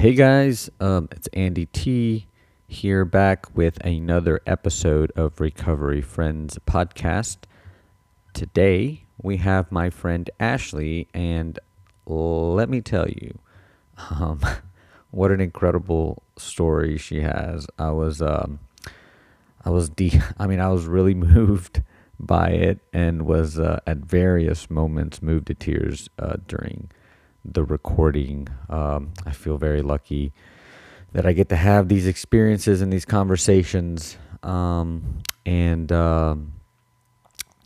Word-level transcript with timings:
Hey 0.00 0.14
guys, 0.14 0.70
um, 0.80 1.10
it's 1.12 1.26
Andy 1.34 1.66
T 1.66 2.26
here 2.66 3.04
back 3.04 3.54
with 3.54 3.78
another 3.84 4.40
episode 4.46 5.12
of 5.14 5.38
Recovery 5.40 6.00
Friends 6.00 6.58
podcast. 6.66 7.36
Today 8.32 9.04
we 9.20 9.36
have 9.36 9.70
my 9.70 9.90
friend 9.90 10.30
Ashley, 10.40 11.06
and 11.12 11.58
let 12.06 12.70
me 12.70 12.80
tell 12.80 13.10
you, 13.10 13.40
um, 14.08 14.40
what 15.10 15.32
an 15.32 15.40
incredible 15.42 16.22
story 16.38 16.96
she 16.96 17.20
has. 17.20 17.66
I 17.78 17.90
was, 17.90 18.22
um, 18.22 18.60
I 19.66 19.68
was 19.68 19.90
de- 19.90 20.22
I 20.38 20.46
mean, 20.46 20.60
I 20.60 20.70
was 20.70 20.86
really 20.86 21.14
moved 21.34 21.82
by 22.18 22.48
it, 22.52 22.78
and 22.94 23.26
was 23.26 23.58
uh, 23.58 23.80
at 23.86 23.98
various 23.98 24.70
moments 24.70 25.20
moved 25.20 25.48
to 25.48 25.54
tears 25.54 26.08
uh, 26.18 26.36
during 26.48 26.90
the 27.44 27.64
recording. 27.64 28.48
Um, 28.68 29.12
I 29.26 29.32
feel 29.32 29.58
very 29.58 29.82
lucky 29.82 30.32
that 31.12 31.26
I 31.26 31.32
get 31.32 31.48
to 31.48 31.56
have 31.56 31.88
these 31.88 32.06
experiences 32.06 32.80
and 32.80 32.92
these 32.92 33.04
conversations, 33.04 34.16
um, 34.42 35.22
and 35.44 35.90
um, 35.90 36.52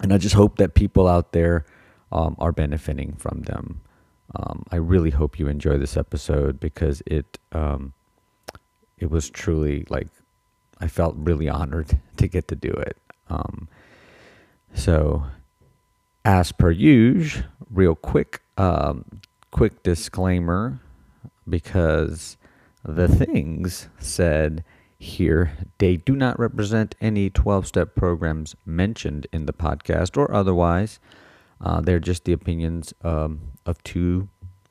and 0.01 0.13
I 0.13 0.19
just 0.19 0.35
hope 0.35 0.57
that 0.59 0.75
people 0.75 1.07
out 1.07 1.33
there 1.33 1.67
um, 2.13 2.37
are 2.39 2.53
benefiting 2.53 3.15
from 3.17 3.43
them. 3.43 3.81
Um, 4.35 4.65
I 4.71 4.77
really 4.77 5.11
hope 5.11 5.39
you 5.39 5.47
enjoy 5.47 5.79
this 5.79 5.97
episode 5.97 6.59
because 6.59 7.03
it 7.07 7.39
um, 7.53 7.93
it 8.99 9.11
was 9.11 9.29
truly 9.31 9.85
like 9.89 10.09
I 10.81 10.89
felt 10.89 11.15
really 11.17 11.49
honored 11.49 11.99
to 12.17 12.29
get 12.29 12.49
to 12.49 12.57
do 12.57 12.71
it. 12.71 12.97
so, 14.75 15.25
as 16.25 16.51
per 16.51 16.71
usual, 16.71 17.45
real 17.71 17.95
quick, 17.95 18.41
um, 18.57 19.05
quick 19.55 19.85
disclaimer 19.85 20.81
because 21.49 22.37
the 22.85 23.07
things 23.07 23.89
said 24.01 24.65
here 24.99 25.53
they 25.79 25.97
do 25.97 26.17
not 26.17 26.37
represent 26.41 26.97
any 27.01 27.31
12 27.31 27.65
step 27.65 27.95
programs 27.95 28.57
mentioned 28.67 29.29
in 29.33 29.47
the 29.47 29.53
podcast 29.53 30.17
or 30.17 30.35
otherwise. 30.35 30.99
Uh, 31.61 31.81
they're 31.81 32.01
just 32.01 32.25
the 32.25 32.33
opinions 32.33 32.93
um, 33.05 33.53
of 33.65 33.81
two 33.85 34.29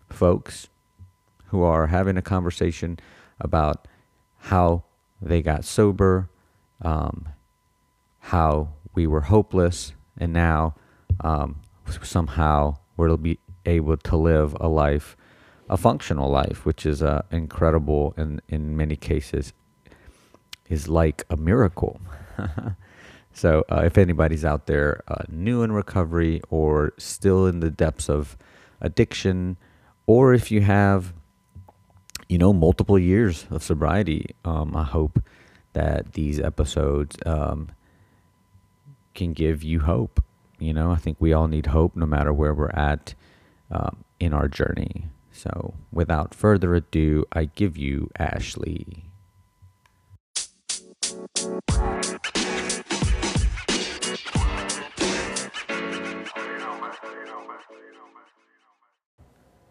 folks 0.10 0.68
who 1.46 1.64
are 1.64 1.88
having 1.88 2.18
a 2.18 2.22
conversation 2.22 3.00
about 3.40 3.88
how 4.38 4.84
they 5.22 5.42
got 5.42 5.64
sober, 5.64 6.30
um, 6.82 7.30
how 8.20 8.74
we 8.94 9.08
were 9.08 9.22
hopeless, 9.22 9.94
and 10.18 10.34
now 10.34 10.76
um, 11.22 11.62
somehow 12.02 12.76
we'll 12.98 13.16
be 13.16 13.40
able 13.66 13.98
to 13.98 14.18
live 14.18 14.56
a 14.60 14.68
life, 14.68 15.16
a 15.70 15.78
functional 15.78 16.30
life, 16.30 16.66
which 16.66 16.86
is 16.86 17.02
uh, 17.02 17.24
incredible 17.32 18.14
and 18.18 18.42
in 18.48 18.76
many 18.76 18.96
cases 18.96 19.54
is 20.70 20.88
like 20.88 21.24
a 21.30 21.38
miracle. 21.38 22.00
so, 23.34 23.64
uh, 23.72 23.84
if 23.86 23.98
anybody's 23.98 24.46
out 24.46 24.68
there 24.68 25.04
uh, 25.08 25.24
new 25.30 25.62
in 25.62 25.72
recovery 25.72 26.42
or 26.50 26.94
still 26.98 27.46
in 27.46 27.60
the 27.60 27.70
depths 27.70 28.10
of 28.10 28.38
addiction, 28.82 29.58
or 30.06 30.34
if 30.34 30.52
you 30.52 30.62
have, 30.62 31.14
you 32.28 32.38
know, 32.38 32.54
multiple 32.54 33.00
years 33.00 33.46
of 33.50 33.64
sobriety, 33.64 34.36
um, 34.44 34.76
I 34.76 34.84
hope 34.84 35.22
that 35.74 36.14
these 36.14 36.40
episodes 36.40 37.16
um, 37.26 37.70
can 39.14 39.34
give 39.34 39.64
you 39.64 39.82
hope. 39.82 40.24
You 40.60 40.74
know, 40.74 40.92
I 40.92 40.96
think 40.96 41.18
we 41.20 41.34
all 41.34 41.48
need 41.48 41.68
hope 41.68 41.96
no 41.96 42.06
matter 42.06 42.32
where 42.32 42.54
we're 42.54 42.70
at 42.70 43.16
um, 43.74 44.04
in 44.20 44.34
our 44.34 44.48
journey. 44.48 45.08
So, 45.32 45.74
without 45.92 46.34
further 46.36 46.76
ado, 46.76 47.26
I 47.34 47.46
give 47.46 47.76
you 47.76 48.10
Ashley. 48.18 49.06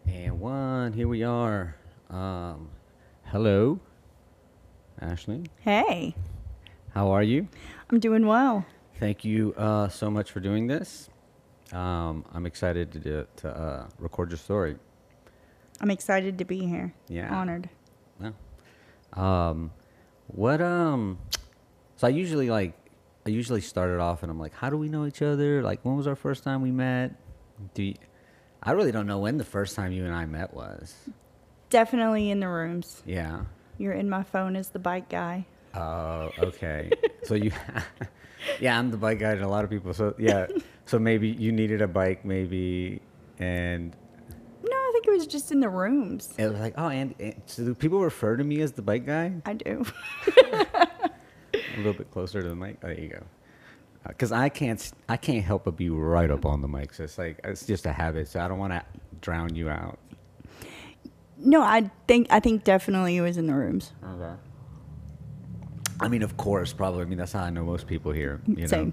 And 0.05 0.39
one, 0.39 0.93
here 0.93 1.07
we 1.07 1.23
are. 1.23 1.75
Um, 2.09 2.69
hello, 3.25 3.79
Ashley. 5.01 5.45
Hey, 5.61 6.15
How 6.93 7.11
are 7.11 7.23
you? 7.23 7.47
I'm 7.89 7.99
doing 7.99 8.27
well. 8.27 8.65
Thank 8.99 9.25
you 9.25 9.53
uh, 9.57 9.87
so 9.89 10.11
much 10.11 10.31
for 10.31 10.39
doing 10.39 10.67
this. 10.67 11.09
Um, 11.71 12.25
I'm 12.33 12.45
excited 12.45 12.91
to 12.91 12.99
do, 12.99 13.27
to 13.37 13.49
uh, 13.49 13.87
record 13.99 14.29
your 14.29 14.37
story. 14.37 14.75
I'm 15.81 15.91
excited 15.91 16.37
to 16.37 16.45
be 16.45 16.65
here. 16.65 16.93
Yeah. 17.07 17.33
Honored. 17.33 17.69
Yeah. 18.21 18.31
Um, 19.13 19.71
what 20.27 20.61
um, 20.61 21.17
so 21.95 22.07
I 22.07 22.09
usually 22.09 22.49
like, 22.49 22.73
I 23.25 23.29
usually 23.29 23.61
started 23.61 23.99
off 23.99 24.23
and 24.23 24.31
I'm 24.31 24.39
like, 24.39 24.53
how 24.53 24.69
do 24.69 24.77
we 24.77 24.89
know 24.89 25.05
each 25.05 25.21
other? 25.21 25.61
Like, 25.63 25.83
when 25.83 25.95
was 25.95 26.07
our 26.07 26.15
first 26.15 26.43
time 26.43 26.61
we 26.61 26.71
met? 26.71 27.15
Do 27.73 27.83
you, 27.83 27.95
I 28.61 28.71
really 28.71 28.91
don't 28.91 29.07
know 29.07 29.19
when 29.19 29.37
the 29.37 29.45
first 29.45 29.75
time 29.75 29.91
you 29.91 30.05
and 30.05 30.13
I 30.13 30.25
met 30.25 30.53
was. 30.53 30.95
Definitely 31.69 32.29
in 32.29 32.39
the 32.39 32.47
rooms. 32.47 33.01
Yeah. 33.05 33.45
You're 33.77 33.93
in 33.93 34.09
my 34.09 34.23
phone 34.23 34.55
as 34.55 34.69
the 34.69 34.79
bike 34.79 35.09
guy. 35.09 35.45
Oh, 35.73 36.31
okay. 36.39 36.91
so 37.23 37.35
you, 37.35 37.51
yeah, 38.59 38.77
I'm 38.77 38.91
the 38.91 38.97
bike 38.97 39.19
guy 39.19 39.35
to 39.35 39.45
a 39.45 39.47
lot 39.47 39.63
of 39.63 39.69
people. 39.69 39.93
So 39.93 40.13
yeah, 40.19 40.47
so 40.85 40.99
maybe 40.99 41.29
you 41.29 41.51
needed 41.51 41.81
a 41.81 41.87
bike, 41.87 42.23
maybe, 42.25 43.01
and 43.39 43.95
No, 44.63 44.71
I 44.75 44.89
think 44.93 45.07
it 45.07 45.11
was 45.11 45.27
just 45.27 45.51
in 45.51 45.59
the 45.59 45.69
rooms. 45.69 46.33
it 46.37 46.47
was 46.49 46.59
like, 46.59 46.73
oh, 46.77 46.87
and, 46.89 47.13
and 47.19 47.41
so 47.45 47.63
do 47.65 47.73
people 47.75 47.99
refer 48.01 48.35
to 48.37 48.43
me 48.43 48.61
as 48.61 48.71
the 48.73 48.81
bike 48.81 49.05
guy? 49.05 49.33
I 49.45 49.53
do. 49.53 49.85
A 51.55 51.77
little 51.77 51.93
bit 51.93 52.11
closer 52.11 52.41
to 52.41 52.47
the 52.49 52.55
mic. 52.55 52.77
Oh, 52.83 52.87
there 52.87 52.99
you 52.99 53.09
go. 53.09 53.17
Uh, 54.05 54.09
because 54.09 54.31
I 54.31 54.49
can't, 54.49 54.79
s- 54.79 54.93
I 55.07 55.17
can't 55.17 55.43
help 55.43 55.63
but 55.65 55.75
be 55.77 55.89
right 55.89 56.29
up 56.29 56.45
on 56.45 56.61
the 56.61 56.67
mic. 56.67 56.93
So 56.93 57.03
it's 57.03 57.17
like 57.17 57.39
it's 57.43 57.65
just 57.65 57.85
a 57.85 57.91
habit. 57.93 58.27
So 58.27 58.39
I 58.39 58.47
don't 58.47 58.59
want 58.59 58.73
to 58.73 58.83
drown 59.21 59.55
you 59.55 59.69
out. 59.69 59.97
no, 61.37 61.61
I 61.61 61.89
think 62.07 62.27
I 62.29 62.39
think 62.39 62.63
definitely 62.63 63.17
it 63.17 63.21
was 63.21 63.37
in 63.37 63.47
the 63.47 63.53
rooms. 63.55 63.91
Okay. 64.03 64.33
I 65.99 66.07
mean, 66.09 66.21
of 66.21 66.37
course, 66.37 66.73
probably. 66.73 67.01
I 67.03 67.05
mean, 67.05 67.17
that's 67.17 67.31
how 67.33 67.43
I 67.43 67.49
know 67.49 67.63
most 67.63 67.87
people 67.87 68.11
here. 68.11 68.41
You 68.47 68.67
know. 68.67 68.91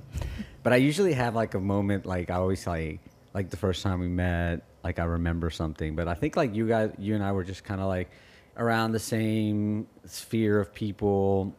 But 0.62 0.72
I 0.72 0.76
usually 0.76 1.12
have 1.14 1.34
like 1.34 1.54
a 1.54 1.60
moment, 1.60 2.04
like 2.06 2.30
I 2.30 2.34
always 2.34 2.66
like, 2.66 3.00
like 3.34 3.50
the 3.50 3.56
first 3.56 3.82
time 3.82 4.00
we 4.00 4.08
met, 4.08 4.62
like 4.84 4.98
I 4.98 5.04
remember 5.04 5.50
something. 5.50 5.94
But 5.96 6.08
I 6.08 6.14
think 6.14 6.36
like 6.36 6.54
you 6.54 6.68
guys, 6.68 6.92
you 6.98 7.14
and 7.14 7.24
I 7.24 7.32
were 7.32 7.44
just 7.44 7.64
kind 7.64 7.80
of 7.80 7.86
like 7.86 8.10
around 8.56 8.92
the 8.92 8.98
same 8.98 9.86
sphere 10.04 10.60
of 10.60 10.74
people, 10.74 11.54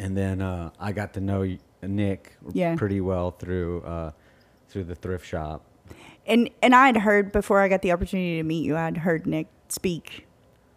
and 0.00 0.16
then 0.16 0.40
uh, 0.42 0.70
I 0.80 0.92
got 0.92 1.14
to 1.14 1.20
know 1.20 1.46
Nick 1.82 2.36
Yeah. 2.52 2.74
pretty 2.76 3.00
well 3.00 3.30
through 3.30 3.82
uh, 3.82 4.10
through 4.68 4.84
the 4.84 4.94
thrift 4.94 5.26
shop. 5.26 5.64
And 6.26 6.50
and 6.62 6.74
I 6.74 6.86
had 6.86 6.96
heard 6.96 7.30
before 7.32 7.60
I 7.60 7.68
got 7.68 7.82
the 7.82 7.92
opportunity 7.92 8.38
to 8.38 8.42
meet 8.42 8.64
you, 8.64 8.76
I'd 8.76 8.96
heard 8.96 9.26
Nick 9.26 9.46
speak 9.68 10.26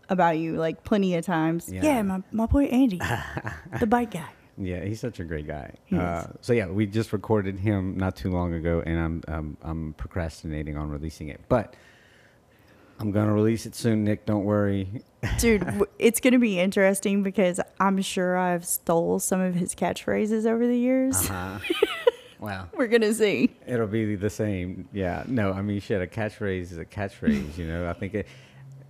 about 0.10 0.38
you 0.38 0.58
like 0.58 0.84
plenty 0.84 1.16
of 1.16 1.26
times. 1.26 1.70
Yeah. 1.72 1.84
Yeah, 1.84 2.02
my, 2.04 2.22
my 2.32 2.46
boy 2.46 2.66
Andy, 2.66 3.00
the 3.80 3.88
bike 3.88 4.12
guy. 4.12 4.30
Yeah, 4.58 4.84
he's 4.84 5.00
such 5.00 5.20
a 5.20 5.24
great 5.24 5.48
guy. 5.48 5.74
Uh, 5.92 6.26
so 6.42 6.54
yeah, 6.54 6.68
we 6.68 6.86
just 6.86 7.12
recorded 7.12 7.60
him 7.60 7.98
not 7.98 8.16
too 8.16 8.30
long 8.30 8.54
ago, 8.54 8.84
and 8.86 9.00
I'm 9.00 9.24
um, 9.28 9.58
I'm 9.64 9.94
procrastinating 9.94 10.78
on 10.78 10.90
releasing 10.90 11.30
it, 11.30 11.42
but 11.50 11.76
I'm 13.00 13.12
gonna 13.12 13.34
release 13.34 13.66
it 13.66 13.74
soon. 13.76 14.04
Nick, 14.04 14.26
don't 14.26 14.44
worry. 14.44 15.02
Dude, 15.40 15.66
it's 16.00 16.20
going 16.20 16.34
to 16.34 16.40
be 16.40 16.60
interesting 16.60 17.24
because 17.24 17.60
I'm 17.80 18.02
sure 18.02 18.38
I've 18.38 18.66
stole 18.66 19.20
some 19.20 19.40
of 19.42 19.56
his 19.56 19.74
catchphrases 19.74 20.46
over 20.46 20.68
the 20.68 20.78
years. 20.78 21.30
Uh, 22.44 22.48
wow, 22.48 22.68
We're 22.76 22.88
going 22.88 23.04
to 23.04 23.14
see. 23.14 23.56
it'll 23.66 23.88
be 23.88 24.16
the 24.16 24.30
same. 24.30 24.90
Yeah, 24.92 25.24
no, 25.28 25.54
I 25.54 25.62
mean, 25.62 25.80
shit, 25.80 26.02
a 26.02 26.08
catchphrase 26.08 26.74
is 26.74 26.78
a 26.78 26.84
catchphrase. 26.84 27.58
you 27.58 27.66
know, 27.66 27.90
I 27.90 27.94
think 27.94 28.14
it, 28.16 28.28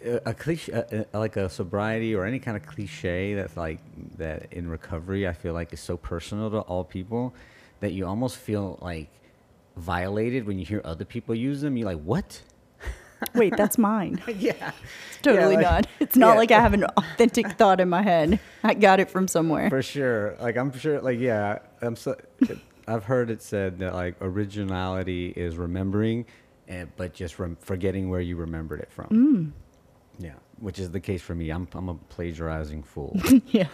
a 0.03 0.33
cliche, 0.33 0.73
uh, 0.73 1.17
like 1.17 1.37
a 1.37 1.49
sobriety 1.49 2.15
or 2.15 2.25
any 2.25 2.39
kind 2.39 2.57
of 2.57 2.65
cliche 2.65 3.33
that's 3.33 3.55
like 3.57 3.79
that 4.17 4.51
in 4.51 4.69
recovery, 4.69 5.27
I 5.27 5.33
feel 5.33 5.53
like 5.53 5.73
is 5.73 5.79
so 5.79 5.97
personal 5.97 6.49
to 6.51 6.59
all 6.59 6.83
people 6.83 7.33
that 7.79 7.91
you 7.91 8.05
almost 8.05 8.37
feel 8.37 8.79
like 8.81 9.09
violated 9.75 10.45
when 10.45 10.59
you 10.59 10.65
hear 10.65 10.81
other 10.83 11.05
people 11.05 11.35
use 11.35 11.61
them. 11.61 11.77
You're 11.77 11.87
like, 11.87 12.01
what? 12.01 12.41
Wait, 13.35 13.55
that's 13.55 13.77
mine. 13.77 14.21
yeah. 14.37 14.71
Totally 15.21 15.55
like- 15.55 15.63
not. 15.63 15.87
It's 15.99 16.15
not 16.15 16.33
yeah. 16.33 16.37
like 16.37 16.51
I 16.51 16.59
have 16.59 16.73
an 16.73 16.83
authentic 16.83 17.51
thought 17.57 17.79
in 17.79 17.89
my 17.89 18.01
head. 18.01 18.39
I 18.63 18.73
got 18.73 18.99
it 18.99 19.09
from 19.09 19.27
somewhere. 19.27 19.69
For 19.69 19.81
sure. 19.81 20.35
Like 20.39 20.57
I'm 20.57 20.77
sure 20.77 21.01
like 21.01 21.19
yeah, 21.19 21.59
I'm 21.81 21.95
so 21.95 22.15
I've 22.87 23.05
heard 23.05 23.29
it 23.29 23.41
said 23.41 23.79
that 23.79 23.93
like 23.93 24.15
originality 24.21 25.29
is 25.29 25.55
remembering 25.55 26.25
and 26.67 26.91
but 26.97 27.13
just 27.13 27.39
rem- 27.39 27.57
forgetting 27.61 28.09
where 28.09 28.21
you 28.21 28.35
remembered 28.35 28.81
it 28.81 28.91
from. 28.91 29.53
Yeah, 30.19 30.35
which 30.59 30.79
is 30.79 30.91
the 30.91 30.99
case 30.99 31.21
for 31.21 31.35
me. 31.35 31.49
I'm 31.49 31.67
I'm 31.73 31.89
a 31.89 31.95
plagiarizing 31.95 32.83
fool. 32.83 33.19
yeah. 33.47 33.67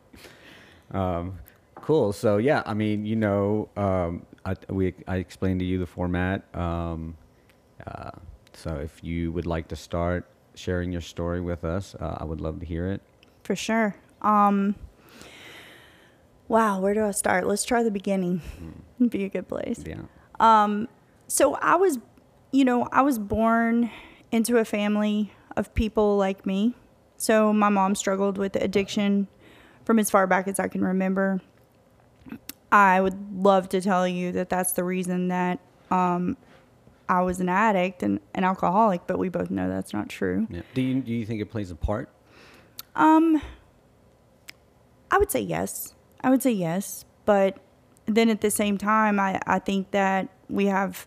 um, 0.90 1.38
cool. 1.74 2.12
So 2.12 2.36
yeah, 2.38 2.62
I 2.66 2.74
mean, 2.74 3.06
you 3.06 3.16
know, 3.16 3.68
um, 3.76 4.26
I 4.44 4.56
we 4.68 4.94
I 5.06 5.16
explained 5.16 5.60
to 5.60 5.66
you 5.66 5.78
the 5.78 5.86
format. 5.86 6.54
Um, 6.54 7.16
uh, 7.86 8.10
so 8.52 8.76
if 8.76 9.02
you 9.02 9.32
would 9.32 9.46
like 9.46 9.68
to 9.68 9.76
start, 9.76 10.26
sharing 10.54 10.92
your 10.92 11.00
story 11.00 11.40
with 11.40 11.64
us. 11.64 11.94
Uh, 11.94 12.18
I 12.20 12.24
would 12.24 12.40
love 12.40 12.60
to 12.60 12.66
hear 12.66 12.90
it. 12.90 13.02
For 13.44 13.56
sure. 13.56 13.96
Um, 14.22 14.74
wow, 16.48 16.80
where 16.80 16.94
do 16.94 17.04
I 17.04 17.12
start? 17.12 17.46
Let's 17.46 17.64
try 17.64 17.82
the 17.82 17.90
beginning. 17.90 18.42
Be 19.08 19.24
a 19.24 19.28
good 19.28 19.48
place. 19.48 19.84
Yeah. 19.86 20.02
So 21.28 21.54
I 21.56 21.76
was, 21.76 21.98
you 22.52 22.64
know, 22.64 22.88
I 22.90 23.02
was 23.02 23.18
born 23.18 23.90
into 24.32 24.56
a 24.58 24.64
family 24.64 25.32
of 25.58 25.74
people 25.74 26.16
like 26.16 26.46
me. 26.46 26.74
So 27.16 27.52
my 27.52 27.68
mom 27.68 27.96
struggled 27.96 28.38
with 28.38 28.56
addiction 28.56 29.26
from 29.84 29.98
as 29.98 30.08
far 30.08 30.26
back 30.26 30.46
as 30.46 30.60
I 30.60 30.68
can 30.68 30.82
remember. 30.82 31.40
I 32.70 33.00
would 33.00 33.42
love 33.42 33.68
to 33.70 33.80
tell 33.80 34.06
you 34.06 34.32
that 34.32 34.48
that's 34.48 34.72
the 34.72 34.84
reason 34.84 35.28
that 35.28 35.58
um, 35.90 36.36
I 37.08 37.22
was 37.22 37.40
an 37.40 37.48
addict 37.48 38.02
and 38.02 38.20
an 38.34 38.44
alcoholic, 38.44 39.06
but 39.06 39.18
we 39.18 39.30
both 39.30 39.50
know 39.50 39.68
that's 39.68 39.92
not 39.92 40.08
true. 40.08 40.46
Yeah. 40.48 40.60
Do 40.74 40.82
you 40.82 41.00
do 41.00 41.12
you 41.12 41.26
think 41.26 41.40
it 41.40 41.50
plays 41.50 41.70
a 41.70 41.74
part? 41.74 42.08
Um, 42.94 43.42
I 45.10 45.18
would 45.18 45.30
say 45.30 45.40
yes. 45.40 45.94
I 46.20 46.30
would 46.30 46.42
say 46.42 46.52
yes, 46.52 47.04
but 47.24 47.58
then 48.06 48.28
at 48.28 48.42
the 48.42 48.50
same 48.50 48.78
time, 48.78 49.18
I 49.18 49.40
I 49.46 49.58
think 49.58 49.90
that 49.90 50.28
we 50.48 50.66
have 50.66 51.06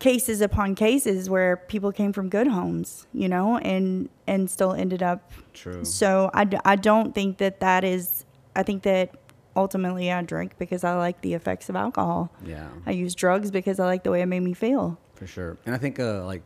cases 0.00 0.40
upon 0.40 0.74
cases 0.74 1.30
where 1.30 1.56
people 1.56 1.92
came 1.92 2.12
from 2.12 2.28
good 2.28 2.48
homes, 2.48 3.06
you 3.12 3.28
know, 3.28 3.58
and 3.58 4.08
and 4.26 4.50
still 4.50 4.72
ended 4.72 5.02
up. 5.02 5.30
True. 5.54 5.84
So 5.84 6.30
I, 6.34 6.44
d- 6.44 6.58
I 6.64 6.74
don't 6.76 7.14
think 7.14 7.38
that 7.38 7.60
that 7.60 7.84
is. 7.84 8.24
I 8.56 8.64
think 8.64 8.82
that 8.82 9.14
ultimately 9.54 10.10
I 10.10 10.22
drink 10.22 10.58
because 10.58 10.82
I 10.84 10.94
like 10.96 11.20
the 11.20 11.34
effects 11.34 11.68
of 11.68 11.76
alcohol. 11.76 12.32
Yeah. 12.44 12.68
I 12.86 12.90
use 12.92 13.14
drugs 13.14 13.50
because 13.50 13.78
I 13.78 13.84
like 13.86 14.02
the 14.02 14.10
way 14.10 14.22
it 14.22 14.26
made 14.26 14.40
me 14.40 14.54
feel. 14.54 14.98
For 15.14 15.26
sure. 15.26 15.56
And 15.66 15.74
I 15.74 15.78
think, 15.78 16.00
uh, 16.00 16.24
like, 16.24 16.42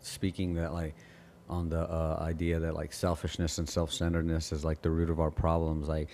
speaking 0.00 0.54
that, 0.54 0.72
like, 0.72 0.94
on 1.48 1.68
the 1.68 1.80
uh, 1.80 2.18
idea 2.20 2.58
that, 2.60 2.74
like, 2.74 2.92
selfishness 2.92 3.58
and 3.58 3.68
self 3.68 3.92
centeredness 3.92 4.52
is, 4.52 4.64
like, 4.64 4.82
the 4.82 4.90
root 4.90 5.08
of 5.10 5.20
our 5.20 5.30
problems, 5.30 5.88
like, 5.88 6.08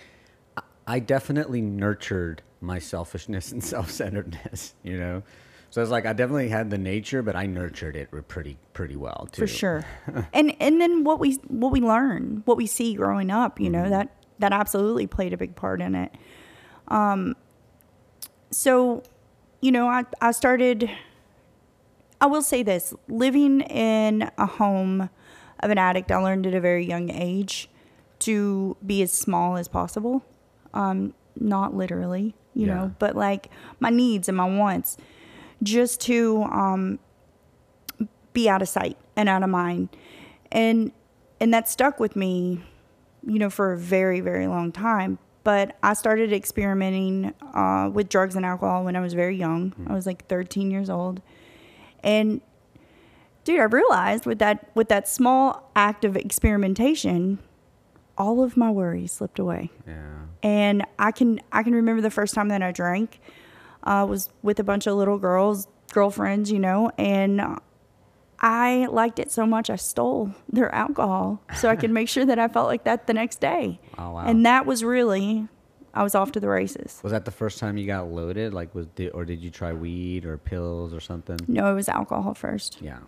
I- 0.55 0.61
I 0.87 0.99
definitely 0.99 1.61
nurtured 1.61 2.41
my 2.61 2.79
selfishness 2.79 3.51
and 3.51 3.63
self 3.73 3.89
centeredness, 3.89 4.75
you 4.83 4.97
know? 4.99 5.23
So 5.75 5.81
it's 5.81 5.91
like 5.91 6.05
I 6.05 6.13
definitely 6.13 6.47
had 6.47 6.69
the 6.69 6.77
nature, 6.77 7.21
but 7.21 7.35
I 7.35 7.47
nurtured 7.47 7.97
it 7.97 8.07
pretty 8.29 8.57
pretty 8.71 8.95
well 8.95 9.27
too. 9.29 9.41
for 9.41 9.45
sure. 9.47 9.85
And 10.33 10.55
and 10.61 10.79
then 10.79 11.03
what 11.03 11.19
we 11.19 11.33
what 11.49 11.73
we 11.73 11.81
learn 11.81 12.43
what 12.45 12.55
we 12.55 12.65
see 12.65 12.93
growing 12.93 13.29
up 13.29 13.59
you 13.59 13.69
know 13.69 13.89
that 13.89 14.15
that 14.39 14.53
absolutely 14.53 15.05
played 15.05 15.33
a 15.33 15.37
big 15.37 15.53
part 15.57 15.81
in 15.81 15.93
it. 15.93 16.13
Um 16.87 17.35
so 18.51 19.03
you 19.59 19.69
know 19.69 19.87
i 19.89 20.05
i 20.21 20.31
started 20.31 20.89
i 22.21 22.25
will 22.25 22.41
say 22.41 22.63
this 22.63 22.93
living 23.09 23.59
in 23.59 24.31
a 24.37 24.45
home 24.45 25.09
of 25.59 25.71
an 25.71 25.77
addict 25.77 26.09
i 26.09 26.15
learned 26.15 26.47
at 26.47 26.53
a 26.53 26.61
very 26.61 26.85
young 26.85 27.09
age 27.09 27.69
to 28.19 28.77
be 28.85 29.01
as 29.01 29.11
small 29.11 29.57
as 29.57 29.67
possible. 29.67 30.23
Um 30.73 31.13
not 31.37 31.75
literally 31.75 32.33
you 32.53 32.65
Yeah. 32.65 32.75
know 32.75 32.95
but 32.97 33.17
like 33.17 33.49
my 33.81 33.89
needs 33.89 34.29
and 34.29 34.37
my 34.37 34.45
wants 34.45 34.95
just 35.63 36.01
to 36.01 36.43
um 36.43 36.99
be 38.33 38.49
out 38.49 38.61
of 38.61 38.67
sight 38.67 38.97
and 39.15 39.29
out 39.29 39.43
of 39.43 39.49
mind. 39.49 39.89
And 40.51 40.91
and 41.39 41.53
that 41.53 41.67
stuck 41.69 41.99
with 41.99 42.15
me 42.15 42.63
you 43.27 43.39
know 43.39 43.49
for 43.49 43.73
a 43.73 43.77
very 43.77 44.19
very 44.19 44.47
long 44.47 44.71
time. 44.71 45.17
But 45.43 45.77
i 45.83 45.93
started 45.93 46.33
experimenting 46.33 47.33
uh, 47.53 47.89
with 47.93 48.09
drugs 48.09 48.35
and 48.35 48.45
alcohol 48.45 48.83
when 48.83 48.95
i 48.95 48.99
was 48.99 49.13
very 49.13 49.35
young. 49.37 49.73
I 49.87 49.93
was 49.93 50.05
like 50.05 50.27
13 50.27 50.71
years 50.71 50.89
old. 50.89 51.21
And 52.03 52.41
dude 53.43 53.59
i 53.59 53.63
realized 53.63 54.25
with 54.25 54.39
that 54.39 54.69
with 54.75 54.89
that 54.89 55.07
small 55.07 55.69
act 55.75 56.03
of 56.03 56.15
experimentation 56.17 57.37
all 58.17 58.41
of 58.43 58.55
my 58.57 58.71
worries 58.71 59.11
slipped 59.11 59.39
away. 59.39 59.69
Yeah. 59.87 60.21
and 60.41 60.83
I 60.97 61.11
can 61.11 61.39
I 61.51 61.63
can 61.63 61.73
remember 61.75 62.01
the 62.01 62.09
first 62.11 62.33
time 62.33 62.47
that 62.47 62.61
I 62.61 62.71
drank 62.71 63.19
uh, 63.85 64.05
was 64.07 64.29
with 64.41 64.59
a 64.59 64.63
bunch 64.63 64.87
of 64.87 64.95
little 64.95 65.17
girls, 65.17 65.67
girlfriends, 65.91 66.51
you 66.51 66.59
know, 66.59 66.91
and 66.97 67.41
I 68.39 68.87
liked 68.87 69.19
it 69.19 69.31
so 69.31 69.45
much 69.45 69.69
I 69.69 69.75
stole 69.75 70.33
their 70.51 70.73
alcohol 70.73 71.41
so 71.55 71.69
I 71.69 71.75
could 71.75 71.91
make 71.91 72.09
sure 72.09 72.25
that 72.25 72.37
I 72.37 72.47
felt 72.47 72.67
like 72.67 72.83
that 72.83 73.07
the 73.07 73.13
next 73.13 73.39
day. 73.39 73.79
Oh, 73.97 74.11
wow. 74.11 74.25
And 74.25 74.45
that 74.45 74.65
was 74.65 74.83
really 74.83 75.47
I 75.95 76.03
was 76.03 76.13
off 76.13 76.33
to 76.33 76.39
the 76.39 76.49
races. 76.49 76.99
Was 77.03 77.13
that 77.13 77.23
the 77.23 77.31
first 77.31 77.57
time 77.57 77.77
you 77.77 77.87
got 77.87 78.11
loaded? 78.11 78.53
Like, 78.53 78.75
was 78.75 78.87
did, 78.87 79.11
or 79.11 79.23
did 79.23 79.39
you 79.39 79.49
try 79.49 79.71
weed 79.71 80.25
or 80.25 80.37
pills 80.37 80.93
or 80.93 80.99
something? 80.99 81.39
No, 81.47 81.71
it 81.71 81.73
was 81.73 81.87
alcohol 81.87 82.33
first. 82.33 82.79
Yeah. 82.81 82.99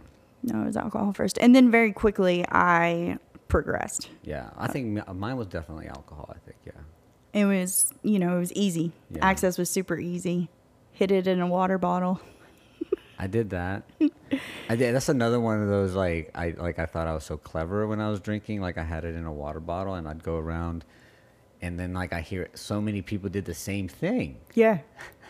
No, 0.43 0.61
it 0.61 0.67
was 0.67 0.77
alcohol 0.77 1.11
first, 1.13 1.37
and 1.41 1.53
then 1.53 1.69
very 1.69 1.91
quickly 1.91 2.45
I 2.49 3.17
progressed. 3.49 4.09
Yeah. 4.23 4.51
I 4.57 4.67
think 4.67 5.05
mine 5.13 5.35
was 5.35 5.47
definitely 5.47 5.87
alcohol. 5.87 6.33
I 6.33 6.39
think. 6.45 6.57
Yeah. 6.65 6.71
It 7.33 7.45
was 7.45 7.93
you 8.03 8.19
know 8.19 8.37
it 8.37 8.39
was 8.39 8.53
easy. 8.53 8.93
Yeah. 9.11 9.25
Access 9.25 9.57
was 9.57 9.69
super 9.69 9.99
easy. 9.99 10.49
Hit 10.97 11.11
it 11.11 11.27
in 11.27 11.41
a 11.41 11.45
water 11.45 11.77
bottle. 11.77 12.19
I 13.19 13.27
did 13.27 13.51
that. 13.51 13.83
I 14.69 14.75
did. 14.75 14.95
That's 14.95 15.09
another 15.09 15.39
one 15.39 15.61
of 15.61 15.69
those 15.69 15.93
like 15.93 16.31
I 16.33 16.55
like 16.57 16.79
I 16.79 16.87
thought 16.87 17.05
I 17.05 17.13
was 17.13 17.23
so 17.23 17.37
clever 17.37 17.85
when 17.85 18.01
I 18.01 18.09
was 18.09 18.19
drinking. 18.19 18.61
Like 18.61 18.79
I 18.79 18.83
had 18.83 19.03
it 19.03 19.13
in 19.13 19.23
a 19.23 19.31
water 19.31 19.59
bottle 19.59 19.93
and 19.93 20.07
I'd 20.07 20.23
go 20.23 20.37
around, 20.37 20.85
and 21.61 21.79
then 21.79 21.93
like 21.93 22.13
I 22.13 22.21
hear 22.21 22.49
so 22.55 22.81
many 22.81 23.03
people 23.03 23.29
did 23.29 23.45
the 23.45 23.53
same 23.53 23.87
thing. 23.87 24.39
Yeah. 24.55 24.79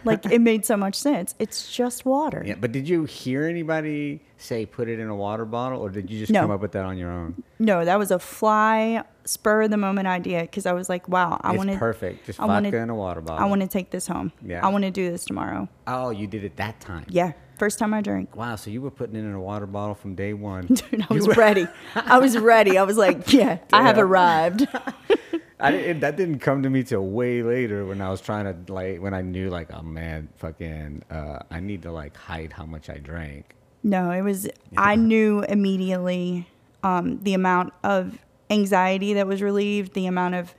Like 0.04 0.26
it 0.26 0.40
made 0.40 0.66
so 0.66 0.78
much 0.78 0.96
sense. 0.96 1.36
It's 1.40 1.72
just 1.76 2.06
water. 2.06 2.44
Yeah. 2.46 2.56
But 2.60 2.72
did 2.72 2.88
you 2.88 3.06
hear 3.06 3.46
anybody 3.46 4.22
say 4.38 4.66
put 4.66 4.88
it 4.88 5.00
in 5.00 5.08
a 5.10 5.16
water 5.16 5.46
bottle, 5.46 5.82
or 5.82 5.90
did 5.90 6.10
you 6.10 6.20
just 6.20 6.32
No. 6.32 6.42
come 6.42 6.52
up 6.52 6.62
with 6.62 6.72
that 6.74 6.86
on 6.86 6.98
your 6.98 7.12
own? 7.12 7.44
No, 7.60 7.84
that 7.84 7.98
was 7.98 8.12
a 8.12 8.20
fly 8.20 9.04
spur 9.26 9.64
of 9.64 9.72
the 9.72 9.78
moment 9.78 10.08
idea 10.08 10.42
because 10.42 10.66
I 10.66 10.74
was 10.74 10.88
like, 10.90 11.10
wow, 11.10 11.40
I 11.42 11.56
want 11.58 11.70
to 11.72 11.78
perfect. 11.78 12.26
Just 12.28 12.40
I 12.40 12.48
vodka 12.48 12.66
wanna- 12.68 12.78
in 12.78 12.90
a 12.90 12.96
water 12.96 13.22
bottle. 13.22 13.44
I 13.44 13.50
want 13.50 13.62
to 13.62 13.68
take 13.68 13.90
this 13.90 14.08
home. 14.08 14.32
Yeah. 14.46 14.66
I 14.66 14.70
want 14.70 14.84
to 14.86 14.92
do 14.92 15.10
this 15.12 15.26
tomorrow. 15.26 15.68
Oh, 15.88 16.12
you 16.12 16.28
did 16.28 16.44
it 16.44 16.56
that 16.58 16.80
time. 16.80 17.06
Yeah. 17.10 17.34
First 17.58 17.80
time 17.80 17.94
I 17.94 18.02
drank. 18.02 18.36
Wow. 18.36 18.56
So 18.56 18.70
you 18.70 18.82
were 18.82 18.92
putting 18.92 19.16
it 19.16 19.20
in 19.20 19.34
a 19.34 19.42
water 19.42 19.66
bottle 19.66 19.96
from 19.96 20.16
day 20.16 20.34
one. 20.34 20.66
Dude, 20.68 21.06
I 21.10 21.14
was 21.14 21.28
were- 21.28 21.34
ready. 21.34 21.68
I 21.96 22.20
was 22.20 22.38
ready. 22.38 22.78
I 22.78 22.84
was 22.84 22.98
like, 22.98 23.32
yeah, 23.34 23.60
I 23.74 23.82
have 23.84 23.98
arrived. 23.98 24.68
I 25.60 25.72
didn't, 25.72 26.02
that 26.02 26.18
didn't 26.18 26.40
come 26.40 26.62
to 26.64 26.70
me 26.70 26.84
till 26.84 27.02
way 27.02 27.42
later 27.42 27.84
when 27.84 28.00
I 28.00 28.10
was 28.12 28.22
trying 28.22 28.46
to 28.46 28.72
like 28.72 29.02
when 29.02 29.16
I 29.16 29.22
knew 29.22 29.50
like 29.50 29.74
oh 29.74 29.82
man 29.82 30.30
fucking 30.36 31.02
uh, 31.10 31.40
I 31.50 31.60
need 31.60 31.82
to 31.82 31.92
like 31.92 32.16
hide 32.16 32.54
how 32.54 32.68
much 32.68 32.92
I 32.92 32.98
drank. 32.98 33.56
No, 33.82 34.12
it 34.12 34.22
was, 34.22 34.48
I 34.76 34.96
knew 34.96 35.44
immediately 35.44 36.48
um, 36.84 37.20
the 37.24 37.34
amount 37.34 37.74
of 37.84 38.18
anxiety 38.50 39.14
that 39.14 39.28
was 39.28 39.42
relieved, 39.42 39.94
the 39.94 40.08
amount 40.08 40.36
of 40.36 40.54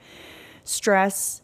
stress 0.64 1.42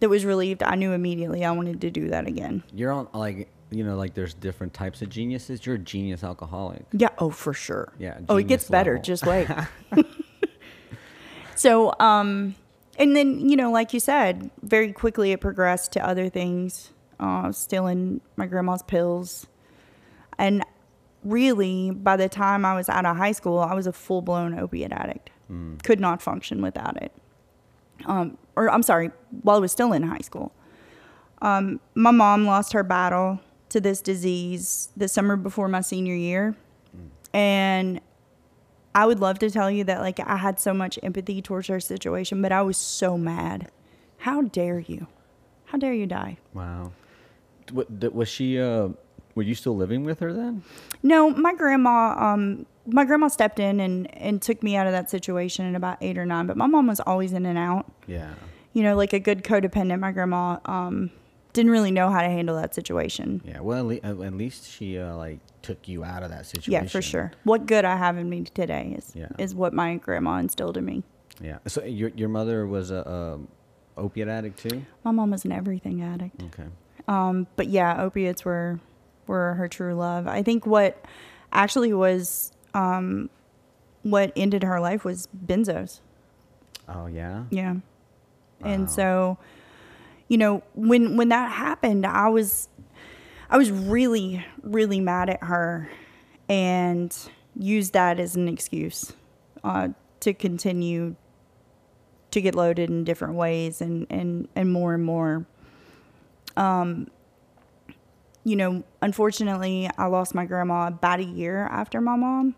that 0.00 0.08
was 0.08 0.24
relieved. 0.24 0.62
I 0.62 0.74
knew 0.74 0.92
immediately 0.92 1.44
I 1.44 1.50
wanted 1.50 1.80
to 1.80 1.90
do 1.90 2.08
that 2.10 2.26
again. 2.26 2.62
You're 2.72 2.92
on 2.92 3.08
like 3.12 3.48
you 3.74 3.84
know 3.84 3.96
like 3.96 4.14
there's 4.14 4.34
different 4.34 4.72
types 4.74 5.02
of 5.02 5.08
geniuses. 5.08 5.64
You're 5.66 5.74
a 5.76 5.78
genius 5.78 6.22
alcoholic. 6.24 6.84
Yeah. 6.92 7.08
Oh, 7.18 7.30
for 7.30 7.52
sure. 7.52 7.92
Yeah, 7.98 8.18
Oh, 8.28 8.36
it 8.36 8.46
gets 8.46 8.64
genius 8.64 8.70
better. 8.70 8.98
Just 8.98 9.26
wait. 9.26 9.48
so, 11.54 11.92
um, 12.00 12.54
and 12.98 13.14
then 13.16 13.48
you 13.48 13.56
know, 13.56 13.70
like 13.70 13.92
you 13.92 14.00
said, 14.00 14.50
very 14.62 14.92
quickly 14.92 15.32
it 15.32 15.40
progressed 15.40 15.92
to 15.92 16.06
other 16.06 16.28
things. 16.28 16.90
Uh, 17.20 17.52
stealing 17.52 18.20
my 18.36 18.44
grandma's 18.46 18.82
pills, 18.82 19.46
and 20.36 20.64
really, 21.22 21.92
by 21.92 22.16
the 22.16 22.28
time 22.28 22.64
I 22.64 22.74
was 22.74 22.88
out 22.88 23.06
of 23.06 23.16
high 23.16 23.32
school, 23.32 23.60
I 23.60 23.72
was 23.74 23.86
a 23.86 23.92
full 23.92 24.20
blown 24.20 24.58
opiate 24.58 24.92
addict. 24.92 25.30
Could 25.84 26.00
not 26.00 26.20
function 26.20 26.60
without 26.62 27.00
it. 27.00 27.12
Um, 28.06 28.36
or 28.56 28.68
I'm 28.68 28.82
sorry, 28.82 29.10
while 29.42 29.56
I 29.56 29.60
was 29.60 29.70
still 29.70 29.92
in 29.92 30.02
high 30.02 30.18
school. 30.18 30.52
Um, 31.40 31.78
my 31.94 32.10
mom 32.10 32.46
lost 32.46 32.72
her 32.72 32.82
battle 32.82 33.38
to 33.74 33.80
this 33.80 34.00
disease 34.00 34.90
the 34.96 35.08
summer 35.08 35.34
before 35.34 35.66
my 35.66 35.80
senior 35.80 36.14
year. 36.14 36.54
And 37.32 38.00
I 38.94 39.04
would 39.04 39.18
love 39.18 39.40
to 39.40 39.50
tell 39.50 39.68
you 39.68 39.82
that 39.82 40.00
like 40.00 40.20
I 40.20 40.36
had 40.36 40.60
so 40.60 40.72
much 40.72 40.96
empathy 41.02 41.42
towards 41.42 41.66
her 41.66 41.80
situation, 41.80 42.40
but 42.40 42.52
I 42.52 42.62
was 42.62 42.76
so 42.76 43.18
mad. 43.18 43.72
How 44.18 44.42
dare 44.42 44.78
you? 44.78 45.08
How 45.64 45.78
dare 45.78 45.92
you 45.92 46.06
die? 46.06 46.38
Wow. 46.52 46.92
Was 47.72 48.28
she? 48.28 48.60
Uh, 48.60 48.90
were 49.34 49.42
you 49.42 49.56
still 49.56 49.74
living 49.74 50.04
with 50.04 50.20
her 50.20 50.32
then? 50.32 50.62
No, 51.02 51.30
my 51.30 51.52
grandma 51.52 52.14
um 52.16 52.66
my 52.86 53.04
grandma 53.04 53.26
stepped 53.26 53.58
in 53.58 53.80
and 53.80 54.16
and 54.16 54.40
took 54.40 54.62
me 54.62 54.76
out 54.76 54.86
of 54.86 54.92
that 54.92 55.10
situation 55.10 55.68
at 55.68 55.74
about 55.74 55.98
8 56.00 56.16
or 56.16 56.26
9, 56.26 56.46
but 56.46 56.56
my 56.56 56.68
mom 56.68 56.86
was 56.86 57.00
always 57.00 57.32
in 57.32 57.44
and 57.44 57.58
out. 57.58 57.90
Yeah. 58.06 58.34
You 58.72 58.84
know, 58.84 58.94
like 58.94 59.12
a 59.12 59.18
good 59.18 59.42
codependent, 59.42 59.98
my 59.98 60.12
grandma 60.12 60.58
um 60.64 61.10
didn't 61.54 61.70
really 61.72 61.90
know 61.90 62.10
how 62.10 62.20
to 62.20 62.28
handle 62.28 62.56
that 62.56 62.74
situation. 62.74 63.40
Yeah. 63.44 63.60
Well, 63.60 63.90
at, 63.90 64.04
le- 64.18 64.26
at 64.26 64.34
least 64.34 64.70
she 64.70 64.98
uh, 64.98 65.16
like 65.16 65.38
took 65.62 65.88
you 65.88 66.04
out 66.04 66.22
of 66.22 66.30
that 66.30 66.44
situation. 66.44 66.72
Yeah, 66.72 66.84
for 66.86 67.00
sure. 67.00 67.32
What 67.44 67.64
good 67.64 67.86
I 67.86 67.96
have 67.96 68.18
in 68.18 68.28
me 68.28 68.42
today 68.42 68.94
is 68.98 69.12
Yeah. 69.14 69.28
is 69.38 69.54
what 69.54 69.72
my 69.72 69.96
grandma 69.96 70.36
instilled 70.38 70.76
in 70.76 70.84
me. 70.84 71.02
Yeah. 71.40 71.58
So 71.66 71.82
your 71.84 72.10
your 72.14 72.28
mother 72.28 72.66
was 72.66 72.90
a, 72.90 73.08
um 73.10 73.48
opiate 73.96 74.28
addict 74.28 74.58
too. 74.58 74.84
My 75.04 75.12
mom 75.12 75.30
was 75.30 75.44
an 75.44 75.52
everything 75.52 76.02
addict. 76.02 76.42
Okay. 76.42 76.68
Um, 77.08 77.46
but 77.56 77.68
yeah, 77.68 78.02
opiates 78.02 78.44
were 78.44 78.80
were 79.26 79.54
her 79.54 79.68
true 79.68 79.94
love. 79.94 80.26
I 80.26 80.42
think 80.42 80.66
what 80.66 81.02
actually 81.52 81.92
was 81.94 82.52
um, 82.74 83.30
what 84.02 84.32
ended 84.36 84.62
her 84.64 84.80
life 84.80 85.04
was 85.04 85.28
benzos. 85.46 86.00
Oh 86.88 87.06
yeah. 87.06 87.44
Yeah. 87.50 87.74
Wow. 87.74 87.80
And 88.70 88.90
so, 88.90 89.38
you 90.28 90.38
know, 90.38 90.62
when 90.74 91.16
when 91.16 91.28
that 91.28 91.52
happened, 91.52 92.06
I 92.06 92.28
was 92.28 92.68
I 93.50 93.58
was 93.58 93.70
really 93.70 94.44
really 94.62 95.00
mad 95.00 95.30
at 95.30 95.42
her 95.44 95.90
and 96.48 97.16
used 97.56 97.92
that 97.92 98.18
as 98.18 98.36
an 98.36 98.48
excuse 98.48 99.12
uh, 99.62 99.88
to 100.20 100.34
continue 100.34 101.14
to 102.30 102.40
get 102.40 102.54
loaded 102.54 102.90
in 102.90 103.04
different 103.04 103.34
ways 103.34 103.80
and 103.80 104.06
and 104.10 104.48
and 104.56 104.72
more 104.72 104.94
and 104.94 105.04
more. 105.04 105.46
Um 106.56 107.08
you 108.46 108.56
know, 108.56 108.84
unfortunately, 109.00 109.88
I 109.96 110.06
lost 110.06 110.34
my 110.34 110.44
grandma 110.44 110.88
about 110.88 111.18
a 111.18 111.24
year 111.24 111.66
after 111.66 112.00
my 112.02 112.14
mom. 112.14 112.54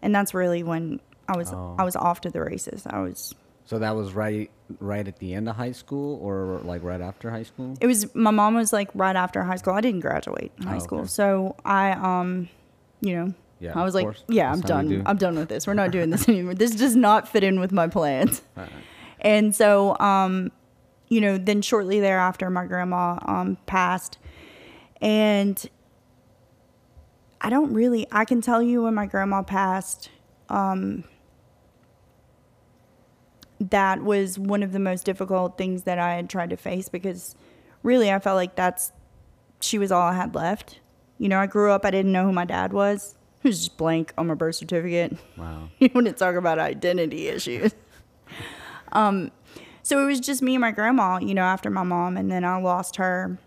And 0.00 0.14
that's 0.14 0.32
really 0.32 0.62
when 0.62 1.00
I 1.28 1.36
was 1.36 1.52
Oh. 1.52 1.76
I 1.78 1.84
was 1.84 1.96
off 1.96 2.22
to 2.22 2.30
the 2.30 2.40
races. 2.40 2.86
I 2.86 3.00
was 3.00 3.34
So 3.66 3.78
that 3.78 3.96
was 3.96 4.12
right 4.12 4.50
right 4.80 5.06
at 5.08 5.18
the 5.18 5.34
end 5.34 5.48
of 5.48 5.56
high 5.56 5.72
school 5.72 6.18
or 6.22 6.60
like 6.64 6.82
right 6.82 7.00
after 7.00 7.30
high 7.30 7.42
school? 7.44 7.76
It 7.80 7.86
was 7.86 8.14
my 8.14 8.30
mom 8.30 8.54
was 8.54 8.72
like 8.72 8.90
right 8.94 9.16
after 9.16 9.42
high 9.42 9.56
school. 9.56 9.72
I 9.74 9.80
didn't 9.80 10.00
graduate 10.00 10.52
high 10.62 10.76
Oh, 10.76 10.78
school, 10.80 10.98
okay. 11.00 11.08
so 11.08 11.56
I 11.64 11.92
um, 11.92 12.48
you 13.00 13.14
know, 13.16 13.34
Yeah, 13.60 13.72
I 13.78 13.82
was 13.84 13.94
like, 13.94 14.04
course. 14.04 14.24
yeah, 14.28 14.50
I'm 14.52 14.60
That's 14.60 14.70
you 14.70 14.74
done. 14.76 14.88
do. 14.88 15.02
I'm 15.06 15.16
done 15.16 15.36
with 15.36 15.48
this. 15.48 15.66
We're 15.66 15.74
not 15.74 15.90
doing 15.92 16.10
this 16.10 16.28
anymore. 16.28 16.54
This 16.54 16.72
does 16.74 16.94
not 16.96 17.26
fit 17.28 17.42
in 17.44 17.58
with 17.60 17.72
my 17.72 17.88
plans. 17.88 18.42
Uh-uh. 18.56 18.66
And 19.20 19.54
so 19.56 19.98
um, 19.98 20.50
you 21.08 21.20
know, 21.20 21.38
then 21.38 21.62
shortly 21.62 22.00
thereafter, 22.00 22.50
my 22.50 22.66
grandma 22.66 23.18
um 23.26 23.56
passed, 23.66 24.18
and 25.00 25.64
I 27.40 27.50
don't 27.50 27.72
really. 27.72 28.06
I 28.12 28.24
can 28.24 28.40
tell 28.40 28.62
you 28.62 28.82
when 28.82 28.94
my 28.94 29.06
grandma 29.06 29.42
passed. 29.42 30.10
Um, 30.48 31.04
that 33.60 34.02
was 34.02 34.38
one 34.38 34.62
of 34.62 34.72
the 34.72 34.78
most 34.78 35.04
difficult 35.04 35.56
things 35.56 35.84
that 35.84 35.98
I 35.98 36.14
had 36.14 36.28
tried 36.28 36.50
to 36.50 36.56
face 36.56 36.88
because 36.88 37.34
really 37.82 38.10
I 38.10 38.18
felt 38.18 38.36
like 38.36 38.56
that's 38.56 38.92
she 39.60 39.78
was 39.78 39.92
all 39.92 40.02
I 40.02 40.14
had 40.14 40.34
left. 40.34 40.80
You 41.18 41.28
know, 41.28 41.38
I 41.38 41.46
grew 41.46 41.70
up 41.70 41.84
I 41.84 41.90
didn't 41.90 42.12
know 42.12 42.24
who 42.24 42.32
my 42.32 42.44
dad 42.44 42.72
was. 42.72 43.14
He 43.42 43.48
was 43.48 43.58
just 43.58 43.76
blank 43.76 44.12
on 44.18 44.26
my 44.26 44.34
birth 44.34 44.56
certificate. 44.56 45.16
Wow. 45.36 45.68
you 45.78 45.90
want 45.94 46.06
to 46.06 46.12
talk 46.12 46.34
about 46.34 46.58
identity 46.58 47.28
issues. 47.28 47.74
um 48.92 49.30
so 49.82 50.02
it 50.02 50.06
was 50.06 50.18
just 50.18 50.40
me 50.40 50.54
and 50.54 50.62
my 50.62 50.70
grandma, 50.70 51.18
you 51.18 51.34
know, 51.34 51.42
after 51.42 51.68
my 51.68 51.82
mom 51.82 52.16
and 52.16 52.30
then 52.30 52.44
I 52.44 52.56
lost 52.58 52.96
her. 52.96 53.38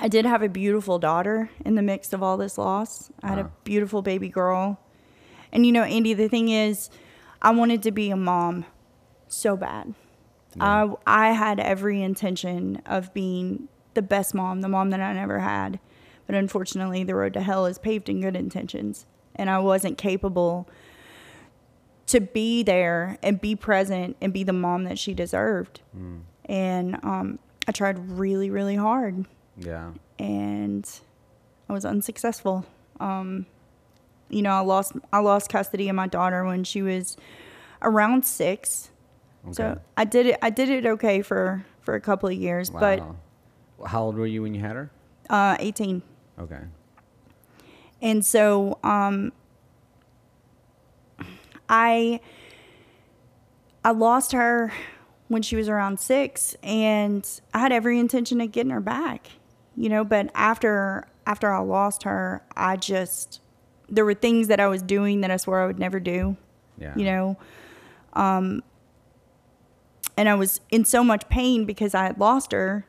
I 0.00 0.08
did 0.08 0.24
have 0.24 0.42
a 0.42 0.48
beautiful 0.48 0.98
daughter 0.98 1.50
in 1.64 1.74
the 1.74 1.82
mix 1.82 2.14
of 2.14 2.22
all 2.22 2.38
this 2.38 2.56
loss. 2.56 3.10
I 3.22 3.28
had 3.28 3.38
a 3.38 3.50
beautiful 3.62 4.00
baby 4.00 4.30
girl. 4.30 4.80
And 5.52 5.66
you 5.66 5.72
know, 5.72 5.82
Andy, 5.82 6.14
the 6.14 6.28
thing 6.28 6.48
is, 6.48 6.88
I 7.42 7.50
wanted 7.50 7.82
to 7.82 7.90
be 7.90 8.10
a 8.10 8.16
mom 8.16 8.64
so 9.32 9.56
bad. 9.56 9.94
Yeah. 10.56 10.86
I 11.06 11.28
I 11.28 11.32
had 11.32 11.58
every 11.60 12.02
intention 12.02 12.82
of 12.86 13.12
being 13.14 13.68
the 13.94 14.02
best 14.02 14.34
mom, 14.34 14.60
the 14.60 14.68
mom 14.68 14.90
that 14.90 15.00
I 15.00 15.12
never 15.12 15.40
had. 15.40 15.78
But 16.26 16.36
unfortunately, 16.36 17.04
the 17.04 17.14
road 17.14 17.32
to 17.34 17.40
hell 17.40 17.66
is 17.66 17.78
paved 17.78 18.08
in 18.08 18.20
good 18.20 18.36
intentions, 18.36 19.06
and 19.34 19.50
I 19.50 19.58
wasn't 19.58 19.98
capable 19.98 20.68
to 22.06 22.20
be 22.20 22.62
there 22.62 23.18
and 23.22 23.40
be 23.40 23.56
present 23.56 24.16
and 24.20 24.32
be 24.32 24.44
the 24.44 24.52
mom 24.52 24.84
that 24.84 24.98
she 24.98 25.14
deserved. 25.14 25.80
Mm. 25.96 26.20
And 26.46 26.94
um, 27.04 27.38
I 27.66 27.72
tried 27.72 27.98
really, 28.18 28.50
really 28.50 28.76
hard, 28.76 29.24
Yeah. 29.56 29.92
and 30.18 30.88
I 31.68 31.72
was 31.72 31.84
unsuccessful. 31.84 32.66
Um, 33.00 33.46
you 34.28 34.42
know, 34.42 34.50
I 34.50 34.60
lost 34.60 34.92
I 35.12 35.18
lost 35.20 35.48
custody 35.50 35.88
of 35.88 35.96
my 35.96 36.06
daughter 36.06 36.44
when 36.44 36.64
she 36.64 36.82
was 36.82 37.16
around 37.82 38.24
six. 38.24 38.90
Okay. 39.44 39.52
So 39.54 39.80
I 39.96 40.04
did 40.04 40.26
it. 40.26 40.38
I 40.42 40.50
did 40.50 40.68
it 40.70 40.86
okay 40.86 41.22
for 41.22 41.64
for 41.80 41.94
a 41.94 42.00
couple 42.00 42.28
of 42.28 42.34
years, 42.36 42.70
but 42.70 43.02
how 43.86 44.04
old 44.04 44.16
were 44.16 44.26
you 44.26 44.42
when 44.42 44.54
you 44.54 44.60
had 44.60 44.76
her? 44.76 44.90
uh, 45.30 45.56
18. 45.58 46.02
Okay. 46.38 46.60
And 48.00 48.24
so 48.24 48.78
um, 48.84 49.32
I 51.68 52.20
I 53.84 53.90
lost 53.92 54.32
her 54.32 54.72
when 55.28 55.42
she 55.42 55.56
was 55.56 55.68
around 55.68 55.98
six, 55.98 56.54
and 56.62 57.28
I 57.54 57.58
had 57.58 57.72
every 57.72 57.98
intention 57.98 58.40
of 58.40 58.52
getting 58.52 58.70
her 58.70 58.80
back, 58.80 59.28
you 59.76 59.88
know. 59.88 60.04
But 60.04 60.30
after 60.34 61.06
after 61.26 61.52
I 61.52 61.60
lost 61.60 62.02
her, 62.02 62.42
I 62.56 62.76
just 62.76 63.40
there 63.88 64.04
were 64.04 64.14
things 64.14 64.48
that 64.48 64.60
I 64.60 64.66
was 64.68 64.82
doing 64.82 65.20
that 65.22 65.30
I 65.30 65.36
swore 65.36 65.60
I 65.62 65.66
would 65.66 65.78
never 65.78 66.00
do. 66.00 66.36
Yeah. 66.78 66.94
you 66.96 67.04
know 67.04 67.36
um 68.14 68.62
and 70.16 70.28
i 70.28 70.34
was 70.34 70.60
in 70.70 70.84
so 70.84 71.02
much 71.04 71.28
pain 71.28 71.64
because 71.64 71.94
i 71.94 72.04
had 72.04 72.18
lost 72.18 72.52
her. 72.52 72.86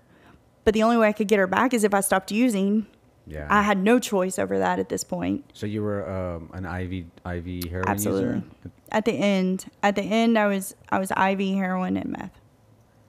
But 0.65 0.73
the 0.73 0.81
only 0.83 0.95
way 0.97 1.07
i 1.09 1.11
could 1.13 1.27
get 1.27 1.39
her 1.39 1.47
back 1.47 1.73
is 1.73 1.83
if 1.83 1.93
i 1.93 1.99
stopped 2.01 2.31
using. 2.31 2.87
Yeah. 3.25 3.47
i 3.49 3.61
had 3.61 3.77
no 3.77 3.99
choice 3.99 4.37
over 4.37 4.59
that 4.59 4.79
at 4.79 4.89
this 4.89 5.03
point. 5.05 5.45
So 5.53 5.65
you 5.65 5.81
were 5.81 6.09
um, 6.09 6.49
an 6.53 6.65
IV 6.65 7.05
IV 7.25 7.69
heroin 7.71 7.87
absolutely. 7.89 8.23
User. 8.35 8.43
at 8.91 9.05
the 9.05 9.13
end 9.13 9.65
at 9.81 9.95
the 9.95 10.01
end 10.03 10.37
i 10.37 10.47
was 10.47 10.75
i 10.89 10.99
was 10.99 11.11
iv 11.11 11.39
heroin 11.39 11.95
and 11.97 12.09
meth. 12.11 12.39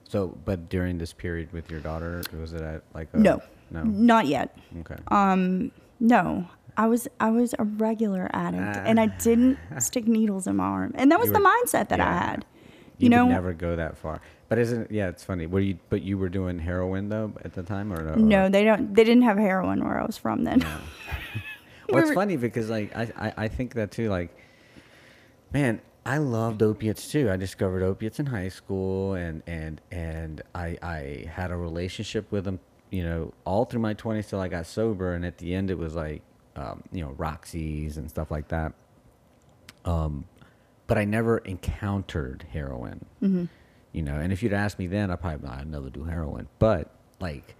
So, 0.07 0.37
but 0.45 0.69
during 0.69 0.99
this 0.99 1.11
period 1.13 1.51
with 1.51 1.69
your 1.71 1.79
daughter, 1.79 2.21
was 2.39 2.53
it 2.53 2.61
at 2.61 2.83
like 2.93 3.09
a, 3.13 3.17
no. 3.17 3.41
No? 3.71 3.83
not 3.83 4.27
yet. 4.27 4.55
Okay. 4.81 4.95
um 5.09 5.71
no. 5.99 6.47
I 6.77 6.87
was 6.87 7.07
i 7.19 7.29
was 7.29 7.55
a 7.57 7.63
regular 7.63 8.29
addict 8.33 8.77
and 8.87 8.99
i 8.99 9.07
didn't 9.07 9.57
stick 9.79 10.07
needles 10.07 10.45
in 10.47 10.57
my 10.57 10.65
arm. 10.65 10.91
And 10.95 11.11
that 11.11 11.19
was 11.19 11.27
You 11.27 11.33
the 11.33 11.39
were- 11.39 11.45
mindset 11.65 11.89
that 11.89 11.99
i 11.99 12.11
had 12.13 12.45
you 12.97 13.05
you 13.05 13.09
know 13.09 13.27
never 13.27 13.53
go 13.53 13.75
that 13.75 13.97
far. 13.97 14.21
But 14.47 14.59
isn't 14.59 14.91
yeah? 14.91 15.09
It's 15.09 15.23
funny. 15.23 15.47
Were 15.47 15.59
you? 15.59 15.79
But 15.89 16.01
you 16.03 16.17
were 16.17 16.29
doing 16.29 16.59
heroin 16.59 17.09
though 17.09 17.33
at 17.43 17.53
the 17.53 17.63
time, 17.63 17.91
or 17.91 18.03
no? 18.03 18.15
no 18.15 18.49
they 18.49 18.63
don't 18.63 18.93
they 18.93 19.03
didn't 19.03 19.23
have 19.23 19.37
heroin 19.37 19.83
where 19.83 19.99
i 19.99 20.05
was 20.05 20.17
from 20.17 20.43
then 20.43 20.59
No. 20.59 20.77
well, 21.89 22.03
it's 22.03 22.13
funny 22.13 22.35
because 22.35 22.69
like 22.69 22.95
I, 22.95 23.11
I 23.17 23.33
I 23.37 23.47
think 23.47 23.75
that 23.75 23.91
too. 23.91 24.09
Like, 24.09 24.35
man, 25.53 25.81
I 26.05 26.17
loved 26.17 26.63
opiates 26.63 27.11
too. 27.11 27.29
I 27.29 27.37
discovered 27.37 27.83
opiates 27.83 28.19
in 28.19 28.25
high 28.27 28.49
school, 28.49 29.13
and 29.13 29.43
and 29.45 29.81
and 29.91 30.41
I 30.53 30.77
I 30.81 31.25
had 31.31 31.51
a 31.51 31.55
relationship 31.57 32.31
with 32.31 32.43
them. 32.45 32.59
You 32.91 33.03
know, 33.03 33.33
all 33.45 33.65
through 33.65 33.81
my 33.81 33.93
twenties 33.93 34.27
till 34.27 34.39
I 34.39 34.47
got 34.47 34.65
sober, 34.65 35.13
and 35.13 35.25
at 35.25 35.37
the 35.37 35.53
end 35.53 35.69
it 35.69 35.77
was 35.77 35.95
like, 35.95 36.21
um, 36.55 36.83
you 36.91 37.03
know, 37.03 37.11
Roxy's 37.17 37.97
and 37.97 38.09
stuff 38.09 38.31
like 38.31 38.47
that. 38.47 38.73
Um, 39.83 40.25
but 40.87 40.97
I 40.97 41.05
never 41.05 41.39
encountered 41.39 42.45
heroin. 42.51 43.05
Mm-hmm. 43.21 43.45
You 43.91 44.01
know, 44.01 44.15
and 44.15 44.33
if 44.33 44.43
you'd 44.43 44.53
asked 44.53 44.77
me 44.77 44.87
then, 44.87 45.09
I 45.09 45.15
probably 45.15 45.49
I'd 45.49 45.67
never 45.67 45.89
do 45.89 46.03
heroin. 46.03 46.47
But 46.59 46.91
like, 47.19 47.55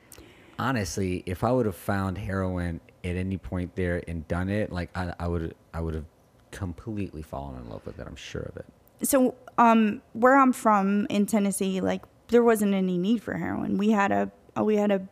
honestly, 0.60 1.24
if 1.26 1.44
I 1.44 1.52
would 1.52 1.66
have 1.66 1.76
found 1.76 2.18
heroin 2.18 2.82
at 3.04 3.16
any 3.16 3.38
point 3.38 3.76
there 3.76 4.04
and 4.08 4.28
done 4.28 4.50
it, 4.50 4.72
like 4.72 4.90
I, 4.96 5.14
I 5.20 5.28
would 5.28 5.56
I 5.74 5.80
would 5.82 5.94
have 5.96 6.06
completely 6.52 7.22
fallen 7.22 7.62
in 7.62 7.70
love 7.70 7.86
with 7.86 8.00
it. 8.00 8.08
I'm 8.08 8.16
sure 8.16 8.42
of 8.44 8.58
it. 8.58 8.66
so 9.04 9.36
um 9.58 10.02
where 10.14 10.38
i'm 10.38 10.54
from 10.54 11.06
in 11.10 11.26
tennessee 11.26 11.82
like 11.82 12.02
there 12.30 12.42
wasn't 12.44 12.74
any 12.74 12.98
need 12.98 13.22
for 13.22 13.34
heroin 13.36 13.78
we 13.78 13.90
had 13.92 14.10
a 14.12 14.32
we 14.64 14.78
had 14.78 14.90
a 14.90 15.06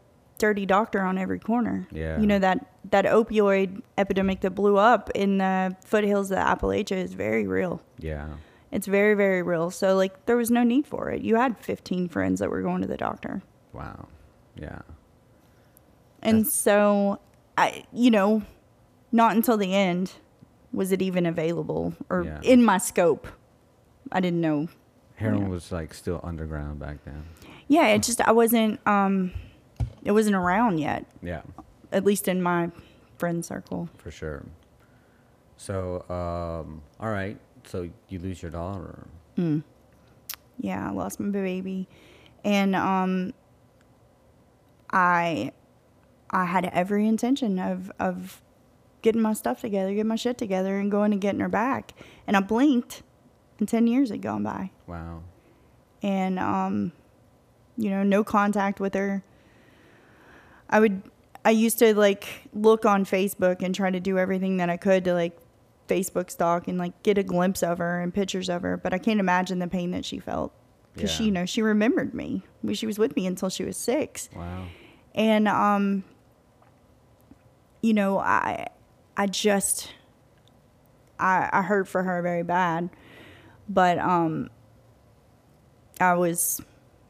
dirty 0.43 0.65
doctor 0.65 1.01
on 1.01 1.17
every 1.17 1.39
corner 1.39 1.87
Yeah. 1.91 2.19
you 2.19 2.27
know 2.27 2.37
that 2.39 2.57
that 2.91 3.05
opioid 3.05 3.81
epidemic 3.97 4.41
that 4.41 4.51
blew 4.51 4.75
up 4.77 5.09
in 5.15 5.37
the 5.37 5.73
foothills 5.85 6.31
of 6.31 6.37
Appalachia 6.37 6.97
is 6.97 7.13
very 7.13 7.47
real 7.47 7.81
Yeah. 7.97 8.27
it's 8.69 8.85
very 8.85 9.13
very 9.13 9.41
real 9.41 9.71
so 9.71 9.95
like 9.95 10.25
there 10.25 10.35
was 10.35 10.51
no 10.51 10.63
need 10.63 10.85
for 10.85 11.09
it 11.11 11.21
you 11.21 11.37
had 11.37 11.57
15 11.57 12.09
friends 12.09 12.41
that 12.41 12.49
were 12.49 12.61
going 12.61 12.81
to 12.81 12.87
the 12.89 12.97
doctor 12.97 13.41
Wow. 13.71 14.07
Yeah. 14.55 14.81
and 16.21 16.39
That's- 16.39 16.53
so 16.53 17.19
i 17.57 17.85
you 17.93 18.11
know 18.11 18.41
not 19.13 19.35
until 19.37 19.55
the 19.55 19.73
end 19.73 20.11
was 20.73 20.91
it 20.91 21.01
even 21.01 21.25
available 21.25 21.93
or 22.09 22.23
Yeah. 22.25 22.41
in 22.43 22.65
my 22.65 22.79
scope 22.79 23.27
i 24.11 24.19
didn't 24.19 24.41
know 24.41 24.67
Heroin 25.15 25.43
Yeah. 25.43 25.47
was 25.47 25.71
like 25.71 25.93
still 25.93 26.19
underground 26.23 26.79
back 26.79 26.97
then. 27.05 27.23
Yeah, 27.67 27.87
it 27.95 28.01
just 28.03 28.19
I 28.19 28.31
wasn't 28.31 28.79
um 28.85 29.31
it 30.03 30.11
wasn't 30.11 30.35
around 30.35 30.79
yet, 30.79 31.05
Yeah, 31.21 31.41
at 31.91 32.03
least 32.05 32.27
in 32.27 32.41
my 32.41 32.71
friend 33.17 33.43
circle. 33.45 33.89
for 33.97 34.11
sure. 34.11 34.43
So, 35.57 36.03
um, 36.09 36.81
all 36.99 37.09
right. 37.09 37.37
So 37.65 37.89
you 38.09 38.19
lose 38.19 38.41
your 38.41 38.51
daughter. 38.51 39.07
Yeah, 40.59 40.87
I 40.89 40.91
lost 40.91 41.19
my 41.19 41.29
baby. 41.29 41.87
And 42.43 42.75
um 42.75 43.33
I 44.91 45.51
I 46.29 46.45
had 46.45 46.65
every 46.65 47.07
intention 47.07 47.59
of 47.59 47.91
of 47.99 48.41
getting 49.01 49.21
my 49.21 49.33
stuff 49.33 49.61
together, 49.61 49.89
getting 49.91 50.07
my 50.07 50.15
shit 50.15 50.37
together 50.37 50.77
and 50.79 50.89
going 50.91 51.11
and 51.11 51.21
getting 51.21 51.39
her 51.41 51.49
back. 51.49 51.93
And 52.27 52.37
I 52.37 52.39
blinked 52.41 53.03
and 53.59 53.67
10 53.67 53.87
years 53.87 54.09
had 54.09 54.21
gone 54.21 54.43
by. 54.43 54.71
Wow. 54.87 55.23
and 56.01 56.39
um, 56.39 56.91
you 57.77 57.89
know, 57.89 58.03
no 58.03 58.23
contact 58.23 58.79
with 58.79 58.93
her. 58.93 59.23
I 60.69 60.79
would, 60.79 61.01
I 61.45 61.51
used 61.51 61.79
to 61.79 61.93
like 61.95 62.47
look 62.53 62.85
on 62.85 63.05
Facebook 63.05 63.61
and 63.61 63.73
try 63.75 63.91
to 63.91 63.99
do 63.99 64.17
everything 64.17 64.57
that 64.57 64.69
I 64.69 64.77
could 64.77 65.03
to 65.05 65.13
like 65.13 65.37
Facebook 65.87 66.31
stalk 66.31 66.67
and 66.67 66.77
like 66.77 67.01
get 67.03 67.17
a 67.17 67.23
glimpse 67.23 67.61
of 67.61 67.77
her 67.79 67.99
and 68.01 68.13
pictures 68.13 68.49
of 68.49 68.61
her, 68.61 68.77
but 68.77 68.93
I 68.93 68.97
can't 68.97 69.19
imagine 69.19 69.59
the 69.59 69.67
pain 69.67 69.91
that 69.91 70.05
she 70.05 70.19
felt 70.19 70.53
because 70.93 71.11
she, 71.11 71.25
you 71.25 71.31
know, 71.31 71.45
she 71.45 71.61
remembered 71.61 72.13
me. 72.13 72.43
She 72.73 72.85
was 72.85 72.97
with 72.97 73.15
me 73.15 73.25
until 73.27 73.49
she 73.49 73.63
was 73.63 73.75
six, 73.77 74.29
Wow. 74.35 74.65
and 75.13 75.47
um, 75.47 76.03
you 77.81 77.93
know, 77.93 78.17
I, 78.19 78.67
I 79.17 79.27
just, 79.27 79.91
I, 81.19 81.49
I 81.51 81.61
hurt 81.63 81.87
for 81.87 82.03
her 82.03 82.21
very 82.21 82.43
bad, 82.43 82.89
but 83.67 83.97
um, 83.99 84.49
I 85.99 86.13
was 86.13 86.61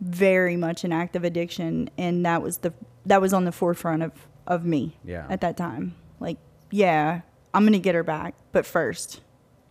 very 0.01 0.55
much 0.57 0.83
in 0.83 0.91
active 0.91 1.23
addiction, 1.23 1.89
and 1.97 2.25
that 2.25 2.41
was 2.41 2.57
the 2.59 2.73
that 3.05 3.21
was 3.21 3.33
on 3.33 3.45
the 3.45 3.51
forefront 3.51 4.03
of 4.03 4.11
of 4.45 4.65
me 4.65 4.97
Yeah. 5.05 5.25
at 5.29 5.39
that 5.41 5.55
time. 5.57 5.95
Like, 6.19 6.37
yeah, 6.69 7.21
I'm 7.53 7.65
gonna 7.65 7.79
get 7.79 7.95
her 7.95 8.03
back, 8.03 8.35
but 8.51 8.65
first, 8.65 9.21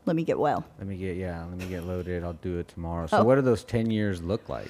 let 0.07 0.17
me 0.17 0.25
get 0.25 0.39
well. 0.39 0.65
Let 0.79 0.87
me 0.87 0.97
get 0.97 1.17
yeah. 1.17 1.45
Let 1.45 1.59
me 1.59 1.67
get 1.67 1.85
loaded. 1.85 2.25
I'll 2.25 2.33
do 2.35 2.59
it 2.59 2.69
tomorrow. 2.69 3.07
So 3.07 3.19
Oh. 3.19 3.25
what 3.25 3.35
do 3.37 3.43
those 3.43 3.65
ten 3.65 3.91
years 3.91 4.23
look 4.23 4.49
like? 4.49 4.69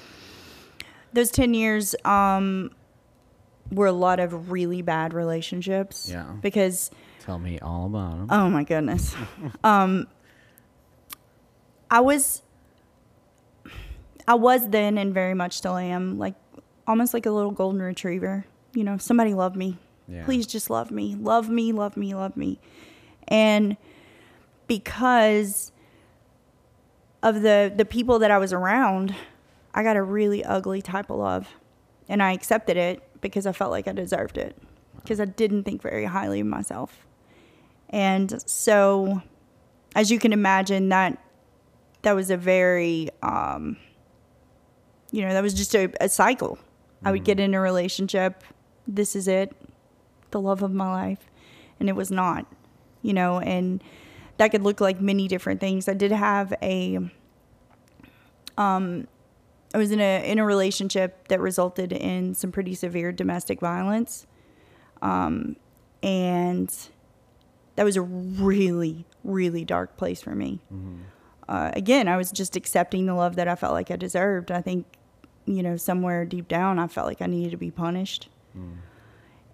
Those 1.13 1.31
ten 1.31 1.53
years 1.53 1.95
um, 2.05 2.71
were 3.71 3.85
a 3.87 3.91
lot 3.93 4.19
of 4.19 4.51
really 4.51 4.81
bad 4.81 5.13
relationships. 5.13 6.09
Yeah. 6.09 6.25
Because 6.41 6.91
Tell 7.21 7.39
me 7.39 7.59
all 7.59 7.85
about 7.85 8.17
them. 8.17 8.27
oh 8.29 8.49
my 8.49 8.63
goodness, 8.63 9.15
um, 9.63 10.07
I 11.89 12.01
was, 12.01 12.41
I 14.27 14.33
was 14.35 14.67
then 14.69 14.97
and 14.97 15.13
very 15.13 15.33
much 15.33 15.53
still 15.57 15.77
am 15.77 16.17
like 16.17 16.35
almost 16.87 17.13
like 17.13 17.25
a 17.25 17.31
little 17.31 17.51
golden 17.51 17.81
retriever. 17.81 18.45
You 18.73 18.83
know, 18.83 18.97
somebody 18.97 19.33
love 19.33 19.55
me. 19.55 19.77
Yeah. 20.07 20.25
Please 20.25 20.45
just 20.45 20.69
love 20.69 20.91
me. 20.91 21.15
Love 21.15 21.49
me, 21.49 21.71
love 21.71 21.95
me, 21.95 22.13
love 22.13 22.35
me. 22.35 22.59
And 23.27 23.77
because 24.67 25.71
of 27.21 27.41
the 27.41 27.71
the 27.75 27.85
people 27.85 28.19
that 28.19 28.31
I 28.31 28.37
was 28.37 28.51
around, 28.51 29.15
I 29.73 29.83
got 29.83 29.95
a 29.95 30.03
really 30.03 30.43
ugly 30.43 30.81
type 30.81 31.09
of 31.09 31.17
love. 31.17 31.47
And 32.09 32.21
I 32.21 32.33
accepted 32.33 32.75
it 32.75 33.01
because 33.21 33.45
I 33.45 33.53
felt 33.53 33.71
like 33.71 33.87
I 33.87 33.93
deserved 33.93 34.37
it. 34.37 34.57
Because 34.97 35.19
I 35.19 35.25
didn't 35.25 35.63
think 35.63 35.81
very 35.81 36.05
highly 36.05 36.41
of 36.41 36.47
myself. 36.47 37.05
And 37.89 38.41
so 38.49 39.21
as 39.95 40.11
you 40.11 40.19
can 40.19 40.33
imagine 40.33 40.89
that 40.89 41.17
that 42.01 42.13
was 42.13 42.29
a 42.29 42.37
very 42.37 43.09
um 43.21 43.77
you 45.11 45.21
know, 45.21 45.31
that 45.31 45.43
was 45.43 45.53
just 45.53 45.75
a, 45.75 45.91
a 46.01 46.09
cycle. 46.09 46.57
I 47.05 47.11
would 47.11 47.23
get 47.23 47.39
in 47.39 47.53
a 47.53 47.59
relationship, 47.59 48.43
this 48.87 49.15
is 49.15 49.27
it, 49.27 49.55
the 50.31 50.41
love 50.41 50.61
of 50.63 50.73
my 50.73 50.91
life. 50.91 51.29
And 51.79 51.89
it 51.89 51.95
was 51.95 52.11
not, 52.11 52.45
you 53.01 53.13
know, 53.13 53.39
and 53.39 53.83
that 54.37 54.49
could 54.49 54.63
look 54.63 54.81
like 54.81 54.99
many 55.01 55.27
different 55.27 55.59
things. 55.59 55.87
I 55.87 55.93
did 55.93 56.11
have 56.11 56.53
a 56.61 56.97
um 58.57 59.07
I 59.73 59.77
was 59.77 59.91
in 59.91 59.99
a 59.99 60.29
in 60.29 60.39
a 60.39 60.45
relationship 60.45 61.27
that 61.27 61.39
resulted 61.39 61.91
in 61.91 62.35
some 62.35 62.51
pretty 62.51 62.75
severe 62.75 63.11
domestic 63.11 63.59
violence. 63.59 64.25
Um 65.01 65.55
and 66.01 66.73
that 67.75 67.83
was 67.83 67.97
a 67.97 68.01
really 68.01 69.05
really 69.23 69.65
dark 69.65 69.97
place 69.97 70.21
for 70.21 70.35
me. 70.35 70.59
Uh, 71.47 71.71
again, 71.73 72.07
I 72.07 72.17
was 72.17 72.31
just 72.31 72.55
accepting 72.55 73.05
the 73.05 73.13
love 73.13 73.35
that 73.35 73.47
I 73.47 73.55
felt 73.55 73.73
like 73.73 73.91
I 73.91 73.95
deserved. 73.95 74.51
I 74.51 74.61
think, 74.61 74.85
you 75.45 75.61
know, 75.61 75.75
somewhere 75.75 76.25
deep 76.25 76.47
down, 76.47 76.79
I 76.79 76.87
felt 76.87 77.07
like 77.07 77.21
I 77.21 77.25
needed 77.25 77.51
to 77.51 77.57
be 77.57 77.71
punished. 77.71 78.29
Mm. 78.57 78.77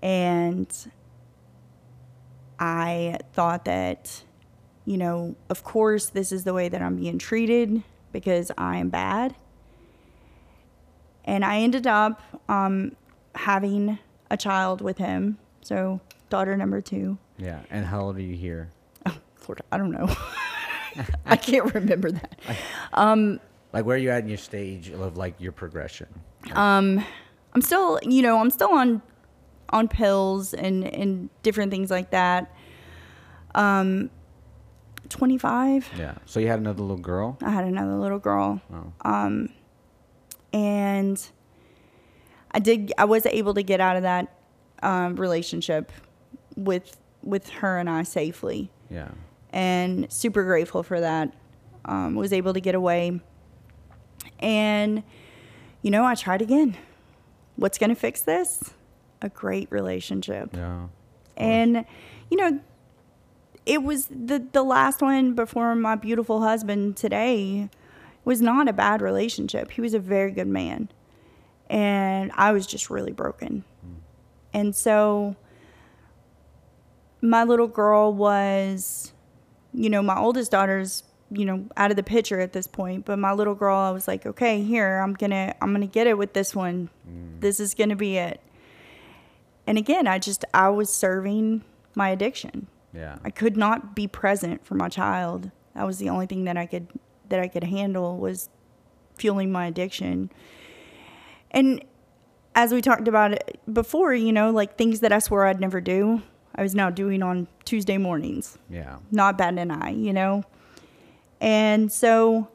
And 0.02 0.92
I 2.60 3.20
thought 3.34 3.66
that, 3.66 4.24
you 4.86 4.98
know, 4.98 5.36
of 5.50 5.64
course, 5.64 6.08
this 6.08 6.32
is 6.32 6.44
the 6.44 6.54
way 6.54 6.70
that 6.70 6.82
I'm 6.82 6.96
being 6.96 7.18
treated 7.18 7.84
because 8.12 8.52
I 8.58 8.78
am 8.78 8.90
bad. 8.90 9.36
And 11.26 11.46
I 11.46 11.60
ended 11.60 11.86
up 11.86 12.22
um, 12.50 12.96
having 13.36 14.00
a 14.32 14.38
child 14.38 14.82
with 14.82 14.98
him. 14.98 15.38
So, 15.62 16.00
daughter 16.30 16.56
number 16.58 16.82
two. 16.82 17.18
Yeah. 17.38 17.60
And 17.70 17.86
how 17.86 18.02
old 18.02 18.18
are 18.18 18.22
you 18.22 18.36
here? 18.36 18.70
Oh, 19.06 19.18
Lord, 19.48 19.62
I 19.72 19.78
don't 19.78 19.92
know. 19.92 20.16
I 21.26 21.36
can't 21.36 21.74
remember 21.74 22.12
that. 22.12 22.40
Um, 22.94 23.40
like 23.72 23.86
where 23.86 23.96
are 23.96 24.00
you 24.00 24.10
at 24.10 24.24
in 24.24 24.30
your 24.30 24.40
stage 24.40 24.90
of 24.90 25.16
like 25.16 25.36
your 25.40 25.52
progression? 25.52 26.08
Um, 26.54 27.06
I'm 27.60 27.64
still, 27.64 28.00
you 28.04 28.22
know, 28.22 28.40
I'm 28.40 28.52
still 28.52 28.72
on 28.72 29.02
on 29.72 29.90
pills 29.90 30.54
and 30.54 30.86
and 30.86 31.30
different 31.44 31.72
things 31.72 31.92
like 31.92 32.12
that. 32.12 32.56
Um 33.54 34.10
25. 35.10 35.90
Yeah. 35.98 36.14
So 36.26 36.40
you 36.40 36.48
had 36.48 36.60
another 36.60 36.82
little 36.82 36.96
girl. 36.96 37.38
I 37.42 37.50
had 37.50 37.66
another 37.66 37.98
little 37.98 38.20
girl. 38.20 38.62
Oh. 38.74 38.94
Um, 39.02 39.50
and 40.54 41.22
I 42.52 42.60
did 42.60 42.94
I 42.98 43.04
was 43.04 43.26
able 43.26 43.54
to 43.56 43.64
get 43.64 43.82
out 43.82 43.98
of 43.98 44.04
that 44.04 44.34
um, 44.82 45.18
relationship 45.18 45.92
with 46.56 46.96
with 47.24 47.50
her 47.50 47.78
and 47.78 47.90
I 47.90 48.04
safely. 48.04 48.72
Yeah. 48.90 49.10
and 49.52 50.10
super 50.10 50.46
grateful 50.46 50.82
for 50.84 51.02
that. 51.02 51.34
Um, 51.84 52.16
was 52.16 52.32
able 52.32 52.54
to 52.54 52.62
get 52.62 52.74
away, 52.76 53.20
and 54.40 55.04
you 55.82 55.92
know, 55.92 56.06
I 56.06 56.16
tried 56.16 56.42
again. 56.42 56.78
What's 57.60 57.78
going 57.78 57.90
to 57.90 57.96
fix 57.96 58.22
this? 58.22 58.74
A 59.22 59.30
great 59.30 59.70
relationship, 59.72 60.56
Yeah. 60.56 60.88
and 61.36 61.86
you 62.30 62.38
know, 62.38 62.60
it 63.66 63.84
was 63.84 64.08
the 64.08 64.46
the 64.52 64.64
last 64.64 65.02
one 65.02 65.34
before 65.34 65.76
my 65.76 65.96
beautiful 65.96 66.42
husband 66.42 66.96
today 66.96 67.70
was 68.24 68.42
not 68.42 68.70
a 68.70 68.74
bad 68.74 69.02
relationship. 69.02 69.72
He 69.72 69.82
was 69.82 69.94
a 69.94 70.00
very 70.00 70.32
good 70.32 70.48
man, 70.48 70.90
and 71.70 72.32
I 72.36 72.54
was 72.54 72.66
just 72.66 72.90
really 72.90 73.12
broken, 73.12 73.66
hmm. 73.82 73.94
and 74.54 74.74
so 74.74 75.36
my 77.22 77.44
little 77.44 77.68
girl 77.68 78.14
was 78.14 79.12
you 79.74 79.90
know, 79.90 80.02
my 80.02 80.18
oldest 80.18 80.52
daughter's, 80.52 81.04
you 81.32 81.46
know, 81.46 81.66
out 81.78 81.92
of 81.92 81.98
the 81.98 82.04
picture 82.04 82.40
at 82.40 82.54
this 82.54 82.68
point, 82.68 83.06
but 83.06 83.20
my 83.20 83.34
little 83.34 83.56
girl, 83.56 83.76
I 83.76 83.92
was 83.92 84.08
like, 84.08 84.26
okay, 84.26 84.64
here, 84.64 85.00
I'm 85.00 85.16
to 85.32 85.56
I'm 85.64 85.74
to 85.82 85.88
get 85.88 86.08
it 86.08 86.18
with 86.18 86.34
this 86.34 86.56
one. 86.56 86.90
Mm. 87.08 87.42
This 87.42 87.60
is 87.60 87.74
to 87.90 87.96
be 87.96 88.18
it. 88.18 88.42
And 89.68 89.78
again, 89.78 90.08
I 90.08 90.18
just 90.20 90.46
I 90.54 90.70
was 90.70 90.92
serving 90.92 91.64
my 91.96 92.10
addiction. 92.10 92.68
Yeah. 92.94 93.20
I 93.24 93.30
could 93.30 93.56
not 93.56 93.96
be 93.96 94.08
present 94.08 94.66
for 94.66 94.74
my 94.76 94.90
child. 94.90 95.52
That 95.76 95.86
was 95.86 96.00
the 96.00 96.10
only 96.10 96.26
thing 96.26 96.46
that 96.46 96.58
I 96.58 96.66
could 96.66 96.88
that 97.30 97.40
I 97.40 97.48
could 97.48 97.64
handle 97.66 98.18
was 98.18 98.50
fueling 99.16 99.52
my 99.52 99.68
addiction. 99.68 100.32
And 101.52 101.84
as 102.56 102.74
we 102.74 102.82
talked 102.82 103.08
about 103.08 103.34
it 103.34 103.60
before, 103.72 104.14
you 104.14 104.34
know, 104.34 104.50
like 104.50 104.78
things 104.78 105.02
that 105.02 105.12
I 105.12 105.20
swore 105.20 105.46
I'd 105.46 105.60
never 105.60 105.80
do, 105.80 106.24
I 106.56 106.64
was 106.64 106.74
now 106.74 106.90
doing 106.90 107.22
on 107.22 107.48
Tuesday 107.66 107.98
mornings 107.98 108.58
Yeah. 108.70 108.98
not 109.12 109.38
batting 109.38 109.60
and 109.60 109.72
i 109.72 109.90
you 109.92 110.14
know? 110.14 110.44
And 111.42 111.92
so 111.92 112.50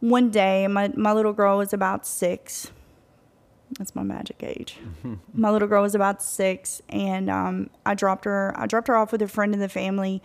one 0.00 0.30
day, 0.30 0.66
my, 0.66 0.88
my 0.96 1.12
little 1.12 1.32
girl 1.32 1.58
was 1.58 1.72
about 1.72 2.06
six. 2.06 2.70
That's 3.78 3.94
my 3.94 4.02
magic 4.02 4.42
age. 4.42 4.78
my 5.34 5.50
little 5.50 5.68
girl 5.68 5.82
was 5.82 5.94
about 5.94 6.22
six, 6.22 6.80
and 6.88 7.28
um, 7.28 7.70
I 7.84 7.94
dropped 7.94 8.24
her. 8.24 8.54
I 8.56 8.66
dropped 8.66 8.88
her 8.88 8.96
off 8.96 9.12
with 9.12 9.22
a 9.22 9.28
friend 9.28 9.52
in 9.54 9.60
the 9.60 9.68
family, 9.68 10.22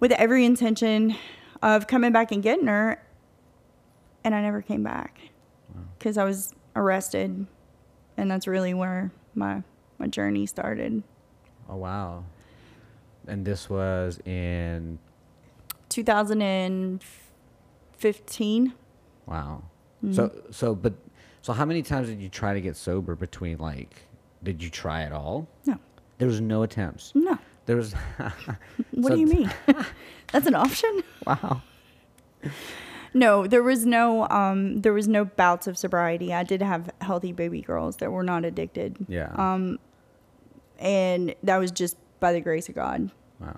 with 0.00 0.12
every 0.12 0.44
intention 0.44 1.16
of 1.62 1.86
coming 1.86 2.12
back 2.12 2.32
and 2.32 2.42
getting 2.42 2.66
her. 2.66 3.02
And 4.24 4.34
I 4.34 4.42
never 4.42 4.60
came 4.60 4.82
back 4.82 5.20
because 5.98 6.18
I 6.18 6.24
was 6.24 6.52
arrested, 6.74 7.46
and 8.16 8.30
that's 8.30 8.46
really 8.48 8.74
where 8.74 9.12
my 9.34 9.62
my 9.98 10.08
journey 10.08 10.46
started. 10.46 11.02
Oh 11.68 11.76
wow. 11.76 12.24
And 13.26 13.44
this 13.44 13.68
was 13.68 14.18
in 14.24 14.98
2015. 15.88 18.72
wow. 19.26 19.62
Mm-hmm. 20.04 20.14
So 20.14 20.30
so 20.50 20.74
but 20.76 20.92
so 21.42 21.52
how 21.52 21.64
many 21.64 21.82
times 21.82 22.06
did 22.08 22.20
you 22.20 22.28
try 22.28 22.54
to 22.54 22.60
get 22.60 22.76
sober 22.76 23.14
between 23.16 23.58
like 23.58 24.02
did 24.44 24.62
you 24.62 24.70
try 24.70 25.02
at 25.02 25.10
all? 25.12 25.48
No, 25.66 25.76
There 26.18 26.28
was 26.28 26.40
no 26.40 26.62
attempts. 26.62 27.10
no. 27.16 27.36
There 27.66 27.74
was 27.76 27.92
What 28.92 29.02
So- 29.02 29.08
do 29.14 29.18
you 29.20 29.26
mean? 29.26 29.50
That's 30.32 30.46
an 30.46 30.54
option? 30.54 31.02
wow. 31.26 31.62
No, 33.14 33.46
there 33.48 33.62
was 33.64 33.84
no 33.86 34.28
um 34.28 34.82
there 34.82 34.92
was 34.92 35.08
no 35.08 35.24
bouts 35.24 35.66
of 35.66 35.76
sobriety. 35.76 36.32
I 36.32 36.44
did 36.44 36.62
have 36.62 36.88
healthy 37.00 37.32
baby 37.32 37.60
girls 37.62 37.96
that 37.96 38.12
were 38.12 38.22
not 38.22 38.44
addicted. 38.44 38.96
Yeah. 39.08 39.32
Um 39.36 39.80
and 40.78 41.34
that 41.42 41.56
was 41.58 41.72
just 41.72 41.96
by 42.20 42.32
the 42.32 42.40
grace 42.40 42.68
of 42.68 42.76
God. 42.76 43.10
wow. 43.40 43.56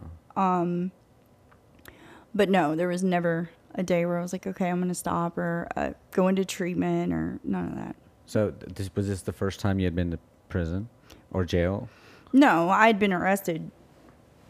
But 2.34 2.48
no, 2.48 2.74
there 2.76 2.88
was 2.88 3.02
never 3.02 3.50
a 3.74 3.82
day 3.82 4.06
where 4.06 4.18
I 4.18 4.22
was 4.22 4.32
like, 4.32 4.46
okay, 4.46 4.68
I'm 4.68 4.78
going 4.78 4.88
to 4.88 4.94
stop 4.94 5.36
or 5.38 5.68
uh, 5.76 5.90
go 6.12 6.28
into 6.28 6.44
treatment 6.44 7.12
or 7.12 7.38
none 7.44 7.68
of 7.68 7.74
that. 7.76 7.96
So 8.26 8.52
this 8.74 8.90
was 8.94 9.08
this 9.08 9.22
the 9.22 9.32
first 9.32 9.60
time 9.60 9.78
you 9.78 9.86
had 9.86 9.94
been 9.96 10.10
to 10.12 10.18
prison 10.48 10.88
or 11.32 11.44
jail? 11.44 11.88
No, 12.32 12.68
I'd 12.70 12.98
been 12.98 13.12
arrested 13.12 13.70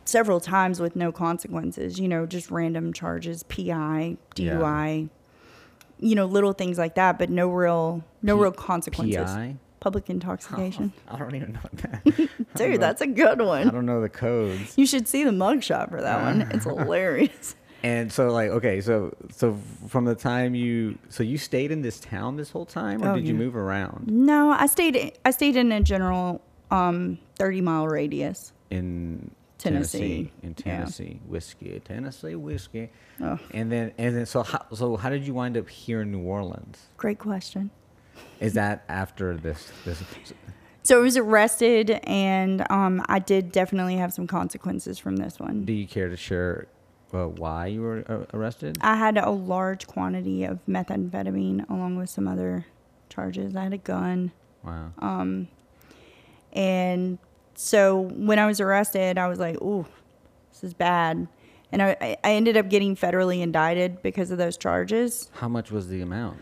several 0.05 0.41
times 0.41 0.81
with 0.81 0.97
no 0.97 1.13
consequences. 1.13 1.99
You 1.99 2.09
know, 2.09 2.27
just 2.27 2.51
random 2.51 2.93
charges, 2.93 3.43
PI, 3.45 4.17
DUI, 4.37 5.09
you 5.99 6.15
know, 6.15 6.27
little 6.27 6.53
things 6.53 6.77
like 6.79 6.95
that, 6.97 7.19
but 7.19 7.31
no 7.31 7.49
real 7.49 8.05
no 8.23 8.37
P- 8.37 8.43
real 8.43 8.53
consequences. 8.53 9.17
PI? 9.25 9.57
Public 9.81 10.11
intoxication. 10.11 10.93
I 11.09 11.19
don't 11.19 11.35
even 11.35 11.53
know 11.55 11.61
that. 11.73 12.01
I 12.07 12.11
don't 12.11 12.19
know- 12.19 12.55
Dude, 12.57 12.81
that's 12.81 13.01
a 13.01 13.07
good 13.07 13.41
one. 13.41 13.67
I 13.69 13.71
don't 13.71 13.87
know 13.87 14.03
the 14.03 14.09
codes. 14.11 14.77
You 14.77 14.85
should 14.85 15.09
see 15.09 15.25
the 15.25 15.31
mugshot 15.31 15.89
for 15.91 16.03
that 16.03 16.23
one. 16.23 16.43
It's 16.53 16.65
hilarious. 16.65 17.55
And 17.83 18.13
so, 18.13 18.31
like, 18.31 18.51
okay, 18.51 18.81
so 18.81 19.15
so 19.31 19.57
from 19.89 20.05
the 20.05 20.15
time 20.15 20.55
you 20.55 20.99
so 21.09 21.23
you 21.23 21.39
stayed 21.39 21.71
in 21.71 21.81
this 21.83 21.99
town 22.01 22.37
this 22.37 22.51
whole 22.51 22.67
time, 22.67 23.03
or 23.03 23.11
Oh, 23.11 23.17
did 23.17 23.27
you 23.27 23.33
yeah. 23.35 23.39
move 23.39 23.57
around 23.57 24.07
No, 24.07 24.51
I 24.51 24.67
stayed 24.67 25.13
I 25.25 25.31
stayed 25.31 25.57
in 25.57 25.73
a 25.73 25.81
general 25.81 26.43
um 26.71 27.19
30 27.37 27.61
mile 27.63 27.87
radius. 27.89 28.53
in 28.71 29.31
Tennessee. 29.59 30.31
In 30.43 30.55
Yeah. 30.65 30.77
Tennessee, 30.79 31.21
whiskey, 31.27 31.81
Tennessee 31.85 32.35
whiskey. 32.35 32.91
Oh. 33.21 33.39
And 33.53 33.71
then 33.73 33.93
and 33.99 34.15
then 34.17 34.27
so 34.27 34.43
how 34.43 34.65
so 34.75 34.97
how 34.97 35.09
did 35.11 35.27
you 35.27 35.35
wind 35.35 35.57
up 35.57 35.69
here 35.69 36.03
in 36.03 36.13
New 36.13 36.21
Orleans? 36.23 36.79
Great 36.97 37.19
question. 37.19 37.71
Is 38.41 38.53
that 38.55 38.85
after 38.89 39.37
this 39.37 39.73
this? 39.87 40.03
So 40.83 40.99
I 40.99 41.03
was 41.03 41.17
arrested 41.17 41.91
and 42.05 42.65
um 42.71 43.03
I 43.09 43.19
did 43.21 43.53
definitely 43.53 43.97
have 43.97 44.13
some 44.13 44.27
consequences 44.27 44.99
from 44.99 45.17
this 45.17 45.39
one. 45.41 45.65
Do 45.65 45.73
you 45.73 45.87
care 45.87 46.09
to 46.11 46.17
share 46.17 46.69
uh, 47.15 47.27
why 47.27 47.67
you 47.67 47.83
were 47.83 48.05
uh, 48.09 48.37
arrested? 48.37 48.79
I 48.81 48.97
had 48.97 49.19
a 49.19 49.31
large 49.31 49.87
quantity 49.87 50.45
of 50.45 50.59
methamphetamine 50.69 51.69
along 51.71 51.97
with 51.97 52.11
some 52.11 52.27
other 52.29 52.67
charges. 53.09 53.57
I 53.57 53.65
had 53.65 53.73
a 53.73 53.79
gun. 53.79 54.33
Wow. 54.65 54.93
Um, 54.99 55.49
and 56.53 57.19
so 57.55 58.01
when 58.01 58.39
I 58.39 58.47
was 58.47 58.61
arrested, 58.61 59.19
I 59.19 59.29
was 59.29 59.39
like, 59.39 59.57
ooh, 59.63 59.87
this 60.53 60.65
is 60.65 60.75
bad. 60.75 61.29
And 61.73 61.83
I, 61.83 61.97
I- 62.01 62.17
I 62.25 62.33
ended 62.33 62.57
up 62.57 62.69
getting 62.69 62.97
federally 62.97 63.41
indicted 63.43 64.03
because 64.03 64.31
of 64.31 64.39
those 64.39 64.57
charges, 64.57 65.31
How 65.35 65.49
much 65.49 65.71
was 65.71 65.89
the 65.89 66.01
amount? 66.03 66.39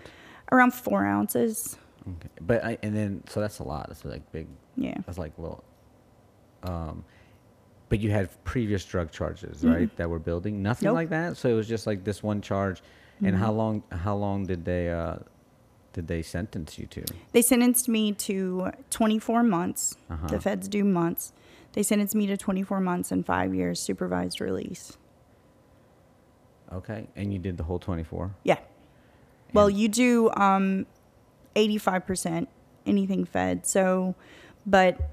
around 0.51 0.73
four 0.73 1.05
ounces. 1.05 1.77
Okay. 2.09 2.29
But 2.41 2.65
I, 2.65 2.79
and 2.83 2.97
then 2.97 3.23
so 3.29 3.41
that's 3.41 3.59
a 3.59 3.65
lot. 3.65 3.89
That's 3.89 4.03
like 4.05 4.33
big. 4.33 4.47
Yeah. 4.77 4.95
That's 5.05 5.19
like 5.19 5.33
well. 5.37 5.63
Um, 6.63 7.05
but 7.89 8.01
you 8.01 8.11
had 8.11 8.29
previous 8.45 8.85
drug 8.85 9.11
charges, 9.11 9.63
Mhm. 9.63 9.75
right? 9.75 9.97
That 9.97 10.11
were 10.11 10.19
building. 10.19 10.63
Nothing 10.63 10.87
Nope. 10.87 10.95
like 10.95 11.09
that. 11.11 11.37
So 11.37 11.49
it 11.49 11.55
was 11.55 11.69
just 11.69 11.87
like 11.87 12.05
this 12.05 12.23
one 12.23 12.41
charge. 12.41 12.83
And 13.23 13.35
how 13.37 13.51
long? 13.53 13.83
How 13.91 14.15
long 14.15 14.47
did 14.47 14.65
they? 14.65 14.91
Uh, 14.91 15.17
did 15.93 16.07
they 16.07 16.23
sentence 16.23 16.79
you 16.79 16.87
to? 16.87 17.03
They 17.33 17.43
sentenced 17.43 17.89
me 17.89 18.13
to 18.13 18.71
24 18.91 19.43
months. 19.43 19.97
Uh-huh. 20.09 20.29
The 20.29 20.41
feds 20.41 20.69
do 20.69 20.85
months. 20.85 21.33
They 21.73 21.83
sentenced 21.83 22.15
me 22.15 22.27
to 22.29 22.37
24 22.37 22.79
months 22.81 23.11
and 23.11 23.27
five 23.27 23.55
years 23.55 23.81
supervised 23.81 24.41
release. 24.41 24.97
Okay. 26.73 27.09
And 27.17 27.33
you 27.33 27.39
did 27.39 27.57
the 27.57 27.65
whole 27.65 27.79
twenty 27.79 28.05
four. 28.05 28.35
Yeah. 28.45 28.59
Well, 29.55 29.71
you 29.71 29.89
do 29.89 30.31
um, 30.35 30.87
85% 31.57 32.47
anything 32.87 33.25
fed. 33.25 33.67
So, 33.67 34.15
but 34.67 35.11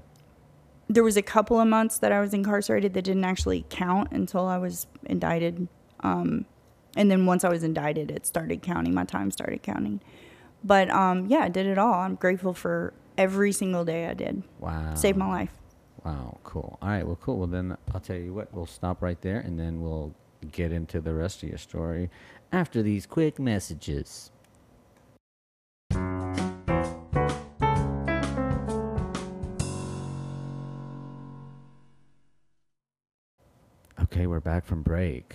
there 0.88 1.02
was 1.02 1.16
a 1.16 1.22
couple 1.22 1.60
of 1.60 1.66
months 1.66 1.98
that 1.98 2.12
I 2.12 2.20
was 2.20 2.32
incarcerated 2.32 2.94
that 2.94 3.02
didn't 3.02 3.24
actually 3.24 3.64
count 3.70 4.12
until 4.12 4.46
I 4.46 4.58
was 4.58 4.86
indicted. 5.04 5.68
Um, 6.00 6.46
and 6.96 7.10
then 7.10 7.26
once 7.26 7.44
I 7.44 7.48
was 7.48 7.62
indicted, 7.62 8.10
it 8.10 8.26
started 8.26 8.62
counting. 8.62 8.94
My 8.94 9.04
time 9.04 9.30
started 9.30 9.62
counting. 9.62 10.00
But 10.62 10.90
um, 10.90 11.26
yeah, 11.26 11.40
I 11.40 11.48
did 11.48 11.66
it 11.66 11.78
all. 11.78 11.94
I'm 11.94 12.14
grateful 12.14 12.54
for 12.54 12.92
every 13.18 13.52
single 13.52 13.84
day 13.84 14.06
I 14.06 14.14
did. 14.14 14.42
Wow. 14.58 14.94
Saved 14.94 15.18
my 15.18 15.28
life. 15.28 15.52
Wow, 16.04 16.38
cool. 16.44 16.78
All 16.80 16.88
right, 16.88 17.04
well, 17.04 17.18
cool. 17.20 17.38
Well, 17.38 17.48
then 17.48 17.76
I'll 17.92 18.00
tell 18.00 18.16
you 18.16 18.32
what, 18.32 18.52
we'll 18.54 18.66
stop 18.66 19.02
right 19.02 19.20
there 19.22 19.40
and 19.40 19.58
then 19.58 19.80
we'll 19.80 20.14
get 20.52 20.70
into 20.70 21.00
the 21.00 21.12
rest 21.12 21.42
of 21.42 21.48
your 21.48 21.58
story 21.58 22.10
after 22.52 22.82
these 22.82 23.06
quick 23.06 23.38
messages. 23.40 24.30
Okay, 34.06 34.26
we're 34.26 34.40
back 34.40 34.64
from 34.64 34.82
break. 34.82 35.34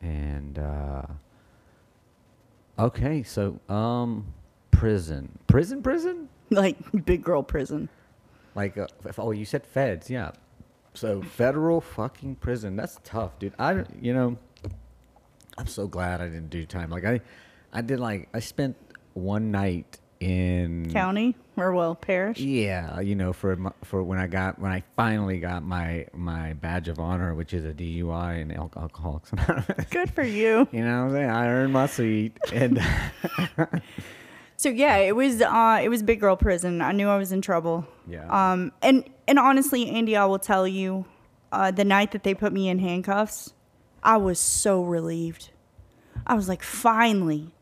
And, 0.00 0.58
uh, 0.58 1.02
okay, 2.78 3.22
so, 3.22 3.58
um, 3.68 4.26
prison. 4.70 5.38
Prison, 5.46 5.82
prison? 5.82 6.28
Like 6.50 6.76
big 7.04 7.22
girl 7.22 7.42
prison. 7.42 7.88
Like, 8.54 8.78
uh, 8.78 8.86
f- 9.06 9.18
oh, 9.18 9.32
you 9.32 9.44
said 9.44 9.66
feds, 9.66 10.08
yeah. 10.08 10.30
So 10.94 11.20
federal 11.22 11.80
fucking 11.80 12.36
prison. 12.36 12.74
That's 12.76 12.98
tough, 13.04 13.38
dude. 13.38 13.52
I, 13.58 13.74
don't- 13.74 14.02
you 14.02 14.14
know, 14.14 14.38
I'm 15.58 15.66
so 15.66 15.86
glad 15.86 16.20
I 16.20 16.24
didn't 16.28 16.50
do 16.50 16.64
time. 16.64 16.88
Like 16.90 17.04
I, 17.04 17.20
I 17.72 17.82
did 17.82 18.00
like 18.00 18.28
I 18.32 18.38
spent 18.40 18.76
one 19.14 19.50
night 19.50 19.98
in 20.20 20.90
County 20.92 21.36
or 21.56 21.72
well, 21.72 21.94
parish. 21.94 22.38
Yeah, 22.38 23.00
you 23.00 23.14
know, 23.14 23.32
for 23.32 23.56
for 23.84 24.02
when 24.02 24.18
I 24.18 24.26
got 24.26 24.58
when 24.58 24.72
I 24.72 24.82
finally 24.96 25.38
got 25.38 25.62
my 25.62 26.06
my 26.12 26.54
badge 26.54 26.88
of 26.88 26.98
honor, 26.98 27.34
which 27.34 27.52
is 27.52 27.64
a 27.64 27.72
DUI 27.72 28.42
and 28.42 28.52
Al- 28.52 28.72
Alcoholics 28.76 29.32
Anonymous. 29.32 29.86
Good 29.90 30.10
for 30.12 30.22
you. 30.22 30.66
You 30.72 30.84
know 30.84 31.04
what 31.04 31.10
I'm 31.10 31.12
saying? 31.12 31.30
I 31.30 31.48
earned 31.48 31.72
my 31.72 31.86
seat, 31.86 32.36
and 32.52 32.80
So 34.56 34.68
yeah, 34.70 34.96
it 34.96 35.14
was 35.14 35.40
uh 35.40 35.80
it 35.82 35.88
was 35.88 36.02
big 36.02 36.20
girl 36.20 36.36
prison. 36.36 36.82
I 36.82 36.92
knew 36.92 37.08
I 37.08 37.16
was 37.16 37.30
in 37.32 37.40
trouble. 37.40 37.86
Yeah. 38.08 38.26
Um 38.28 38.72
and 38.82 39.08
and 39.28 39.38
honestly, 39.38 39.88
Andy, 39.88 40.16
I 40.16 40.24
will 40.24 40.40
tell 40.40 40.66
you, 40.66 41.06
uh 41.52 41.70
the 41.70 41.84
night 41.84 42.10
that 42.12 42.24
they 42.24 42.34
put 42.34 42.52
me 42.52 42.68
in 42.68 42.80
handcuffs, 42.80 43.52
I 44.02 44.16
was 44.16 44.40
so 44.40 44.82
relieved. 44.82 45.50
I 46.26 46.34
was 46.34 46.48
like, 46.48 46.62
finally. 46.62 47.52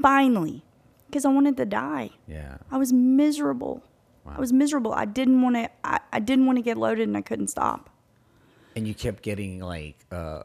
Finally. 0.00 0.64
Because 1.12 1.26
I 1.26 1.28
wanted 1.28 1.58
to 1.58 1.66
die. 1.66 2.08
yeah, 2.26 2.56
I 2.70 2.78
was 2.78 2.90
miserable. 2.90 3.82
Wow. 4.24 4.32
I 4.38 4.40
was 4.40 4.50
miserable. 4.50 4.94
I 4.94 5.04
didn't 5.04 5.42
want 5.42 5.56
to 5.56 5.68
I, 5.84 6.00
I 6.10 6.20
didn't 6.20 6.46
want 6.46 6.56
to 6.56 6.62
get 6.62 6.78
loaded 6.78 7.06
and 7.06 7.16
I 7.18 7.20
couldn't 7.20 7.48
stop. 7.48 7.90
and 8.74 8.88
you 8.88 8.94
kept 8.94 9.22
getting 9.22 9.60
like 9.60 9.98
uh 10.10 10.40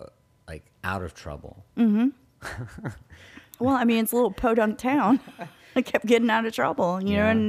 like 0.46 0.66
out 0.84 1.04
of 1.04 1.14
trouble. 1.14 1.64
Mm-hmm. 1.78 2.08
well, 3.60 3.76
I 3.76 3.86
mean, 3.86 4.04
it's 4.04 4.12
a 4.12 4.16
little 4.16 4.32
podunk 4.32 4.78
town. 4.78 5.22
I 5.78 5.82
kept 5.84 6.06
getting 6.06 6.30
out 6.30 6.46
of 6.46 6.54
trouble, 6.54 7.02
you 7.02 7.14
Yeah. 7.14 7.32
know, 7.34 7.40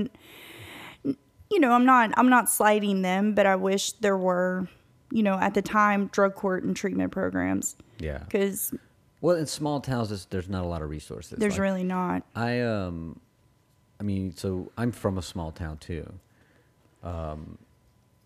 and 1.05 1.17
you 1.51 1.59
know, 1.61 1.73
I'm 1.73 1.85
not 1.87 2.13
I'm 2.17 2.29
not 2.29 2.49
slighting 2.49 3.03
them, 3.03 3.35
but 3.35 3.47
I 3.47 3.57
wish 3.57 3.93
there 3.93 4.17
were, 4.17 4.69
you 5.11 5.23
know, 5.25 5.35
at 5.41 5.55
the 5.55 5.63
time 5.63 6.07
drug 6.13 6.35
court 6.37 6.63
and 6.63 6.77
treatment 6.77 7.11
programs 7.11 7.75
Yeah. 7.99 8.19
because 8.19 8.73
Well, 9.21 9.37
in 9.37 9.47
small 9.47 9.81
towns, 9.81 10.27
there's, 10.27 10.49
not 10.49 10.65
a 10.65 10.67
lot 10.67 10.83
of 10.83 10.91
resources. 10.91 11.39
there's 11.39 11.55
Like, 11.55 11.61
really 11.61 11.85
not. 11.85 12.23
I 12.37 12.61
um, 12.61 13.21
I 14.01 14.05
mean, 14.05 14.35
so 14.35 14.71
I'm 14.77 14.93
from 14.93 15.19
a 15.19 15.23
small 15.23 15.51
town 15.51 15.79
too. 15.79 16.13
Um, 17.03 17.59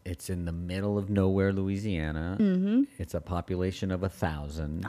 it's 0.05 0.28
in 0.28 0.44
the 0.44 0.52
middle 0.52 0.98
of 0.98 1.09
nowhere, 1.09 1.52
Louisiana. 1.52 2.37
Mm-hmm. 2.38 2.83
It's 2.98 3.14
a 3.14 3.20
population 3.20 3.90
of 3.90 4.02
a 4.02 4.09
thousand, 4.09 4.87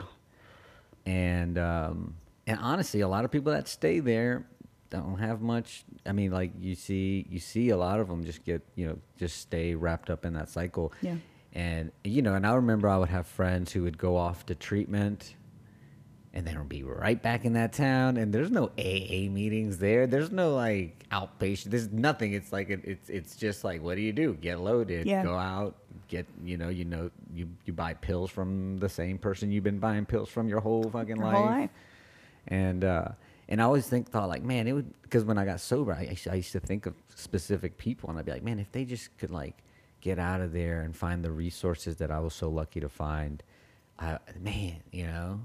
and 1.06 1.56
um, 1.58 2.16
and 2.46 2.58
honestly, 2.60 3.00
a 3.00 3.08
lot 3.08 3.24
of 3.24 3.30
people 3.30 3.52
that 3.52 3.68
stay 3.68 4.00
there 4.00 4.44
don't 4.90 5.18
have 5.18 5.40
much. 5.40 5.84
I 6.04 6.12
mean, 6.12 6.32
like 6.32 6.52
you 6.60 6.74
see, 6.74 7.26
you 7.30 7.38
see 7.38 7.70
a 7.70 7.76
lot 7.76 8.00
of 8.00 8.08
them 8.08 8.24
just 8.24 8.44
get 8.44 8.62
you 8.74 8.86
know 8.86 8.98
just 9.18 9.40
stay 9.40 9.74
wrapped 9.74 10.10
up 10.10 10.24
in 10.26 10.34
that 10.34 10.50
cycle. 10.50 10.92
Yeah. 11.00 11.16
And 11.54 11.92
you 12.02 12.20
know, 12.20 12.34
and 12.34 12.46
I 12.46 12.54
remember 12.54 12.88
I 12.88 12.98
would 12.98 13.08
have 13.08 13.26
friends 13.26 13.72
who 13.72 13.84
would 13.84 13.96
go 13.96 14.16
off 14.16 14.44
to 14.46 14.54
treatment 14.54 15.34
and 16.34 16.44
then 16.46 16.56
we'll 16.56 16.64
be 16.64 16.82
right 16.82 17.22
back 17.22 17.44
in 17.46 17.52
that 17.54 17.72
town. 17.72 18.16
And 18.18 18.34
there's 18.34 18.50
no 18.50 18.64
AA 18.76 19.30
meetings 19.30 19.78
there. 19.78 20.06
There's 20.06 20.30
no 20.32 20.54
like 20.54 21.06
outpatient. 21.10 21.70
There's 21.70 21.90
nothing. 21.90 22.34
It's 22.34 22.52
like 22.52 22.68
it, 22.68 22.80
it's 22.84 23.08
it's 23.08 23.36
just 23.36 23.64
like 23.64 23.82
what 23.82 23.94
do 23.94 24.02
you 24.02 24.12
do? 24.12 24.34
Get 24.34 24.60
loaded. 24.60 25.06
Yeah. 25.06 25.22
Go 25.22 25.34
out. 25.36 25.76
Get 26.08 26.26
you 26.44 26.58
know 26.58 26.68
you 26.68 26.84
know 26.84 27.10
you 27.32 27.48
you 27.64 27.72
buy 27.72 27.94
pills 27.94 28.30
from 28.30 28.76
the 28.78 28.88
same 28.90 29.16
person 29.16 29.50
you've 29.50 29.64
been 29.64 29.78
buying 29.78 30.04
pills 30.04 30.28
from 30.28 30.48
your 30.48 30.60
whole 30.60 30.90
fucking 30.90 31.16
Your 31.16 31.24
life. 31.24 31.34
whole 31.36 31.46
life. 31.46 31.70
And 32.48 32.84
uh, 32.84 33.08
and 33.48 33.60
I 33.60 33.64
always 33.64 33.86
think 33.88 34.10
thought 34.10 34.28
like 34.28 34.42
man 34.42 34.66
it 34.66 34.72
would 34.72 34.92
because 35.02 35.24
when 35.24 35.38
I 35.38 35.44
got 35.44 35.60
sober 35.60 35.94
I, 35.94 36.02
used- 36.10 36.28
I 36.28 36.34
used 36.34 36.52
to 36.52 36.60
think 36.60 36.84
of 36.86 36.94
specific 37.14 37.78
people 37.78 38.10
and 38.10 38.18
I'd 38.18 38.24
be 38.26 38.32
like 38.32 38.42
man 38.42 38.58
if 38.58 38.70
they 38.72 38.84
just 38.84 39.16
could 39.18 39.30
like 39.30 39.56
get 40.00 40.18
out 40.18 40.40
of 40.42 40.52
there 40.52 40.82
and 40.82 40.94
find 40.94 41.24
the 41.24 41.30
resources 41.30 41.96
that 41.96 42.10
I 42.10 42.18
was 42.20 42.34
so 42.34 42.50
lucky 42.50 42.80
to 42.80 42.88
find, 42.90 43.42
I, 43.98 44.18
man 44.38 44.82
you 44.92 45.06
know. 45.06 45.40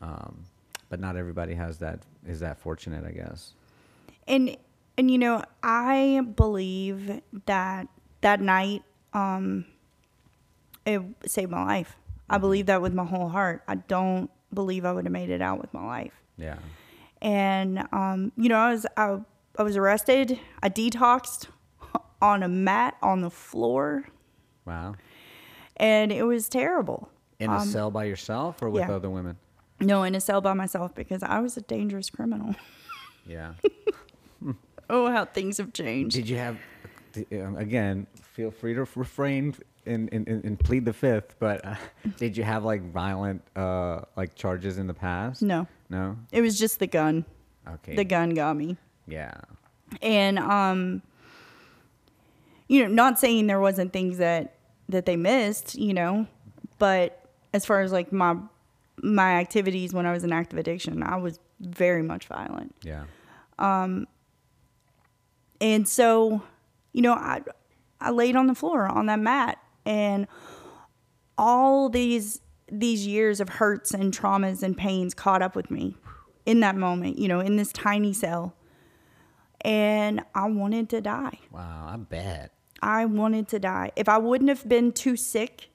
Um, 0.00 0.44
but 0.88 1.00
not 1.00 1.16
everybody 1.16 1.54
has 1.54 1.78
that 1.78 2.00
is 2.26 2.40
that 2.40 2.58
fortunate 2.58 3.04
I 3.04 3.10
guess. 3.12 3.52
and 4.26 4.56
and 4.96 5.10
you 5.10 5.18
know 5.18 5.42
i 5.62 6.20
believe 6.36 7.20
that 7.46 7.88
that 8.20 8.40
night 8.40 8.82
um 9.12 9.64
it 10.86 11.02
saved 11.26 11.50
my 11.50 11.64
life 11.64 11.96
i 12.30 12.38
believe 12.38 12.66
that 12.66 12.80
with 12.82 12.94
my 12.94 13.04
whole 13.04 13.28
heart 13.28 13.62
i 13.68 13.74
don't 13.74 14.30
believe 14.54 14.84
i 14.84 14.92
would 14.92 15.04
have 15.04 15.12
made 15.12 15.30
it 15.30 15.42
out 15.42 15.60
with 15.60 15.72
my 15.74 15.84
life 15.84 16.12
Yeah. 16.36 16.56
and 17.20 17.86
um 17.92 18.32
you 18.36 18.48
know 18.48 18.56
i 18.58 18.70
was 18.72 18.86
i, 18.96 19.18
I 19.58 19.62
was 19.62 19.76
arrested 19.76 20.38
i 20.62 20.68
detoxed 20.68 21.46
on 22.22 22.42
a 22.42 22.48
mat 22.48 22.96
on 23.02 23.20
the 23.20 23.30
floor 23.30 24.08
Wow. 24.64 24.94
and 25.76 26.12
it 26.12 26.22
was 26.24 26.48
terrible 26.48 27.08
In 27.38 27.50
a 27.50 27.60
cell 27.60 27.90
by 27.90 28.04
yourself 28.04 28.62
or 28.62 28.70
with 28.70 28.82
Um, 28.84 28.88
yeah. 28.90 28.96
other 28.96 29.10
women? 29.10 29.36
No, 29.80 30.02
in 30.02 30.14
a 30.14 30.20
cell 30.20 30.40
by 30.40 30.54
myself 30.54 30.94
because 30.94 31.22
I 31.22 31.38
was 31.40 31.56
a 31.56 31.60
dangerous 31.62 32.10
criminal. 32.10 32.54
Yeah. 33.26 33.52
oh, 34.88 35.10
how 35.10 35.26
things 35.26 35.58
have 35.58 35.74
changed. 35.74 36.16
Did 36.16 36.30
you 36.30 36.38
have, 36.38 36.56
um, 37.32 37.56
again, 37.56 38.06
feel 38.22 38.50
free 38.50 38.72
to 38.72 38.86
refrain 38.96 39.54
and, 39.84 40.08
and, 40.12 40.26
and 40.26 40.44
and 40.46 40.58
plead 40.58 40.86
the 40.86 40.94
fifth, 40.94 41.34
but 41.38 41.62
uh, 41.62 41.74
did 42.16 42.38
you 42.38 42.42
have 42.44 42.64
like 42.64 42.82
violent 42.90 43.42
uh, 43.54 44.00
like 44.16 44.34
charges 44.34 44.78
in 44.78 44.86
the 44.86 44.94
past? 44.94 45.42
No. 45.42 45.66
No? 45.90 46.16
It 46.32 46.40
was 46.40 46.58
just 46.58 46.78
the 46.78 46.86
gun. 46.86 47.26
Okay. 47.68 47.96
The 47.96 48.04
gun 48.04 48.30
got 48.30 48.56
me. 48.56 48.78
Yeah. 49.06 49.34
and 50.00 50.38
um 50.38 51.02
you 52.66 52.82
know 52.82 52.88
not 52.88 53.18
saying 53.18 53.46
there 53.46 53.60
wasn't 53.60 53.92
things 53.92 54.16
that 54.18 54.54
that 54.88 55.04
they 55.06 55.16
missed 55.16 55.74
you 55.74 55.92
know 55.94 56.26
but 56.78 57.24
as 57.54 57.64
far 57.66 57.80
as 57.82 57.90
like 57.92 58.12
my 58.12 58.36
my 59.02 59.32
activities 59.40 59.92
when 59.92 60.06
i 60.06 60.12
was 60.12 60.24
in 60.24 60.32
active 60.32 60.58
addiction 60.58 61.02
i 61.02 61.16
was 61.16 61.38
very 61.60 62.02
much 62.02 62.26
violent 62.26 62.74
Yeah. 62.82 63.04
Um, 63.58 64.06
and 65.60 65.88
so 65.88 66.42
you 66.92 67.02
know 67.02 67.14
i 67.14 67.42
i 68.00 68.10
laid 68.10 68.36
on 68.36 68.46
the 68.46 68.54
floor 68.54 68.86
on 68.86 69.06
that 69.06 69.18
mat 69.18 69.58
and 69.84 70.26
all 71.36 71.88
these 71.88 72.40
these 72.70 73.06
years 73.06 73.40
of 73.40 73.48
hurts 73.48 73.92
and 73.92 74.12
traumas 74.16 74.62
and 74.62 74.76
pains 74.76 75.14
caught 75.14 75.42
up 75.42 75.56
with 75.56 75.70
me 75.70 75.96
in 76.46 76.60
that 76.60 76.76
moment 76.76 77.18
you 77.18 77.26
know 77.28 77.40
in 77.40 77.56
this 77.56 77.72
tiny 77.72 78.12
cell 78.12 78.54
and 79.62 80.22
i 80.34 80.46
wanted 80.48 80.88
to 80.88 81.00
die 81.00 81.38
Wow, 81.50 81.88
I 81.92 81.96
bet. 81.96 82.52
I 82.80 83.06
wanted 83.06 83.48
to 83.48 83.58
die. 83.58 83.90
If 83.96 84.08
I 84.08 84.18
wouldn't 84.18 84.48
have 84.50 84.68
been 84.68 84.92
too 84.92 85.16
sick 85.16 85.70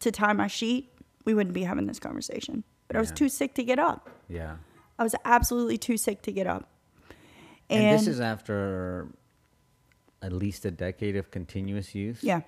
to 0.00 0.10
tie 0.10 0.32
my 0.32 0.46
sheet, 0.46 0.90
we 1.28 1.34
wouldn't 1.34 1.52
be 1.52 1.62
having 1.64 1.84
this 1.84 1.98
conversation. 1.98 2.64
But 2.86 2.96
I 2.96 3.00
was 3.00 3.12
too 3.12 3.28
sick 3.28 3.52
to 3.56 3.62
get 3.62 3.78
up. 3.78 4.08
Yeah. 4.30 4.56
I 4.98 5.02
was 5.02 5.14
absolutely 5.26 5.76
too 5.76 5.98
sick 5.98 6.22
to 6.22 6.32
get 6.32 6.46
up. 6.46 6.66
And, 7.68 7.84
And, 7.84 7.98
this 7.98 8.06
is 8.06 8.18
after 8.18 9.08
at 10.22 10.32
least 10.32 10.64
a 10.64 10.70
decade 10.70 11.16
of 11.16 11.30
continuous 11.30 11.94
use? 11.94 12.22
yeah, 12.24 12.40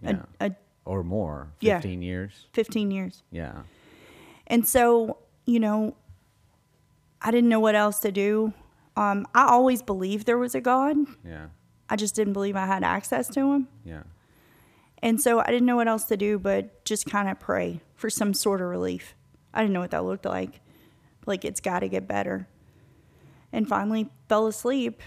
Yeah. 0.00 0.22
a, 0.38 0.46
a 0.46 0.56
or 0.84 1.02
more. 1.02 1.48
Yeah. 1.58 1.78
15 1.80 2.02
years? 2.02 2.46
15 2.52 2.92
years. 2.92 3.24
Yeah. 3.32 3.62
And 4.46 4.64
so, 4.68 5.18
you 5.44 5.58
know, 5.58 5.96
I 7.20 7.32
didn't 7.32 7.48
know 7.50 7.58
what 7.58 7.74
else 7.74 7.98
to 8.00 8.12
do. 8.12 8.52
Um, 8.96 9.26
I 9.34 9.46
always 9.48 9.82
believed 9.82 10.26
there 10.26 10.38
was 10.38 10.54
a 10.54 10.60
God. 10.60 10.96
Yeah. 11.26 11.46
I 11.88 11.96
just 11.96 12.14
didn't 12.14 12.34
believe 12.34 12.54
I 12.54 12.66
had 12.66 12.84
access 12.84 13.26
to 13.30 13.40
him. 13.54 13.66
Yeah. 13.84 14.04
And 15.02 15.20
so 15.20 15.40
I 15.40 15.46
didn't 15.46 15.66
know 15.66 15.76
what 15.76 15.88
else 15.88 16.04
to 16.04 16.16
do 16.16 16.38
but 16.38 16.84
just 16.84 17.06
kind 17.06 17.28
of 17.28 17.38
pray 17.38 17.80
for 17.94 18.08
some 18.10 18.32
sort 18.34 18.60
of 18.62 18.68
relief. 18.68 19.14
I 19.52 19.60
didn't 19.60 19.74
know 19.74 19.80
what 19.80 19.90
that 19.92 20.04
looked 20.04 20.24
like. 20.24 20.60
Like 21.26 21.44
it's 21.44 21.60
got 21.60 21.80
to 21.80 21.88
get 21.88 22.08
better. 22.08 22.48
And 23.52 23.68
finally 23.68 24.08
fell 24.28 24.46
asleep. 24.46 25.00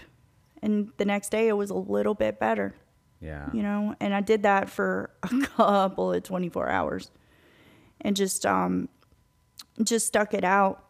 And 0.62 0.90
the 0.96 1.04
next 1.04 1.30
day 1.30 1.48
it 1.48 1.52
was 1.52 1.70
a 1.70 1.74
little 1.74 2.14
bit 2.14 2.38
better, 2.40 2.74
Yeah. 3.20 3.48
you 3.52 3.62
know? 3.62 3.94
And 4.00 4.14
I 4.14 4.20
did 4.20 4.42
that 4.44 4.70
for 4.70 5.10
a 5.22 5.40
couple 5.46 6.12
of 6.12 6.22
24 6.22 6.68
hours 6.68 7.10
and 8.00 8.14
just 8.16 8.46
um 8.46 8.88
just 9.82 10.06
stuck 10.06 10.32
it 10.34 10.44
out. 10.44 10.84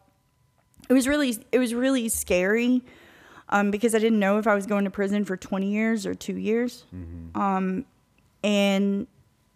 It 0.89 0.93
was 0.93 1.07
really 1.07 1.37
it 1.51 1.59
was 1.59 1.73
really 1.73 2.09
scary 2.09 2.83
um 3.49 3.71
because 3.71 3.93
I 3.95 3.99
didn't 3.99 4.19
know 4.19 4.37
if 4.37 4.45
I 4.47 4.53
was 4.55 4.65
going 4.67 4.85
to 4.85 4.91
prison 4.91 5.25
for 5.25 5.35
20 5.37 5.71
years 5.71 6.05
or 6.05 6.13
2 6.15 6.33
years. 6.37 6.85
Um 7.35 7.85
and 8.43 9.07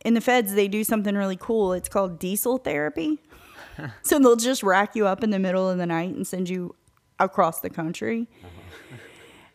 in 0.04 0.14
the 0.14 0.22
feds 0.22 0.54
they 0.54 0.68
do 0.68 0.84
something 0.84 1.16
really 1.16 1.38
cool. 1.38 1.74
It's 1.74 1.90
called 1.90 2.20
diesel 2.20 2.58
therapy. 2.58 3.22
so 4.02 4.20
they'll 4.20 4.36
just 4.36 4.64
rack 4.64 4.96
you 4.96 5.08
up 5.08 5.24
in 5.24 5.30
the 5.30 5.40
middle 5.40 5.70
of 5.70 5.78
the 5.78 5.86
night 5.86 6.14
and 6.14 6.26
send 6.28 6.50
you 6.50 6.76
across 7.20 7.60
the 7.60 7.70
country. 7.70 8.28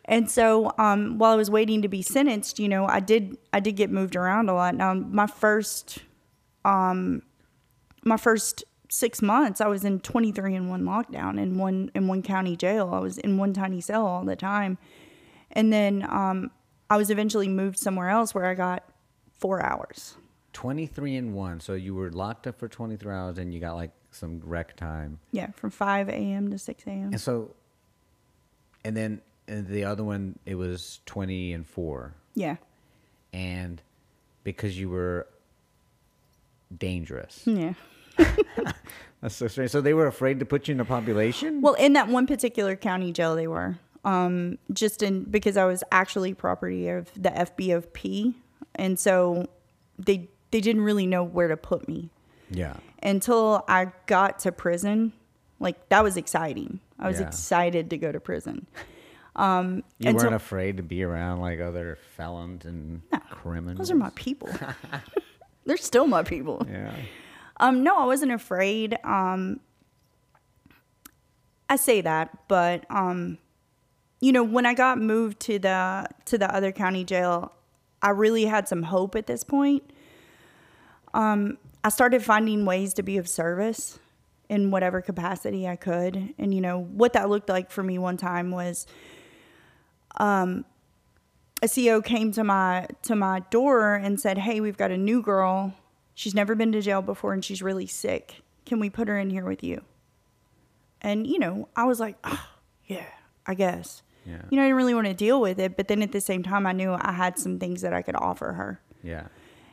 And 0.07 0.31
so 0.31 0.73
um, 0.79 1.19
while 1.19 1.33
I 1.33 1.37
was 1.37 1.51
waiting 1.51 1.83
to 1.83 1.88
be 1.88 2.01
sentenced, 2.01 2.59
you 2.59 2.69
know, 2.69 2.87
I 2.87 2.99
did 2.99 3.37
I 3.53 3.61
did 3.61 3.77
get 3.77 3.91
moved 3.91 4.17
around 4.17 4.49
a 4.49 4.55
lot. 4.55 4.75
Now 4.75 4.95
my 4.95 5.27
first 5.27 5.99
um, 6.64 7.23
my 8.05 8.17
first 8.17 8.64
six 8.91 9.21
months, 9.21 9.61
I 9.61 9.69
was 9.69 9.85
in 9.85 10.01
23 10.01 10.55
in 10.55 10.69
one 10.71 10.83
lockdown 10.83 11.38
in 11.38 11.59
one 11.59 11.91
in 11.95 12.09
one 12.09 12.23
county 12.23 12.57
jail. 12.57 12.91
I 12.95 13.01
was 13.01 13.19
in 13.19 13.37
one 13.37 13.53
tiny 13.53 13.83
cell 13.83 14.07
all 14.07 14.25
the 14.25 14.37
time, 14.37 14.79
and 15.53 15.71
then 15.71 16.07
um, 16.09 16.51
I 16.88 16.97
was 16.97 17.11
eventually 17.11 17.49
moved 17.49 17.79
somewhere 17.79 18.09
else 18.09 18.35
where 18.35 18.47
I 18.47 18.55
got 18.55 18.85
four 19.38 19.62
hours. 19.64 20.14
23 20.53 21.16
and 21.16 21.35
1. 21.35 21.61
So 21.61 21.74
you 21.74 21.94
were 21.94 22.11
locked 22.11 22.46
up 22.46 22.59
for 22.59 22.68
23 22.68 23.12
hours 23.12 23.38
and 23.38 23.53
you 23.55 23.61
got 23.61 23.74
like 23.74 23.92
some 24.11 24.40
rec 24.44 24.77
time. 24.77 25.18
Yeah, 25.33 25.51
from 25.53 25.70
5 25.70 26.09
a.m. 26.09 26.51
to 26.51 26.59
6 26.59 26.85
a.m. 26.87 27.11
And 27.12 27.20
so, 27.20 27.55
and 28.85 28.96
then 28.96 29.20
uh, 29.48 29.62
the 29.68 29.85
other 29.85 30.03
one, 30.05 30.38
it 30.46 30.57
was 30.57 31.01
20 31.07 31.53
and 31.53 31.66
4. 31.66 32.14
Yeah, 32.35 32.57
And 33.33 33.81
because 34.44 34.79
you 34.79 34.88
were 34.88 35.27
dangerous. 36.77 37.42
yeah. 37.44 37.74
That's 39.20 39.35
so 39.35 39.48
strange. 39.48 39.70
So 39.70 39.81
they 39.81 39.94
were 39.94 40.07
afraid 40.07 40.38
to 40.40 40.46
put 40.46 40.68
you 40.68 40.74
in 40.74 40.81
a 40.81 40.85
population? 40.85 41.61
Well, 41.61 41.74
in 41.74 41.92
that 41.94 42.09
one 42.09 42.27
particular 42.27 42.77
county 42.77 43.12
jail, 43.12 43.35
they 43.35 43.46
were 43.48 43.79
um, 44.05 44.59
just 44.72 45.03
in 45.03 45.24
because 45.24 45.57
I 45.57 45.64
was 45.64 45.83
actually 45.90 46.35
property 46.35 46.88
of 46.88 47.11
the 47.14 47.31
FBOP, 47.31 48.35
and 48.75 48.99
so 48.99 49.47
they 49.99 50.29
they 50.51 50.61
didn't 50.61 50.83
really 50.83 51.07
know 51.07 51.23
where 51.23 51.49
to 51.49 51.57
put 51.57 51.88
me 51.88 52.11
yeah. 52.51 52.77
until 53.03 53.64
I 53.68 53.92
got 54.07 54.38
to 54.40 54.53
prison. 54.53 55.12
Like 55.61 55.88
that 55.90 56.03
was 56.03 56.16
exciting. 56.16 56.81
I 56.99 57.09
was 57.09 57.21
Yeah. 57.21 57.27
excited 57.27 57.90
to 57.90 57.99
go 57.99 58.11
to 58.12 58.21
prison. 58.21 58.66
Um, 59.37 59.83
You 59.99 60.11
weren't 60.12 60.21
so- 60.31 60.35
afraid 60.35 60.79
to 60.79 60.83
be 60.83 61.03
around 61.03 61.40
like 61.40 61.61
other 61.61 61.99
felons 62.16 62.64
and 62.64 63.03
criminals? 63.31 63.79
those 63.79 63.90
are 63.90 63.97
my 63.97 64.11
people. 64.14 64.49
They're 65.66 65.77
still 65.77 66.07
my 66.07 66.23
people. 66.23 66.66
Yeah. 66.68 66.92
Um, 67.61 67.83
no, 67.83 67.97
I 67.99 68.05
wasn't 68.07 68.33
afraid. 68.33 68.97
Um, 69.05 69.61
I 71.68 71.77
say 71.77 72.01
that, 72.01 72.49
but 72.49 72.87
um, 72.90 73.38
you 74.21 74.33
know, 74.33 74.42
when 74.42 74.64
I 74.64 74.75
got 74.75 74.99
moved 74.99 75.40
to 75.40 75.59
the 75.59 76.07
to 76.27 76.38
the 76.38 76.53
other 76.55 76.73
county 76.73 77.05
jail, 77.05 77.53
I 78.03 78.11
really 78.11 78.45
had 78.45 78.69
some 78.69 78.85
hope 78.85 79.17
at 79.17 79.27
this 79.27 79.45
point. 79.45 79.83
Um, 81.15 81.59
I 81.83 81.89
started 81.89 82.23
finding 82.23 82.65
ways 82.65 82.95
to 82.95 83.03
be 83.03 83.17
of 83.19 83.29
service 83.29 83.99
in 84.49 84.71
whatever 84.71 85.01
capacity 85.01 85.69
I 85.69 85.77
could, 85.77 86.35
and 86.39 86.55
you 86.55 86.61
know 86.61 86.83
what 86.83 87.13
that 87.13 87.29
looked 87.29 87.49
like 87.49 87.71
for 87.71 87.83
me. 87.83 87.99
One 87.99 88.17
time 88.17 88.51
was, 88.51 88.87
um, 90.17 90.65
a 91.63 91.69
CO 91.69 92.01
came 92.01 92.33
to 92.33 92.45
my 92.45 92.87
to 93.03 93.17
my 93.17 93.41
door 93.51 93.95
and 93.95 94.21
said, 94.21 94.39
"Hey, 94.39 94.61
we've 94.61 94.77
got 94.77 94.91
a 94.91 94.97
new 94.97 95.23
girl. 95.23 95.75
She's 96.15 96.35
never 96.35 96.55
been 96.55 96.73
to 96.73 96.81
jail 96.81 97.03
before, 97.03 97.33
and 97.33 97.45
she's 97.45 97.63
really 97.63 97.87
sick. 97.87 98.43
Can 98.65 98.81
we 98.81 98.91
put 98.91 99.09
her 99.09 99.19
in 99.19 99.31
here 99.31 99.45
with 99.45 99.63
you?" 99.63 99.83
And 101.01 101.27
you 101.27 101.39
know, 101.39 101.69
I 101.77 101.85
was 101.85 102.01
like, 102.01 102.17
oh, 102.25 102.47
"Yeah, 102.87 103.07
I 103.47 103.55
guess." 103.55 104.03
Yeah. 104.29 104.43
You 104.51 104.57
know, 104.57 104.62
I 104.62 104.67
didn't 104.67 104.77
really 104.77 104.95
want 104.95 105.07
to 105.07 105.14
deal 105.14 105.41
with 105.41 105.59
it, 105.59 105.77
but 105.77 105.88
then 105.88 106.03
at 106.03 106.12
the 106.12 106.21
same 106.21 106.43
time, 106.43 106.67
I 106.67 106.73
knew 106.73 106.93
I 106.93 107.12
had 107.12 107.38
some 107.38 107.59
things 107.59 107.81
that 107.81 107.95
I 107.95 108.03
could 108.03 108.17
offer 108.17 108.53
her. 108.53 108.81
Yeah. 109.03 109.29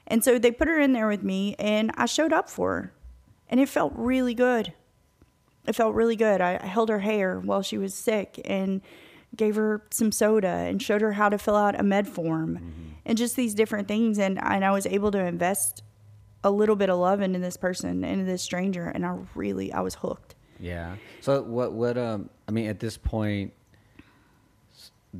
And 0.08 0.24
so 0.24 0.40
they 0.40 0.52
put 0.52 0.68
her 0.68 0.80
in 0.80 0.94
there 0.94 1.08
with 1.08 1.24
me, 1.24 1.56
and 1.60 1.92
I 1.96 2.06
showed 2.06 2.32
up 2.32 2.50
for 2.50 2.74
her, 2.74 2.94
and 3.50 3.60
it 3.60 3.68
felt 3.68 3.92
really 3.96 4.34
good. 4.34 4.74
It 5.68 5.76
felt 5.76 5.94
really 5.96 6.16
good. 6.16 6.42
I, 6.42 6.60
I 6.62 6.68
held 6.68 6.90
her 6.90 7.00
hair 7.00 7.40
while 7.40 7.62
she 7.62 7.78
was 7.78 7.94
sick 7.94 8.40
and 8.46 8.82
gave 9.36 9.56
her 9.56 9.84
some 9.90 10.12
soda 10.12 10.48
and 10.48 10.82
showed 10.82 11.02
her 11.02 11.14
how 11.14 11.28
to 11.28 11.38
fill 11.38 11.56
out 11.56 11.78
a 11.78 11.84
med 11.84 12.08
form 12.08 12.96
and 13.06 13.18
just 13.18 13.36
these 13.36 13.54
different 13.54 13.88
things. 13.88 14.18
And, 14.20 14.40
and 14.42 14.64
I 14.64 14.72
was 14.72 14.86
able 14.86 15.12
to 15.12 15.20
invest 15.20 15.84
a 16.44 16.52
little 16.52 16.76
bit 16.76 16.90
of 16.90 17.00
love 17.00 17.20
into 17.20 17.40
this 17.40 17.58
person, 17.58 18.04
into 18.06 18.24
this 18.24 18.44
stranger, 18.44 18.86
and 18.86 19.06
I 19.06 19.18
really, 19.34 19.74
I 19.74 19.82
was 19.82 19.96
hooked. 19.96 20.36
Yeah. 20.60 20.96
So 21.20 21.42
what? 21.42 21.74
What? 21.74 21.98
Um. 21.98 22.30
I 22.48 22.52
mean, 22.52 22.68
at 22.68 22.80
this 22.80 22.96
point, 22.98 23.52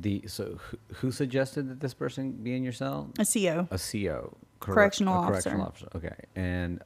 the 0.02 0.22
so 0.26 0.58
who, 0.60 0.78
who 0.94 1.12
suggested 1.12 1.68
that 1.70 1.80
this 1.80 1.94
person 1.94 2.32
be 2.32 2.54
in 2.54 2.62
your 2.62 2.72
cell? 2.72 3.10
A 3.18 3.24
CO. 3.24 3.68
A 3.70 3.78
CO, 3.78 4.36
correct- 4.60 4.76
Correctional 4.76 5.22
a 5.24 5.26
correctional 5.28 5.62
officer. 5.62 5.86
officer. 5.86 6.06
Okay. 6.08 6.16
And 6.34 6.82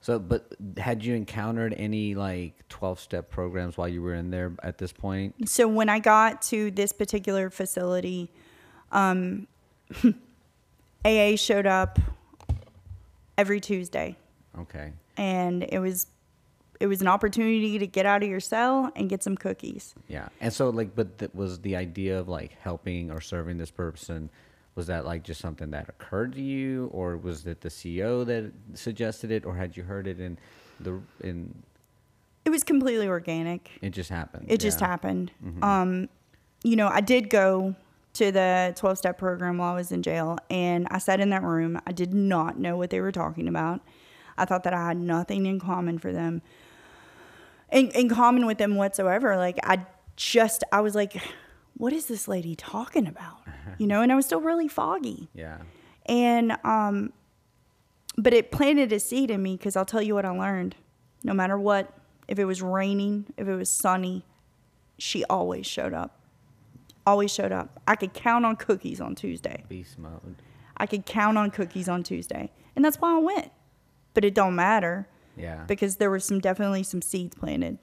so, 0.00 0.18
but 0.18 0.54
had 0.76 1.04
you 1.04 1.14
encountered 1.14 1.74
any 1.76 2.14
like 2.14 2.66
twelve 2.68 3.00
step 3.00 3.30
programs 3.30 3.76
while 3.76 3.88
you 3.88 4.00
were 4.02 4.14
in 4.14 4.30
there 4.30 4.52
at 4.62 4.78
this 4.78 4.92
point? 4.92 5.48
So 5.48 5.66
when 5.66 5.88
I 5.88 5.98
got 5.98 6.42
to 6.42 6.70
this 6.70 6.92
particular 6.92 7.50
facility, 7.50 8.30
um, 8.92 9.48
AA 11.04 11.36
showed 11.36 11.66
up 11.66 11.98
every 13.36 13.60
Tuesday, 13.60 14.16
Okay. 14.58 14.92
and 15.16 15.62
it 15.64 15.78
was 15.78 16.06
it 16.80 16.86
was 16.86 17.00
an 17.00 17.08
opportunity 17.08 17.78
to 17.78 17.86
get 17.86 18.06
out 18.06 18.22
of 18.22 18.28
your 18.28 18.40
cell 18.40 18.90
and 18.94 19.08
get 19.08 19.22
some 19.22 19.36
cookies. 19.36 19.94
Yeah. 20.06 20.28
And 20.40 20.52
so, 20.52 20.70
like, 20.70 20.94
but 20.94 21.34
was 21.34 21.60
the 21.60 21.76
idea 21.76 22.18
of 22.18 22.28
like 22.28 22.56
helping 22.60 23.10
or 23.10 23.20
serving 23.20 23.58
this 23.58 23.70
person. 23.70 24.30
Was 24.74 24.86
that 24.86 25.04
like 25.04 25.24
just 25.24 25.40
something 25.40 25.72
that 25.72 25.88
occurred 25.88 26.34
to 26.34 26.40
you, 26.40 26.88
or 26.92 27.16
was 27.16 27.46
it 27.46 27.62
the 27.62 27.68
CEO 27.68 28.24
that 28.26 28.52
suggested 28.74 29.32
it, 29.32 29.44
or 29.44 29.56
had 29.56 29.76
you 29.76 29.82
heard 29.82 30.06
it 30.06 30.20
in 30.20 30.38
the 30.78 31.00
in? 31.20 31.52
It 32.44 32.50
was 32.50 32.62
completely 32.62 33.08
organic. 33.08 33.70
It 33.82 33.90
just 33.90 34.08
happened. 34.08 34.46
It 34.48 34.60
just 34.60 34.80
yeah. 34.80 34.86
happened. 34.86 35.32
Mhm. 35.44 35.64
Um, 35.64 36.08
you 36.62 36.76
know, 36.76 36.86
I 36.86 37.00
did 37.00 37.28
go 37.28 37.74
to 38.14 38.32
the 38.32 38.72
12 38.76 38.98
step 38.98 39.18
program 39.18 39.58
while 39.58 39.72
I 39.72 39.76
was 39.76 39.90
in 39.90 40.02
jail, 40.02 40.38
and 40.48 40.86
I 40.92 40.98
sat 40.98 41.18
in 41.18 41.30
that 41.30 41.42
room. 41.42 41.80
I 41.84 41.90
did 41.90 42.14
not 42.14 42.56
know 42.56 42.76
what 42.76 42.90
they 42.90 43.00
were 43.00 43.12
talking 43.12 43.48
about. 43.48 43.80
I 44.36 44.44
thought 44.44 44.62
that 44.62 44.74
I 44.74 44.86
had 44.86 44.96
nothing 44.96 45.46
in 45.46 45.58
common 45.58 45.98
for 45.98 46.12
them, 46.12 46.42
in, 47.70 47.90
in 47.90 48.08
common 48.08 48.46
with 48.46 48.58
them 48.58 48.76
whatsoever. 48.76 49.36
Like, 49.36 49.58
I 49.64 49.84
just, 50.16 50.64
I 50.72 50.80
was 50.80 50.94
like, 50.94 51.20
what 51.76 51.92
is 51.92 52.06
this 52.06 52.28
lady 52.28 52.56
talking 52.56 53.06
about? 53.06 53.38
You 53.78 53.86
know, 53.86 54.02
and 54.02 54.10
I 54.10 54.16
was 54.16 54.26
still 54.26 54.40
really 54.40 54.68
foggy. 54.68 55.28
Yeah. 55.34 55.58
And, 56.06 56.56
um, 56.64 57.12
but 58.16 58.32
it 58.34 58.50
planted 58.50 58.92
a 58.92 58.98
seed 58.98 59.30
in 59.30 59.42
me 59.42 59.56
because 59.56 59.76
I'll 59.76 59.84
tell 59.84 60.02
you 60.02 60.14
what 60.14 60.24
I 60.24 60.30
learned. 60.30 60.74
No 61.22 61.32
matter 61.32 61.58
what, 61.58 61.92
if 62.26 62.38
it 62.38 62.44
was 62.44 62.62
raining, 62.62 63.26
if 63.36 63.46
it 63.46 63.54
was 63.54 63.70
sunny, 63.70 64.24
she 64.98 65.24
always 65.26 65.66
showed 65.66 65.94
up. 65.94 66.18
Always 67.06 67.32
showed 67.32 67.52
up. 67.52 67.80
I 67.86 67.94
could 67.94 68.12
count 68.12 68.44
on 68.44 68.56
cookies 68.56 69.00
on 69.00 69.14
Tuesday. 69.14 69.64
Beast 69.68 69.98
mode. 69.98 70.36
I 70.76 70.86
could 70.86 71.06
count 71.06 71.38
on 71.38 71.50
cookies 71.50 71.88
on 71.88 72.02
Tuesday. 72.02 72.50
And 72.74 72.84
that's 72.84 72.96
why 72.96 73.14
I 73.14 73.18
went. 73.18 73.50
But 74.14 74.24
it 74.24 74.34
don't 74.34 74.56
matter 74.56 75.06
Yeah. 75.38 75.64
because 75.66 75.96
there 75.96 76.10
were 76.10 76.20
some 76.20 76.40
definitely 76.40 76.82
some 76.82 77.00
seeds 77.02 77.34
planted 77.36 77.78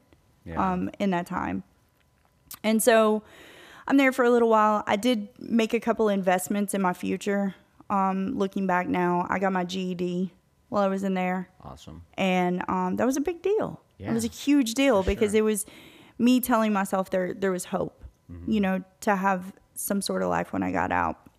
yeah. 0.46 0.74
um, 0.74 0.89
in 1.00 1.12
that 1.12 1.26
time. 1.26 1.63
And 2.63 2.82
so 2.82 3.24
I'm 3.88 3.98
there 3.98 4.12
for 4.12 4.26
a 4.26 4.30
little 4.30 4.50
while. 4.50 4.84
I 4.88 4.96
did 4.96 5.30
make 5.39 5.74
a 5.74 5.80
couple 5.80 6.10
investments 6.10 6.74
in 6.74 6.82
my 6.82 6.94
future. 6.94 7.56
Um, 7.89 8.38
looking 8.38 8.65
back 8.68 8.88
now, 8.88 9.28
I 9.30 9.39
got 9.39 9.54
my 9.54 9.63
GED 9.63 10.34
while 10.70 10.84
I 10.84 10.88
was 10.88 11.04
in 11.04 11.13
there, 11.13 11.48
awesome. 11.63 12.04
and 12.15 12.63
um, 12.68 12.96
that 12.96 13.06
was 13.06 13.15
a 13.15 13.22
big 13.22 13.44
deal. 13.44 13.80
Yeah. 14.00 14.10
It 14.10 14.13
was 14.13 14.26
a 14.26 14.30
huge 14.30 14.74
deal 14.74 15.04
for 15.04 15.10
because 15.10 15.32
sure. 15.32 15.39
it 15.39 15.44
was 15.44 15.65
me 16.18 16.41
telling 16.41 16.74
myself 16.74 17.12
there 17.12 17.34
there 17.34 17.52
was 17.52 17.65
hope, 17.65 18.04
Mm-hmm. 18.32 18.52
you 18.52 18.60
know, 18.60 18.84
to 19.02 19.15
have 19.15 19.54
some 19.76 20.02
sort 20.02 20.24
of 20.24 20.30
life 20.30 20.52
when 20.52 20.63
I 20.63 20.72
got 20.72 20.91
out. 20.91 21.30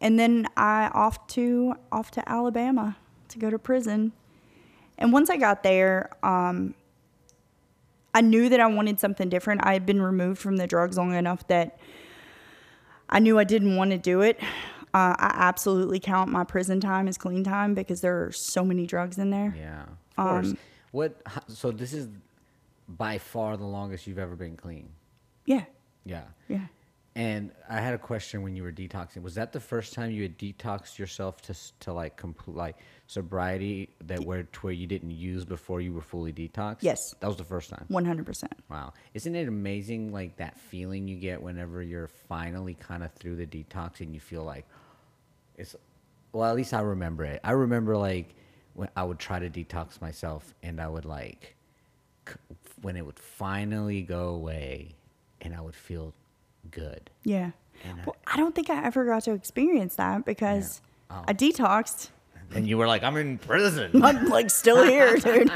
And 0.00 0.18
then 0.18 0.48
I 0.56 0.90
off 0.94 1.26
to 1.28 1.74
off 1.92 2.10
to 2.12 2.26
Alabama 2.28 2.96
to 3.28 3.38
go 3.38 3.50
to 3.50 3.58
prison. 3.58 4.12
And 5.02 5.12
once 5.12 5.28
I 5.30 5.36
got 5.36 5.62
there, 5.64 6.10
um, 6.22 6.74
I 8.14 8.20
knew 8.20 8.48
that 8.48 8.60
I 8.60 8.66
wanted 8.66 9.00
something 9.00 9.28
different. 9.28 9.62
I 9.64 9.72
had 9.72 9.84
been 9.84 10.00
removed 10.00 10.40
from 10.40 10.56
the 10.56 10.66
drugs 10.66 10.96
long 10.96 11.12
enough 11.14 11.46
that 11.48 11.78
I 13.08 13.18
knew 13.18 13.38
I 13.38 13.44
didn't 13.44 13.76
want 13.76 13.90
to 13.90 13.98
do 13.98 14.20
it. 14.20 14.40
Uh, 14.94 15.16
I 15.18 15.32
absolutely 15.34 15.98
count 15.98 16.30
my 16.30 16.44
prison 16.44 16.78
time 16.80 17.08
as 17.08 17.18
clean 17.18 17.42
time 17.42 17.74
because 17.74 18.00
there 18.00 18.24
are 18.24 18.30
so 18.32 18.64
many 18.64 18.86
drugs 18.86 19.18
in 19.18 19.30
there. 19.30 19.54
Yeah. 19.58 19.82
Of 20.18 20.28
course. 20.28 20.46
Um, 20.48 20.58
what? 20.92 21.20
So 21.48 21.72
this 21.72 21.92
is 21.94 22.08
by 22.88 23.18
far 23.18 23.56
the 23.56 23.64
longest 23.64 24.06
you've 24.06 24.18
ever 24.18 24.36
been 24.36 24.56
clean. 24.56 24.88
Yeah, 25.46 25.64
Yeah. 26.04 26.24
yeah. 26.48 26.66
And 27.14 27.50
I 27.68 27.80
had 27.80 27.92
a 27.92 27.98
question 27.98 28.42
when 28.42 28.54
you 28.54 28.62
were 28.62 28.72
detoxing. 28.72 29.22
Was 29.22 29.34
that 29.34 29.52
the 29.52 29.60
first 29.60 29.92
time 29.92 30.10
you 30.12 30.22
had 30.22 30.38
detoxed 30.38 30.98
yourself 30.98 31.42
to 31.42 31.54
to 31.80 31.92
like 31.92 32.16
complete 32.16 32.56
like 32.56 32.76
sobriety 33.12 33.88
that 34.04 34.20
where 34.24 34.42
to 34.44 34.60
where 34.60 34.72
you 34.72 34.86
didn't 34.86 35.10
use 35.10 35.44
before 35.44 35.80
you 35.80 35.92
were 35.92 36.00
fully 36.00 36.32
detoxed? 36.32 36.78
Yes. 36.80 37.14
That 37.20 37.26
was 37.28 37.36
the 37.36 37.44
first 37.44 37.70
time. 37.70 37.84
One 37.88 38.04
hundred 38.04 38.26
percent. 38.26 38.52
Wow. 38.70 38.92
Isn't 39.14 39.34
it 39.34 39.48
amazing 39.48 40.12
like 40.12 40.36
that 40.36 40.58
feeling 40.58 41.06
you 41.08 41.16
get 41.16 41.42
whenever 41.42 41.82
you're 41.82 42.08
finally 42.08 42.74
kind 42.74 43.02
of 43.04 43.12
through 43.12 43.36
the 43.36 43.46
detox 43.46 44.00
and 44.00 44.14
you 44.14 44.20
feel 44.20 44.44
like 44.44 44.66
it's 45.56 45.76
well, 46.32 46.48
at 46.48 46.56
least 46.56 46.72
I 46.72 46.80
remember 46.80 47.24
it. 47.24 47.40
I 47.44 47.50
remember 47.52 47.96
like 47.96 48.34
when 48.74 48.88
I 48.96 49.04
would 49.04 49.18
try 49.18 49.38
to 49.38 49.50
detox 49.50 50.00
myself 50.00 50.54
and 50.62 50.80
I 50.80 50.88
would 50.88 51.04
like 51.04 51.54
when 52.80 52.96
it 52.96 53.04
would 53.04 53.18
finally 53.18 54.02
go 54.02 54.28
away 54.30 54.94
and 55.42 55.54
I 55.54 55.60
would 55.60 55.74
feel 55.74 56.14
good. 56.70 57.10
Yeah. 57.24 57.50
And 57.84 58.00
I- 58.00 58.04
Well, 58.06 58.16
I 58.26 58.36
don't 58.36 58.54
think 58.54 58.70
I 58.70 58.82
ever 58.84 59.04
got 59.04 59.24
to 59.24 59.32
experience 59.32 59.96
that 59.96 60.24
because 60.24 60.80
Oh. 61.10 61.24
I 61.28 61.34
detoxed. 61.34 62.08
And 62.54 62.66
you 62.66 62.76
were 62.78 62.86
like, 62.86 63.02
I'm 63.02 63.16
in 63.16 63.38
prison. 63.38 64.02
I'm 64.04 64.26
like 64.28 64.50
still 64.50 64.82
here, 64.84 65.16
dude. 65.18 65.50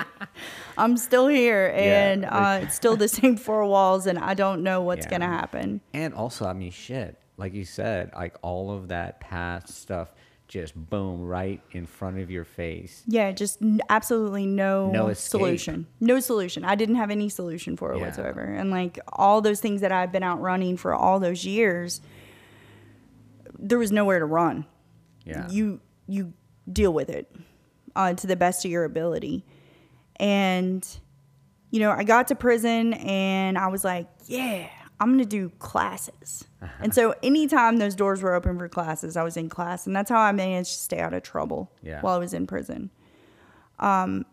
I'm 0.79 0.97
still 0.97 1.27
here, 1.29 1.69
Yeah, 1.69 2.09
and 2.11 2.23
like- 2.23 2.33
uh, 2.33 2.61
it's 2.65 2.75
still 2.75 2.97
the 2.97 3.09
same 3.09 3.37
four 3.37 3.65
walls, 3.67 4.07
and 4.07 4.19
I 4.19 4.35
don't 4.35 4.63
know 4.63 4.83
what's 4.83 5.07
Yeah. 5.07 5.11
gonna 5.11 5.27
happen. 5.29 5.81
And 5.95 6.15
also, 6.15 6.47
I 6.47 6.53
mean, 6.53 6.71
shit, 6.71 7.19
like 7.37 7.55
you 7.55 7.65
said, 7.65 8.11
like 8.15 8.37
all 8.43 8.71
of 8.71 8.89
that 8.89 9.21
past 9.21 9.69
stuff 9.71 10.13
just 10.49 10.77
boom 10.77 11.23
right 11.23 11.61
in 11.73 11.87
front 11.87 12.19
of 12.21 12.31
your 12.31 12.45
face. 12.45 13.03
Yeah, 13.09 13.33
just 13.33 13.61
n- 13.61 13.81
absolutely 13.89 14.47
no, 14.47 14.91
No 14.93 15.09
escape. 15.09 15.41
solution. 15.41 15.87
No 15.99 16.21
solution. 16.21 16.65
I 16.65 16.77
didn't 16.77 16.95
have 16.95 17.11
any 17.11 17.29
solution 17.29 17.77
for 17.77 17.93
it 17.93 17.99
Yeah. 17.99 18.05
whatsoever. 18.07 18.43
And 18.43 18.71
like 18.71 19.01
all 19.13 19.41
those 19.41 19.59
things 19.61 19.81
that 19.81 19.91
I've 19.91 20.13
been 20.13 20.23
out 20.23 20.41
running 20.41 20.77
for 20.77 20.95
all 20.95 21.19
those 21.19 21.45
years, 21.45 22.01
there 23.59 23.79
was 23.79 23.91
nowhere 23.91 24.19
to 24.21 24.25
run. 24.25 24.67
Yeah. 25.25 25.49
You 25.51 25.81
you 26.07 26.33
deal 26.73 26.93
with 26.93 27.09
it 27.11 27.31
uh, 27.95 28.13
to 28.15 28.27
the 28.27 28.37
best 28.37 28.65
of 28.65 28.71
your 28.71 28.85
ability. 28.85 29.45
And 30.19 30.87
you 31.71 31.81
know, 31.81 31.91
I 31.91 32.05
got 32.05 32.29
to 32.29 32.35
prison 32.35 32.95
and 32.95 33.59
I 33.59 33.67
was 33.69 33.85
like, 33.85 34.07
yeah, 34.27 34.69
I'm 35.01 35.09
going 35.09 35.19
to 35.19 35.25
do 35.25 35.51
classes. 35.59 36.45
and 36.81 36.95
so 36.95 37.15
anytime 37.23 37.77
those 37.79 37.95
doors 37.95 38.23
were 38.23 38.35
open 38.35 38.57
for 38.57 38.69
classes, 38.69 39.17
I 39.17 39.23
was 39.25 39.37
in 39.37 39.49
class. 39.49 39.87
And 39.87 39.95
that's 39.95 40.09
how 40.09 40.21
I 40.21 40.33
managed 40.33 40.73
to 40.73 40.79
stay 40.79 41.01
out 41.01 41.13
of 41.13 41.23
trouble 41.23 41.71
Yeah. 41.83 42.01
while 42.01 42.15
I 42.15 42.19
was 42.19 42.33
in 42.33 42.47
prison. 42.47 42.91
Um, 43.79 44.25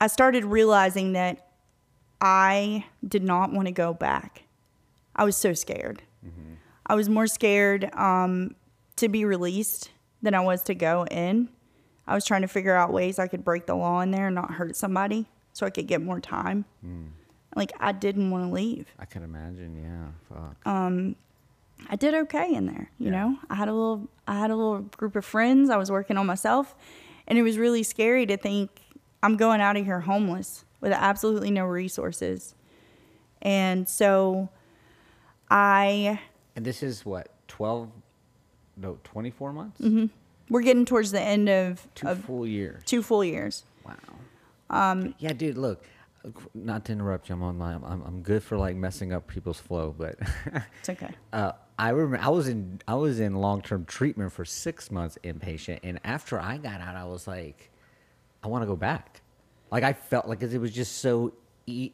I 0.00 0.06
started 0.08 0.44
realizing 0.44 1.14
that 1.14 1.48
I 2.20 2.84
did 3.06 3.24
not 3.24 3.52
want 3.52 3.66
to 3.66 3.72
go 3.72 3.92
back. 3.94 4.42
I 5.16 5.24
was 5.24 5.36
so 5.36 5.52
scared. 5.52 6.02
I 6.86 6.94
was 6.94 7.08
more 7.08 7.26
scared 7.26 7.92
um, 7.94 8.54
to 8.96 9.08
be 9.08 9.24
released 9.24 9.90
than 10.24 10.34
I 10.34 10.40
was 10.40 10.62
to 10.64 10.74
go 10.74 11.06
in. 11.06 11.48
I 12.06 12.14
was 12.14 12.24
trying 12.24 12.42
to 12.42 12.48
figure 12.48 12.74
out 12.74 12.92
ways 12.92 13.18
I 13.18 13.28
could 13.28 13.44
break 13.44 13.66
the 13.66 13.74
law 13.74 14.00
in 14.00 14.10
there 14.10 14.26
and 14.26 14.34
not 14.34 14.52
hurt 14.52 14.76
somebody 14.76 15.26
so 15.52 15.64
I 15.66 15.70
could 15.70 15.86
get 15.86 16.02
more 16.02 16.20
time. 16.20 16.64
Hmm. 16.82 17.06
Like, 17.56 17.72
I 17.78 17.92
didn't 17.92 18.30
want 18.30 18.48
to 18.48 18.52
leave. 18.52 18.88
I 18.98 19.04
can 19.04 19.22
imagine. 19.22 19.76
Yeah. 19.80 20.36
Fuck. 20.36 20.66
Um, 20.66 21.14
I 21.88 21.96
did 21.96 22.14
okay 22.14 22.52
in 22.52 22.66
there. 22.66 22.90
You 22.98 23.06
Yeah. 23.06 23.12
know, 23.12 23.38
I 23.48 23.54
had 23.54 23.68
a 23.68 23.72
little, 23.72 24.08
I 24.26 24.38
had 24.38 24.50
a 24.50 24.56
little 24.56 24.80
group 24.80 25.14
of 25.14 25.24
friends. 25.24 25.70
I 25.70 25.76
was 25.76 25.90
working 25.90 26.16
on 26.16 26.26
myself, 26.26 26.74
and 27.28 27.38
it 27.38 27.42
was 27.42 27.56
really 27.58 27.82
scary 27.84 28.26
to 28.26 28.36
think 28.36 28.70
I'm 29.22 29.36
going 29.36 29.60
out 29.60 29.76
of 29.76 29.84
here 29.84 30.00
homeless 30.00 30.64
with 30.80 30.92
absolutely 30.92 31.50
no 31.50 31.64
resources. 31.64 32.54
And 33.40 33.88
so, 33.88 34.48
I 35.50 36.20
and 36.56 36.64
this 36.64 36.82
is 36.82 37.04
what 37.04 37.28
12 37.48 37.90
no 38.76 38.98
24 39.04 39.52
months? 39.52 39.80
We're 40.50 40.62
getting 40.62 40.84
towards 40.84 41.10
the 41.10 41.20
end 41.20 41.48
of, 41.48 41.86
two 41.94 42.06
of 42.08 42.24
full 42.24 42.46
years. 42.46 42.82
two 42.84 43.02
full 43.02 43.24
years. 43.24 43.64
wow. 43.84 43.94
Um 44.70 45.14
yeah 45.18 45.32
dude 45.32 45.56
look 45.58 45.84
not 46.54 46.86
to 46.86 46.92
interrupt 46.92 47.28
you 47.28 47.34
i'm 47.34 47.42
on 47.42 47.58
my 47.58 47.74
i'm, 47.74 47.84
I'm 48.02 48.22
good 48.22 48.42
for 48.42 48.56
like 48.56 48.76
messing 48.76 49.12
up 49.12 49.26
people's 49.26 49.60
flow 49.60 49.94
but 49.96 50.16
It's 50.80 50.88
okay. 50.88 51.10
uh 51.34 51.52
i 51.78 51.90
remember 51.90 52.24
i 52.24 52.30
was 52.30 52.48
in 52.48 52.80
i 52.88 52.94
was 52.94 53.20
in 53.20 53.34
long-term 53.34 53.84
treatment 53.84 54.32
for 54.32 54.46
six 54.46 54.90
months 54.90 55.18
inpatient 55.22 55.80
and 55.82 56.00
after 56.02 56.40
i 56.40 56.56
got 56.56 56.80
out 56.80 56.96
i 56.96 57.04
was 57.04 57.26
like 57.26 57.70
i 58.42 58.48
want 58.48 58.62
to 58.62 58.66
go 58.66 58.74
back. 58.76 59.20
Like 59.70 59.84
i 59.84 59.92
felt 59.92 60.26
like 60.26 60.40
'cause 60.40 60.54
it 60.54 60.60
was 60.62 60.72
just 60.72 60.98
so 61.02 61.34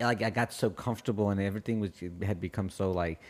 like 0.01 0.23
i 0.23 0.31
got 0.31 0.53
so 0.53 0.71
comfortable 0.71 1.31
and 1.31 1.41
everything 1.41 1.81
was 1.81 1.91
had 2.23 2.41
become 2.41 2.71
so 2.71 2.93
like 2.93 3.21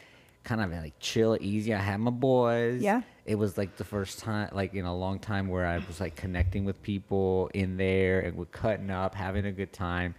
kind 0.45 0.61
of 0.61 0.71
like 0.73 0.95
chill 1.01 1.37
easy. 1.41 1.75
I 1.75 1.79
had 1.79 1.99
my 1.99 2.11
boys. 2.11 2.83
Yeah. 2.83 3.03
it 3.27 3.35
was 3.37 3.57
like 3.59 3.77
the 3.77 3.85
first 3.85 4.19
time 4.19 4.49
like 4.53 4.75
in 4.75 4.85
a 4.85 4.97
long 4.97 5.19
time 5.19 5.49
where 5.49 5.67
i 5.67 5.79
was 5.79 6.01
like 6.01 6.17
connecting 6.17 6.65
with 6.65 6.83
people 6.83 7.51
in 7.55 7.77
there 7.77 8.21
and 8.21 8.37
we're 8.37 8.47
cutting 8.47 8.91
up 8.91 9.15
having 9.15 9.45
a 9.47 9.53
good 9.53 9.73
time. 9.73 10.15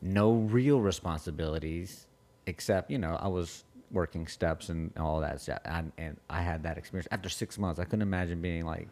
No 0.00 0.32
real 0.32 0.80
responsibilities 0.80 2.06
except 2.46 2.90
you 2.90 2.98
know 2.98 3.16
i 3.20 3.26
was 3.26 3.64
working 3.90 4.26
steps 4.26 4.68
and 4.68 4.92
all 4.98 5.20
that 5.20 5.40
stuff. 5.40 5.60
And, 5.64 5.92
and 5.98 6.16
i 6.30 6.40
had 6.40 6.62
that 6.62 6.78
experience. 6.78 7.08
After 7.10 7.28
six 7.28 7.58
months 7.58 7.80
i 7.80 7.84
couldn't 7.84 8.02
imagine 8.02 8.40
being 8.40 8.64
like 8.64 8.88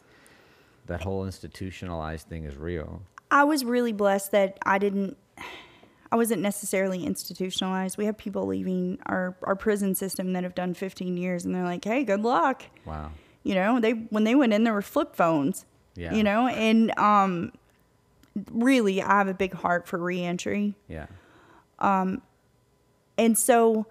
that 0.87 1.01
whole 1.03 1.25
institutionalized 1.25 2.29
thing 2.29 2.45
is 2.45 2.57
real. 2.57 3.01
I 3.31 3.45
was 3.45 3.65
really 3.65 3.93
blessed 3.93 4.33
that 4.33 4.59
I 4.67 4.79
didn't 4.79 5.17
I 6.15 6.17
wasn't 6.17 6.43
necessarily 6.43 7.03
institutionalized. 7.05 7.99
We 7.99 8.05
have 8.05 8.17
people 8.17 8.47
leaving 8.47 9.01
our, 9.07 9.35
our 9.43 9.57
prison 9.57 9.97
system 9.97 10.33
that 10.35 10.45
have 10.45 10.55
done 10.55 10.73
15 10.73 11.17
years 11.17 11.45
and 11.45 11.53
they're 11.53 11.65
like, 11.65 11.85
"Hey, 11.85 12.05
good 12.05 12.21
luck." 12.21 12.63
wow 12.85 13.11
You 13.43 13.57
know, 13.57 13.81
they 13.81 13.91
when 14.15 14.23
they 14.23 14.37
went 14.37 14.53
in 14.53 14.63
there 14.63 14.73
were 14.75 14.81
flip 14.81 15.17
phones. 15.17 15.67
Yeah. 15.97 16.15
You 16.15 16.23
know, 16.23 16.47
and 16.47 16.97
um 16.97 17.51
really 18.53 19.03
I 19.03 19.09
have 19.19 19.27
a 19.27 19.35
big 19.35 19.55
heart 19.55 19.89
for 19.89 19.99
reentry. 19.99 20.77
yeah 20.87 21.07
Um, 21.81 22.23
And 23.19 23.37
so 23.37 23.87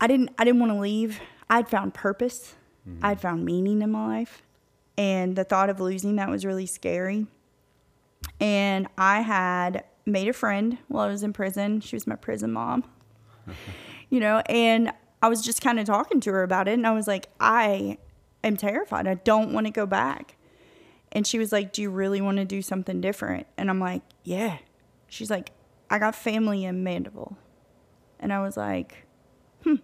I 0.00 0.06
didn't 0.06 0.30
I 0.38 0.44
didn't 0.44 0.60
want 0.60 0.70
to 0.72 0.78
leave. 0.78 1.20
I'd 1.48 1.68
found 1.68 1.92
purpose 1.92 2.54
I'd 3.02 3.20
found 3.20 3.44
meaning 3.44 3.82
in 3.82 3.90
my 3.90 4.06
life. 4.18 4.42
And 4.96 5.34
the 5.34 5.42
thought 5.44 5.70
of 5.70 5.80
losing 5.80 6.14
that 6.16 6.28
was 6.30 6.44
really 6.44 6.66
scary. 6.66 7.26
And 8.40 8.86
I 8.96 9.22
had 9.22 9.84
made 10.06 10.28
a 10.28 10.32
friend 10.32 10.78
while 10.88 11.04
I 11.04 11.08
was 11.08 11.22
in 11.22 11.32
prison. 11.32 11.80
She 11.80 11.96
was 11.96 12.06
my 12.06 12.16
prison 12.16 12.52
mom. 12.52 12.84
you 14.10 14.20
know, 14.20 14.42
and 14.46 14.92
I 15.22 15.28
was 15.28 15.42
just 15.42 15.60
kind 15.62 15.78
of 15.78 15.86
talking 15.86 16.20
to 16.20 16.32
her 16.32 16.42
about 16.42 16.68
it. 16.68 16.72
And 16.72 16.86
I 16.86 16.92
was 16.92 17.06
like, 17.06 17.28
I 17.38 17.98
am 18.42 18.56
terrified. 18.56 19.06
I 19.06 19.14
don't 19.14 19.52
want 19.52 19.66
to 19.66 19.72
go 19.72 19.86
back. 19.86 20.36
And 21.12 21.26
she 21.26 21.38
was 21.38 21.52
like, 21.52 21.72
Do 21.72 21.82
you 21.82 21.90
really 21.90 22.20
want 22.20 22.38
to 22.38 22.44
do 22.44 22.62
something 22.62 23.00
different? 23.00 23.46
And 23.56 23.68
I'm 23.68 23.80
like, 23.80 24.02
Yeah. 24.24 24.58
She's 25.08 25.30
like, 25.30 25.52
I 25.90 25.98
got 25.98 26.14
family 26.14 26.64
in 26.64 26.84
Mandeville. 26.84 27.36
And 28.20 28.32
I 28.32 28.40
was 28.40 28.56
like, 28.56 29.06
Hmm. 29.64 29.76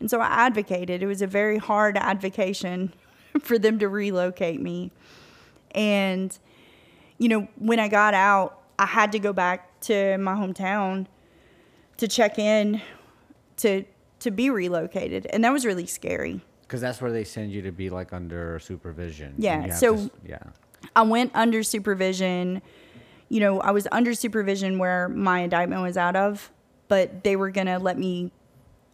And 0.00 0.10
so 0.10 0.20
I 0.20 0.26
advocated. 0.26 1.02
It 1.02 1.06
was 1.06 1.22
a 1.22 1.26
very 1.26 1.58
hard 1.58 1.96
advocation 1.96 2.92
for 3.40 3.58
them 3.58 3.78
to 3.78 3.88
relocate 3.88 4.60
me. 4.60 4.92
And, 5.70 6.36
you 7.18 7.28
know, 7.28 7.48
when 7.56 7.80
I 7.80 7.88
got 7.88 8.14
out, 8.14 8.60
I 8.78 8.86
had 8.86 9.12
to 9.12 9.18
go 9.18 9.32
back 9.32 9.80
to 9.82 10.16
my 10.18 10.34
hometown 10.34 11.06
to 11.98 12.08
check 12.08 12.38
in 12.38 12.80
to 13.58 13.84
to 14.20 14.30
be 14.30 14.48
relocated. 14.50 15.26
And 15.26 15.44
that 15.44 15.52
was 15.52 15.66
really 15.66 15.86
scary. 15.86 16.40
Because 16.62 16.80
that's 16.80 17.00
where 17.02 17.12
they 17.12 17.24
send 17.24 17.52
you 17.52 17.62
to 17.62 17.72
be 17.72 17.90
like 17.90 18.12
under 18.12 18.58
supervision. 18.58 19.34
Yeah, 19.36 19.54
And 19.54 19.64
you 19.64 19.70
have 19.70 19.78
so- 19.78 19.96
to 19.96 20.10
yeah. 20.26 20.38
I 20.96 21.02
went 21.02 21.30
under 21.34 21.62
supervision. 21.62 22.62
You 23.28 23.40
know, 23.40 23.60
I 23.60 23.70
was 23.70 23.88
under 23.90 24.12
supervision 24.14 24.78
where 24.78 25.08
my 25.08 25.40
indictment 25.40 25.82
was 25.82 25.96
out 25.96 26.14
of, 26.16 26.50
but 26.88 27.24
they 27.24 27.36
were 27.36 27.50
going 27.50 27.66
to 27.68 27.78
let 27.78 27.98
me 27.98 28.30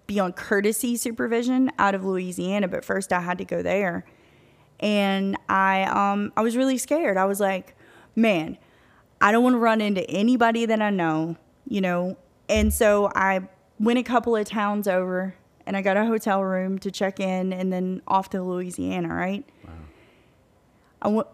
be 0.06 0.18
on 0.20 0.32
courtesy 0.32 0.96
supervision 0.96 1.70
out 1.78 1.94
of 1.94 2.04
Louisiana, 2.04 2.68
but 2.68 2.84
first 2.84 3.12
I 3.12 3.20
had 3.20 3.38
to 3.38 3.44
go 3.44 3.62
there. 3.62 4.04
And 4.78 5.36
I 5.48 5.82
um 5.84 6.32
I 6.36 6.42
was 6.42 6.56
really 6.56 6.78
scared. 6.78 7.16
I 7.16 7.24
was 7.26 7.38
like, 7.40 7.76
man, 8.16 8.56
I 9.20 9.32
don't 9.32 9.42
want 9.42 9.54
to 9.54 9.58
run 9.58 9.80
into 9.80 10.08
anybody 10.10 10.66
that 10.66 10.80
I 10.80 10.90
know, 10.90 11.36
you 11.68 11.80
know. 11.80 12.16
And 12.48 12.72
so 12.72 13.10
I 13.14 13.48
went 13.78 13.98
a 13.98 14.02
couple 14.02 14.34
of 14.36 14.46
towns 14.46 14.88
over 14.88 15.34
and 15.66 15.76
I 15.76 15.82
got 15.82 15.96
a 15.96 16.04
hotel 16.06 16.42
room 16.42 16.78
to 16.80 16.90
check 16.90 17.20
in 17.20 17.52
and 17.52 17.72
then 17.72 18.02
off 18.08 18.30
to 18.30 18.42
Louisiana, 18.42 19.14
right? 19.14 19.44
I 21.02 21.08
wa- 21.08 21.24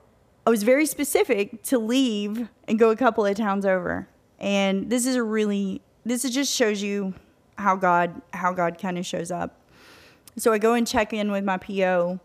I 0.47 0.51
was 0.51 0.63
very 0.63 0.87
specific 0.87 1.63
to 1.65 1.79
leave 1.79 2.49
and 2.69 2.79
go 2.79 2.91
a 2.91 2.97
couple 2.97 3.25
of 3.27 3.37
towns 3.37 3.65
over. 3.67 4.09
And 4.39 4.91
this 4.91 5.07
is 5.07 5.17
a 5.17 5.23
really 5.23 5.81
this 6.05 6.25
is 6.25 6.31
just 6.33 6.55
shows 6.55 6.83
you 6.83 7.15
how 7.59 7.75
God 7.77 8.21
how 8.33 8.53
God 8.53 8.79
kind 8.79 8.99
of 8.99 9.07
shows 9.07 9.31
up. 9.31 9.59
So 10.37 10.53
I 10.53 10.59
go 10.59 10.75
and 10.75 10.87
check 10.87 11.13
in 11.13 11.31
with 11.33 11.43
my 11.45 11.57
PO 11.57 12.21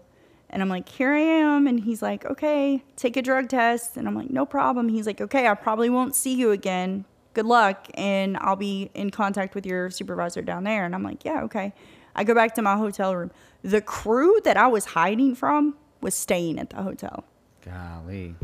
and 0.51 0.61
I'm 0.61 0.69
like, 0.69 0.87
"Here 0.87 1.11
I 1.13 1.19
am." 1.19 1.65
And 1.65 1.79
he's 1.79 2.01
like, 2.01 2.25
"Okay, 2.25 2.83
take 2.95 3.17
a 3.17 3.21
drug 3.21 3.49
test." 3.49 3.97
And 3.97 4.07
I'm 4.07 4.15
like, 4.15 4.29
"No 4.29 4.45
problem." 4.45 4.89
He's 4.89 5.07
like, 5.07 5.19
"Okay, 5.19 5.47
I 5.47 5.55
probably 5.55 5.89
won't 5.89 6.13
see 6.15 6.33
you 6.35 6.51
again. 6.51 7.05
Good 7.33 7.45
luck 7.45 7.87
and 7.95 8.37
I'll 8.37 8.55
be 8.57 8.91
in 8.93 9.09
contact 9.09 9.55
with 9.55 9.65
your 9.65 9.89
supervisor 9.89 10.41
down 10.41 10.63
there." 10.65 10.85
And 10.85 10.93
I'm 10.93 11.03
like, 11.03 11.25
"Yeah, 11.25 11.41
okay." 11.43 11.73
I 12.15 12.23
go 12.23 12.35
back 12.35 12.53
to 12.55 12.61
my 12.61 12.75
hotel 12.75 13.15
room. 13.15 13.31
The 13.63 13.81
crew 13.81 14.39
that 14.43 14.57
I 14.57 14.67
was 14.67 14.85
hiding 14.85 15.33
from 15.35 15.75
was 16.01 16.13
staying 16.13 16.59
at 16.59 16.69
the 16.71 16.83
hotel. 16.83 17.23
Golly. 17.63 18.35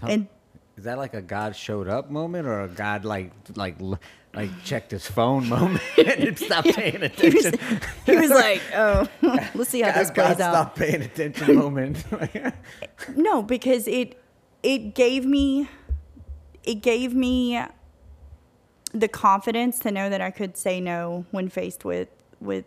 How- 0.00 0.08
And 0.08 0.28
is 0.78 0.84
that 0.84 0.96
like 0.96 1.12
a 1.12 1.20
God 1.20 1.56
showed 1.56 1.88
up 1.88 2.08
moment 2.08 2.46
or 2.46 2.62
a 2.62 2.68
God 2.68 3.04
like 3.04 3.32
like 3.56 3.74
like 4.32 4.50
checked 4.64 4.92
his 4.92 5.06
phone 5.06 5.48
moment 5.48 5.82
and 5.98 6.38
stopped 6.38 6.68
paying 6.68 7.00
he 7.16 7.30
was, 7.30 7.46
attention? 7.46 7.80
he 8.06 8.16
was 8.16 8.30
like, 8.30 8.62
"Oh, 8.74 9.08
let's 9.54 9.70
see 9.70 9.80
how 9.80 9.90
this 9.90 10.10
God, 10.10 10.14
God 10.14 10.24
plays 10.36 10.40
out." 10.40 10.52
stopped 10.52 10.78
paying 10.78 11.02
attention 11.02 11.56
moment. 11.56 12.04
No, 13.16 13.42
because 13.42 13.88
it 13.88 14.22
it 14.62 14.94
gave 14.94 15.26
me 15.26 15.68
it 16.62 16.76
gave 16.76 17.12
me 17.12 17.60
the 18.92 19.08
confidence 19.08 19.80
to 19.80 19.90
know 19.90 20.08
that 20.08 20.20
I 20.20 20.30
could 20.30 20.56
say 20.56 20.80
no 20.80 21.26
when 21.32 21.48
faced 21.48 21.84
with 21.84 22.08
with 22.40 22.64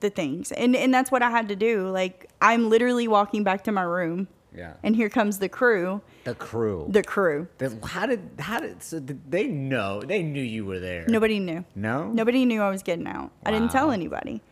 the 0.00 0.10
things. 0.10 0.50
And 0.50 0.74
and 0.74 0.92
that's 0.92 1.12
what 1.12 1.22
I 1.22 1.30
had 1.30 1.48
to 1.48 1.56
do. 1.56 1.88
Like 1.88 2.28
I'm 2.40 2.68
literally 2.68 3.06
walking 3.06 3.44
back 3.44 3.62
to 3.64 3.72
my 3.72 3.82
room 3.82 4.26
yeah. 4.54 4.74
and 4.82 4.94
here 4.94 5.08
comes 5.08 5.38
the 5.38 5.48
crew. 5.48 6.00
The 6.24 6.34
crew. 6.34 6.86
The 6.88 7.02
crew. 7.02 7.48
The- 7.58 7.78
how 7.84 8.06
did 8.06 8.20
how 8.38 8.60
did 8.60 8.82
so 8.82 9.00
did 9.00 9.30
they 9.30 9.46
know? 9.46 10.02
They 10.02 10.22
knew 10.22 10.42
you 10.42 10.64
were 10.64 10.78
there. 10.80 11.04
Nobody 11.08 11.38
knew. 11.38 11.64
No. 11.74 12.08
Nobody 12.12 12.44
knew 12.44 12.62
I 12.62 12.70
was 12.70 12.82
getting 12.82 13.06
out. 13.06 13.30
I 13.44 13.50
didn't 13.50 13.70
tell 13.70 13.90
anybody. 13.90 14.42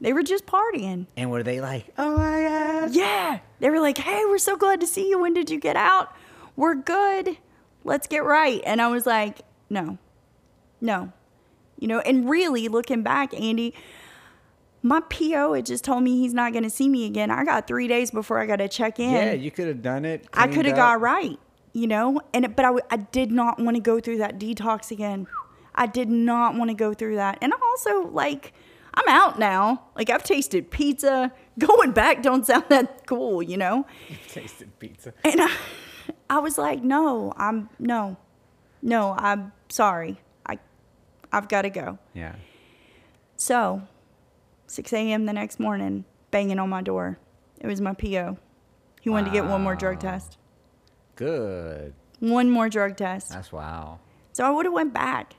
They 0.00 0.12
were 0.12 0.22
just 0.22 0.46
partying. 0.46 1.06
And 1.16 1.30
were 1.30 1.42
they 1.42 1.60
like, 1.60 1.92
oh 1.98 2.16
my 2.16 2.42
god? 2.42 2.94
Yeah. 2.94 3.40
They 3.58 3.68
were 3.68 3.80
like, 3.80 3.98
hey, 3.98 4.22
we're 4.26 4.38
so 4.38 4.56
glad 4.56 4.80
to 4.80 4.86
see 4.86 5.08
you. 5.10 5.20
When 5.20 5.34
did 5.34 5.50
you 5.50 5.60
get 5.60 5.76
out? 5.76 6.14
We're 6.56 6.74
good. 6.74 7.36
Let's 7.84 8.06
get 8.06 8.24
right. 8.24 8.62
And 8.64 8.80
I 8.80 8.88
was 8.88 9.06
like, 9.06 9.40
no, 9.68 9.98
no. 10.80 11.12
You 11.78 11.88
know, 11.88 12.00
and 12.00 12.28
really 12.28 12.68
looking 12.68 13.02
back, 13.02 13.32
Andy, 13.38 13.74
my 14.82 15.00
PO 15.00 15.52
had 15.54 15.66
just 15.66 15.84
told 15.84 16.02
me 16.02 16.18
he's 16.18 16.34
not 16.34 16.52
going 16.52 16.64
to 16.64 16.70
see 16.70 16.88
me 16.88 17.06
again. 17.06 17.30
I 17.30 17.44
got 17.44 17.66
three 17.66 17.86
days 17.86 18.10
before 18.10 18.38
I 18.38 18.46
got 18.46 18.56
to 18.56 18.68
check 18.68 18.98
in. 18.98 19.12
Yeah, 19.12 19.32
you 19.32 19.50
could 19.50 19.68
have 19.68 19.82
done 19.82 20.04
it. 20.04 20.26
I 20.32 20.48
could 20.48 20.64
have 20.64 20.76
got 20.76 21.00
right, 21.00 21.38
you 21.72 21.86
know, 21.86 22.20
and 22.32 22.54
but 22.56 22.84
I 22.90 22.96
did 22.96 23.30
not 23.30 23.58
want 23.58 23.76
to 23.76 23.82
go 23.82 24.00
through 24.00 24.18
that 24.18 24.38
detox 24.38 24.90
again. 24.90 25.26
I 25.74 25.86
did 25.86 26.08
not 26.08 26.54
want 26.56 26.70
to 26.70 26.74
go 26.74 26.94
through 26.94 27.16
that, 27.16 27.38
and 27.42 27.52
I'm 27.52 27.62
also 27.62 28.08
like, 28.08 28.52
I'm 28.94 29.08
out 29.08 29.38
now. 29.38 29.84
Like 29.94 30.10
I've 30.10 30.24
tasted 30.24 30.70
pizza. 30.70 31.32
Going 31.58 31.92
back 31.92 32.22
don't 32.22 32.46
sound 32.46 32.64
that 32.70 33.06
cool, 33.06 33.42
you 33.42 33.58
know. 33.58 33.86
you 34.08 34.16
tasted 34.28 34.78
pizza. 34.78 35.12
And 35.24 35.42
I, 35.42 35.54
I 36.30 36.38
was 36.38 36.56
like, 36.56 36.82
no, 36.82 37.34
I'm 37.36 37.68
no, 37.78 38.16
no, 38.80 39.14
I'm 39.18 39.52
sorry. 39.68 40.20
I, 40.46 40.58
I've 41.32 41.48
got 41.48 41.62
to 41.62 41.70
go. 41.70 41.98
Yeah. 42.14 42.36
So, 43.36 43.82
6 44.70 44.92
a.m. 44.92 45.26
the 45.26 45.32
next 45.32 45.58
morning, 45.58 46.04
banging 46.30 46.58
on 46.60 46.68
my 46.68 46.80
door. 46.80 47.18
It 47.60 47.66
was 47.66 47.80
my 47.80 47.92
PO. 47.92 48.38
He 49.00 49.10
wanted 49.10 49.26
to 49.26 49.32
get 49.32 49.44
one 49.46 49.62
more 49.62 49.74
drug 49.74 49.98
test. 49.98 50.38
Good. 51.16 51.92
One 52.20 52.50
more 52.50 52.68
drug 52.68 52.96
test. 52.96 53.30
That's 53.30 53.50
wow. 53.50 53.98
So 54.32 54.44
I 54.44 54.50
would 54.50 54.66
have 54.66 54.72
went 54.74 54.92
back. 54.94 55.34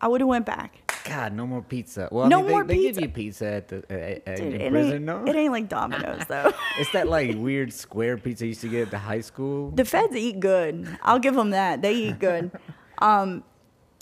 I 0.00 0.08
would 0.08 0.20
have 0.22 0.28
went 0.28 0.46
back. 0.46 0.90
God, 1.04 1.32
no 1.34 1.46
more 1.46 1.60
pizza. 1.62 2.08
Well, 2.10 2.24
I 2.24 2.28
No 2.28 2.38
mean, 2.38 2.46
they, 2.46 2.52
more 2.52 2.64
they 2.64 2.74
pizza. 2.74 3.00
give 3.00 3.08
you 3.10 3.14
pizza 3.14 3.46
at 3.46 3.68
the 3.68 3.76
Dude, 3.80 4.54
in 4.54 4.60
it, 4.60 4.70
prison, 4.70 4.92
ain't, 4.94 5.02
no? 5.04 5.24
it 5.26 5.36
ain't 5.36 5.52
like 5.52 5.68
Domino's 5.68 6.22
though. 6.28 6.52
It's 6.78 6.92
that 6.92 7.08
like 7.08 7.34
weird 7.36 7.72
square 7.72 8.16
pizza 8.16 8.44
you 8.44 8.48
used 8.48 8.60
to 8.62 8.68
get 8.68 8.82
at 8.82 8.90
the 8.90 8.98
high 8.98 9.20
school. 9.20 9.70
the 9.72 9.84
feds 9.84 10.14
eat 10.16 10.40
good. 10.40 10.88
I'll 11.02 11.18
give 11.18 11.34
them 11.34 11.50
that. 11.50 11.82
They 11.82 11.94
eat 11.94 12.18
good. 12.18 12.50
Um, 13.02 13.44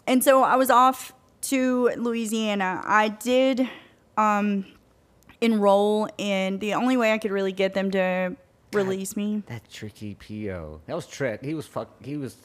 and 0.08 0.24
so 0.24 0.42
I 0.42 0.56
was 0.56 0.70
off 0.70 1.12
to 1.42 1.90
Louisiana. 1.96 2.82
I 2.84 3.06
did 3.10 3.68
um, 4.18 4.66
enroll 5.40 6.08
in 6.18 6.58
the 6.58 6.74
only 6.74 6.96
way 6.96 7.12
I 7.12 7.18
could 7.18 7.30
really 7.30 7.52
get 7.52 7.72
them 7.74 7.90
to 7.92 8.36
release 8.72 9.16
me. 9.16 9.42
that 9.46 9.70
tricky 9.70 10.14
PO. 10.16 10.80
That 10.86 10.94
was 10.96 11.06
trick. 11.06 11.42
He 11.44 11.54
was 11.54 11.66
fuck. 11.66 12.04
He 12.04 12.16
was 12.16 12.36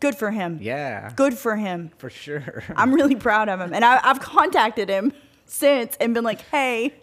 Good 0.00 0.14
for 0.14 0.30
him. 0.30 0.58
yeah. 0.62 1.10
Good 1.16 1.34
for 1.36 1.56
him. 1.56 1.90
For 1.98 2.08
sure. 2.10 2.62
I'm 2.76 2.94
really 2.94 3.16
proud 3.16 3.48
of 3.48 3.60
him. 3.60 3.72
And 3.74 3.84
I, 3.84 3.98
I've 4.04 4.20
contacted 4.20 4.88
him 4.88 5.12
since 5.46 5.96
and 5.98 6.14
been 6.14 6.22
like, 6.22 6.42
hey, 6.42 6.94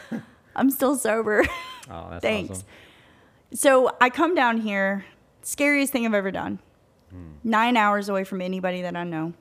I'm 0.56 0.70
still 0.70 0.96
sober. 0.96 1.44
oh, 1.88 2.08
that's 2.10 2.22
Thanks. 2.22 2.50
awesome. 2.50 2.66
So 3.52 3.96
I 4.00 4.10
come 4.10 4.34
down 4.34 4.58
here, 4.58 5.04
scariest 5.42 5.92
thing 5.92 6.04
I've 6.06 6.14
ever 6.14 6.30
done. 6.32 6.58
Nine 7.42 7.76
hours 7.76 8.08
away 8.08 8.22
from 8.24 8.40
anybody 8.40 8.82
that 8.82 8.94
I 8.96 9.02
know. 9.04 9.32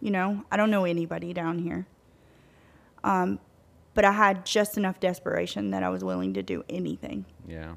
You 0.00 0.10
know, 0.10 0.44
I 0.50 0.56
don't 0.56 0.70
know 0.70 0.84
anybody 0.84 1.32
down 1.34 1.58
here. 1.58 1.86
Um, 3.04 3.38
but 3.94 4.04
I 4.04 4.12
had 4.12 4.46
just 4.46 4.76
enough 4.76 5.00
desperation 5.00 5.70
that 5.70 5.82
I 5.82 5.90
was 5.90 6.02
willing 6.02 6.34
to 6.34 6.42
do 6.42 6.64
anything. 6.68 7.24
Yeah. 7.46 7.74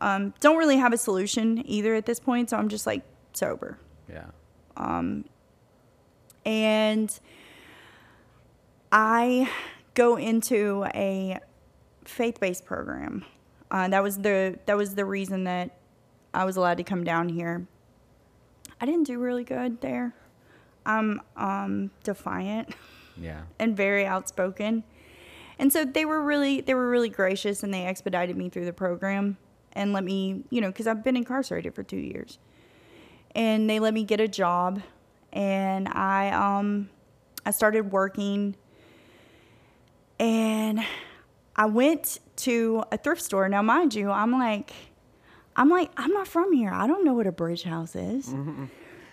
Um, 0.00 0.34
don't 0.40 0.56
really 0.56 0.78
have 0.78 0.92
a 0.92 0.98
solution 0.98 1.62
either 1.66 1.94
at 1.94 2.06
this 2.06 2.18
point, 2.20 2.50
so 2.50 2.56
I'm 2.56 2.68
just 2.68 2.86
like 2.86 3.02
sober. 3.32 3.78
Yeah. 4.10 4.26
Um, 4.76 5.24
and 6.44 7.18
I 8.90 9.48
go 9.94 10.16
into 10.16 10.86
a 10.94 11.38
faith-based 12.04 12.64
program. 12.64 13.24
Uh, 13.70 13.88
that 13.88 14.02
was 14.02 14.18
the 14.18 14.58
that 14.66 14.76
was 14.76 14.94
the 14.94 15.04
reason 15.04 15.44
that 15.44 15.78
I 16.34 16.44
was 16.44 16.56
allowed 16.56 16.78
to 16.78 16.84
come 16.84 17.04
down 17.04 17.28
here. 17.28 17.66
I 18.80 18.86
didn't 18.86 19.04
do 19.04 19.18
really 19.18 19.44
good 19.44 19.80
there. 19.80 20.14
I'm 20.84 21.20
um, 21.36 21.90
defiant 22.02 22.74
Yeah. 23.16 23.42
and 23.58 23.76
very 23.76 24.04
outspoken, 24.04 24.82
and 25.62 25.72
so 25.72 25.84
they 25.84 26.04
were 26.04 26.20
really 26.20 26.60
they 26.60 26.74
were 26.74 26.88
really 26.88 27.08
gracious 27.08 27.62
and 27.62 27.72
they 27.72 27.86
expedited 27.86 28.36
me 28.36 28.48
through 28.48 28.64
the 28.64 28.72
program 28.72 29.36
and 29.74 29.92
let 29.92 30.02
me 30.02 30.42
you 30.50 30.60
know 30.60 30.66
because 30.66 30.88
I've 30.88 31.04
been 31.04 31.16
incarcerated 31.16 31.72
for 31.72 31.84
two 31.84 31.96
years, 31.96 32.40
and 33.36 33.70
they 33.70 33.78
let 33.78 33.94
me 33.94 34.02
get 34.02 34.20
a 34.20 34.26
job, 34.26 34.82
and 35.32 35.86
I 35.88 36.30
um 36.32 36.90
I 37.46 37.52
started 37.52 37.92
working, 37.92 38.56
and 40.18 40.84
I 41.54 41.66
went 41.66 42.18
to 42.38 42.82
a 42.90 42.96
thrift 42.96 43.22
store. 43.22 43.48
Now, 43.48 43.62
mind 43.62 43.94
you, 43.94 44.10
I'm 44.10 44.32
like, 44.32 44.72
I'm 45.54 45.68
like, 45.68 45.92
I'm 45.96 46.12
not 46.12 46.26
from 46.26 46.52
here. 46.52 46.72
I 46.72 46.88
don't 46.88 47.04
know 47.04 47.12
what 47.14 47.28
a 47.28 47.32
Bridge 47.32 47.62
House 47.62 47.94
is. 47.94 48.34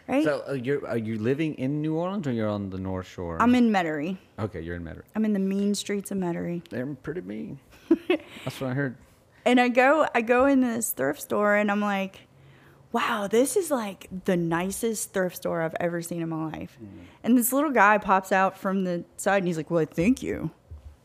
Right? 0.10 0.24
So 0.24 0.44
uh, 0.50 0.54
you're 0.54 0.86
are 0.88 0.98
you 0.98 1.20
living 1.20 1.54
in 1.56 1.82
New 1.82 1.96
Orleans 1.96 2.26
or 2.26 2.32
you're 2.32 2.50
on 2.50 2.72
the 2.72 2.80
North 2.80 3.08
Shore? 3.08 3.38
I'm 3.40 3.54
in 3.54 3.70
Metairie. 3.70 4.18
okay, 4.40 4.60
you're 4.60 4.76
in 4.76 4.84
Metairie. 4.84 5.04
I'm 5.16 5.24
in 5.24 5.34
the 5.34 5.40
mean 5.40 5.76
streets 5.76 6.10
of 6.10 6.18
Metairie. 6.18 6.68
They're 6.70 6.88
pretty 6.88 7.22
mean. 7.22 7.60
That's 8.44 8.60
what 8.60 8.72
I 8.72 8.74
heard. 8.74 8.96
And 9.46 9.60
I 9.60 9.70
go 9.70 10.08
I 10.16 10.22
go 10.22 10.48
in 10.48 10.62
this 10.62 10.92
thrift 10.94 11.22
store 11.22 11.56
and 11.56 11.70
I'm 11.70 11.80
like, 11.80 12.22
wow, 12.92 13.28
this 13.28 13.56
is 13.56 13.70
like 13.70 14.08
the 14.26 14.36
nicest 14.36 15.14
thrift 15.14 15.36
store 15.36 15.62
I've 15.62 15.76
ever 15.80 16.02
seen 16.02 16.24
in 16.24 16.30
my 16.30 16.46
life. 16.52 16.76
And 17.24 17.38
this 17.38 17.54
little 17.54 17.72
guy 17.72 18.00
pops 18.00 18.32
out 18.32 18.58
from 18.58 18.86
the 18.86 19.06
side 19.18 19.38
and 19.38 19.48
he's 19.48 19.58
like, 19.58 19.70
Well, 19.70 19.86
thank 19.86 20.24
you. 20.24 20.50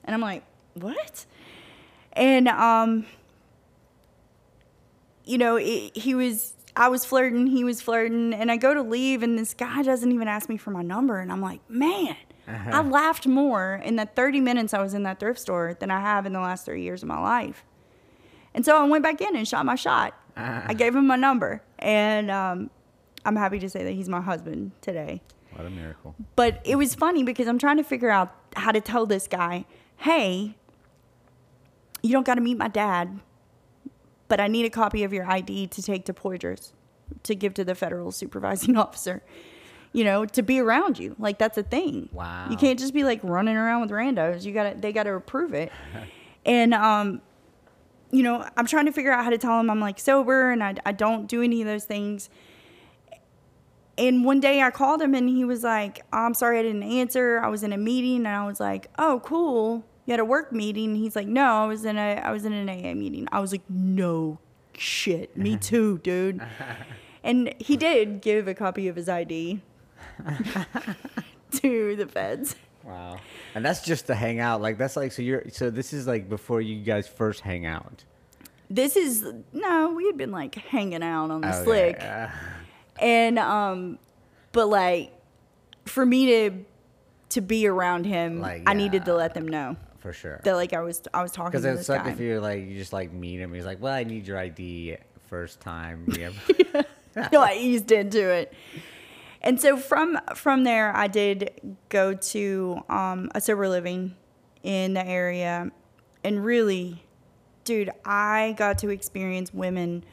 And 0.07 0.15
I'm 0.15 0.23
like, 0.23 0.45
What? 0.73 1.27
And 2.15 2.49
um 2.49 3.05
you 5.27 5.37
know, 5.39 5.57
it, 5.57 5.95
he 5.97 6.15
was 6.15 6.54
I 6.77 6.89
was 6.89 7.05
flirting, 7.05 7.47
he 7.47 7.62
was 7.64 7.81
flirting, 7.81 8.35
and 8.35 8.51
I 8.51 8.57
go 8.57 8.75
to 8.75 8.83
leave 8.83 9.22
and 9.22 9.39
this 9.39 9.55
guy 9.55 9.83
doesn't 9.83 10.11
even 10.11 10.27
ask 10.27 10.49
me 10.49 10.57
for 10.57 10.70
my 10.70 10.83
number 10.83 11.20
and 11.20 11.31
I'm 11.31 11.41
like, 11.41 11.61
"Man, 11.70 12.16
I 12.49 12.83
laughed 12.83 13.27
more 13.27 13.81
in 13.85 13.97
the 13.97 14.07
30 14.07 14.41
minutes 14.41 14.75
I 14.75 14.83
was 14.83 14.93
in 14.95 15.05
that 15.05 15.20
thrift 15.20 15.39
store 15.41 15.75
than 15.79 15.91
I 15.91 16.01
have 16.01 16.27
in 16.27 16.33
the 16.33 16.41
last 16.41 16.64
3 16.66 16.83
years 16.83 17.03
of 17.03 17.09
my 17.09 17.20
life." 17.20 17.64
And 18.55 18.64
so 18.64 18.77
I 18.77 18.85
went 18.85 19.03
back 19.03 19.20
in 19.20 19.35
and 19.37 19.47
shot 19.47 19.64
my 19.64 19.75
shot. 19.77 20.14
I 20.37 20.75
gave 20.75 20.97
him 20.97 21.07
my 21.07 21.16
number, 21.16 21.62
and 21.79 22.31
um, 22.31 22.70
I'm 23.25 23.37
happy 23.37 23.61
to 23.61 23.68
say 23.68 23.85
that 23.85 23.93
he's 23.93 24.09
my 24.09 24.20
husband 24.20 24.72
today. 24.81 25.22
What 25.53 25.64
a 25.66 25.70
miracle. 25.70 26.16
But 26.35 26.61
it 26.64 26.75
was 26.77 26.95
funny 26.97 27.22
because 27.22 27.47
I'm 27.47 27.59
trying 27.59 27.77
to 27.77 27.85
figure 27.85 28.11
out 28.11 28.35
how 28.57 28.72
to 28.72 28.81
tell 28.81 29.07
this 29.07 29.29
guy, 29.29 29.64
hey, 29.99 30.57
you 32.03 32.11
don't 32.11 32.27
got 32.27 32.35
to 32.35 32.41
meet 32.41 32.59
my 32.59 32.66
dad, 32.66 33.20
but 34.29 34.41
I 34.41 34.49
need 34.49 34.64
a 34.64 34.70
copy 34.70 35.05
of 35.05 35.12
your 35.12 35.31
ID 35.31 35.68
to 35.68 35.83
take 35.83 36.05
to 36.07 36.14
Poydras 36.14 36.72
to 37.22 37.35
give 37.35 37.55
to 37.55 37.64
the 37.64 37.75
federal 37.75 38.12
supervising 38.12 38.77
officer. 38.77 39.22
You 39.93 40.03
know, 40.03 40.25
to 40.27 40.43
be 40.43 40.59
around 40.59 40.99
you, 40.99 41.14
like 41.20 41.39
that's 41.39 41.57
a 41.57 41.62
thing. 41.62 42.09
Wow. 42.12 42.49
You 42.51 42.57
can't 42.57 42.79
just 42.79 42.93
be 42.93 43.05
like 43.05 43.20
running 43.22 43.57
around 43.57 43.83
with 43.83 43.91
randos. 43.91 44.45
You 44.45 44.53
got 44.53 44.72
to 44.72 44.77
they 44.77 44.93
got 44.93 45.05
to 45.05 45.14
approve 45.14 45.55
it. 45.55 45.70
and 46.45 46.75
um, 46.75 47.22
you 48.11 48.22
know, 48.22 48.49
I'm 48.57 48.66
trying 48.66 48.87
to 48.87 48.93
figure 48.93 49.12
out 49.12 49.25
how 49.25 49.31
to 49.31 49.39
tell 49.39 49.59
him 49.61 49.70
I'm 49.70 49.81
like 49.81 50.01
sober 50.01 50.51
and 50.51 50.64
I, 50.64 50.75
I 50.85 50.93
don't 50.93 51.29
do 51.29 51.43
any 51.43 51.62
of 51.62 51.68
those 51.68 51.85
things. 51.85 52.29
And 53.97 54.25
one 54.25 54.41
day 54.41 54.61
I 54.62 54.70
called 54.70 55.01
him 55.01 55.14
and 55.14 55.29
he 55.29 55.45
was 55.45 55.62
like, 55.62 56.05
I'm 56.12 56.35
sorry 56.35 56.59
I 56.59 56.62
didn't 56.62 56.83
answer. 56.83 57.41
I 57.41 57.49
was 57.49 57.62
in 57.62 57.72
a 57.72 57.77
meeting 57.79 58.18
and 58.18 58.29
I 58.29 58.47
was 58.47 58.59
like, 58.59 58.91
Oh, 58.99 59.20
cool. 59.25 59.85
You 60.07 60.13
had 60.13 60.21
a 60.21 60.25
work 60.25 60.53
meeting. 60.53 60.95
He's 60.97 61.17
like, 61.17 61.27
No, 61.27 61.45
I 61.45 61.67
was 61.67 61.85
in 61.85 61.97
a 61.97 62.17
I 62.17 62.31
was 62.31 62.45
in 62.45 62.53
an 62.53 62.69
AA 62.69 62.95
meeting. 62.95 63.27
I 63.33 63.41
was 63.41 63.53
like, 63.53 63.63
No 63.69 64.39
shit. 64.77 65.37
Me 65.37 65.57
too, 65.71 65.99
dude. 65.99 66.41
and 67.23 67.55
he 67.59 67.77
did 67.77 68.21
give 68.21 68.47
a 68.49 68.55
copy 68.55 68.89
of 68.89 68.97
his 68.97 69.09
ID 69.09 69.61
to 71.53 71.97
the 71.97 72.07
feds. 72.07 72.57
Wow. 72.85 73.19
And 73.55 73.65
that's 73.65 73.83
just 73.83 74.07
to 74.09 74.15
hang 74.15 74.41
out. 74.41 74.61
Like 74.61 74.77
that's 74.79 74.97
like 74.97 75.13
so 75.13 75.23
you're 75.23 75.45
so 75.51 75.71
this 75.71 75.93
is 75.93 76.07
like 76.07 76.29
before 76.29 76.61
you 76.61 76.83
guys 76.83 77.09
first 77.09 77.41
hang 77.41 77.65
out. 77.67 78.05
This 78.71 78.97
is 78.97 79.25
no, 79.53 79.93
we 79.93 80.07
had 80.07 80.17
been 80.17 80.31
like 80.33 80.55
hanging 80.55 81.03
out 81.03 81.31
on 81.31 81.41
the 81.41 81.49
Okay, 81.49 81.65
slick. 81.65 82.01
uh, 82.03 82.29
and 83.01 83.39
um 83.39 83.99
but 84.53 84.67
like 84.69 85.13
for 85.87 86.05
me 86.05 86.27
to 86.27 86.51
to 87.31 87.41
be 87.41 87.67
around 87.67 88.05
him 88.07 88.41
Like, 88.41 88.63
i 88.69 88.75
needed 88.75 89.05
to 89.07 89.15
let 89.15 89.35
them 89.35 89.49
know 89.49 89.77
for 90.05 90.13
sure. 90.13 90.39
that 90.45 90.55
like 90.55 90.75
i 90.75 90.83
was 90.83 91.01
i 91.15 91.23
was 91.23 91.33
talking 91.33 91.51
Because 91.51 91.63
to 91.63 91.71
it 91.71 91.77
this 91.77 91.87
suck 91.87 92.05
guy 92.05 92.11
if 92.11 92.21
you're 92.21 92.39
like 92.39 92.63
you 92.63 92.77
just 92.77 92.93
like 92.93 93.11
meet 93.11 93.41
him. 93.41 93.55
He's 93.55 93.65
like, 93.65 93.81
well, 93.81 93.95
I 93.95 94.05
need 94.05 94.27
your 94.27 94.37
ID 94.37 94.99
first 95.31 95.61
time. 95.61 96.07
yeah. 96.19 96.31
ever-" 97.17 97.29
no 97.33 97.41
i 97.41 97.55
eased 97.55 97.91
into 97.91 98.29
it 98.29 98.53
and 99.41 99.59
so 99.59 99.79
from 99.79 100.19
from 100.35 100.65
there 100.65 100.95
i 100.95 101.07
did 101.07 101.51
go 101.89 102.13
to 102.13 102.83
um 102.91 103.31
a 103.35 103.41
sober 103.41 103.67
living 103.67 104.15
in 104.63 104.93
the 104.93 105.07
area 105.07 105.71
and 106.23 106.45
really 106.45 107.03
dude 107.65 107.91
i 108.05 108.55
got 108.59 108.77
to 108.79 108.91
experience 108.91 109.55
women 109.55 110.05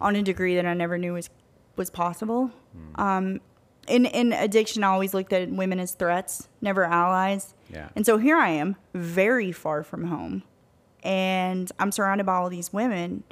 on 0.00 0.16
a 0.16 0.22
degree 0.22 0.54
that 0.54 0.64
i 0.64 0.72
never 0.72 0.96
knew 0.96 1.12
was 1.12 1.28
was 1.76 1.90
possible 1.90 2.50
um 2.94 3.40
in 3.88 4.06
in 4.06 4.32
addiction 4.32 4.84
i 4.84 4.88
always 4.88 5.14
looked 5.14 5.32
at 5.32 5.48
women 5.50 5.78
as 5.80 5.92
threats 5.92 6.48
never 6.60 6.84
allies 6.84 7.54
Yeah. 7.72 7.88
and 7.96 8.04
so 8.06 8.16
here 8.18 8.36
i 8.36 8.48
am 8.50 8.76
very 8.94 9.52
far 9.52 9.82
from 9.82 10.04
home 10.04 10.42
and 11.02 11.70
i'm 11.78 11.90
surrounded 11.92 12.24
by 12.26 12.34
all 12.34 12.48
these 12.50 12.72
women 12.72 13.24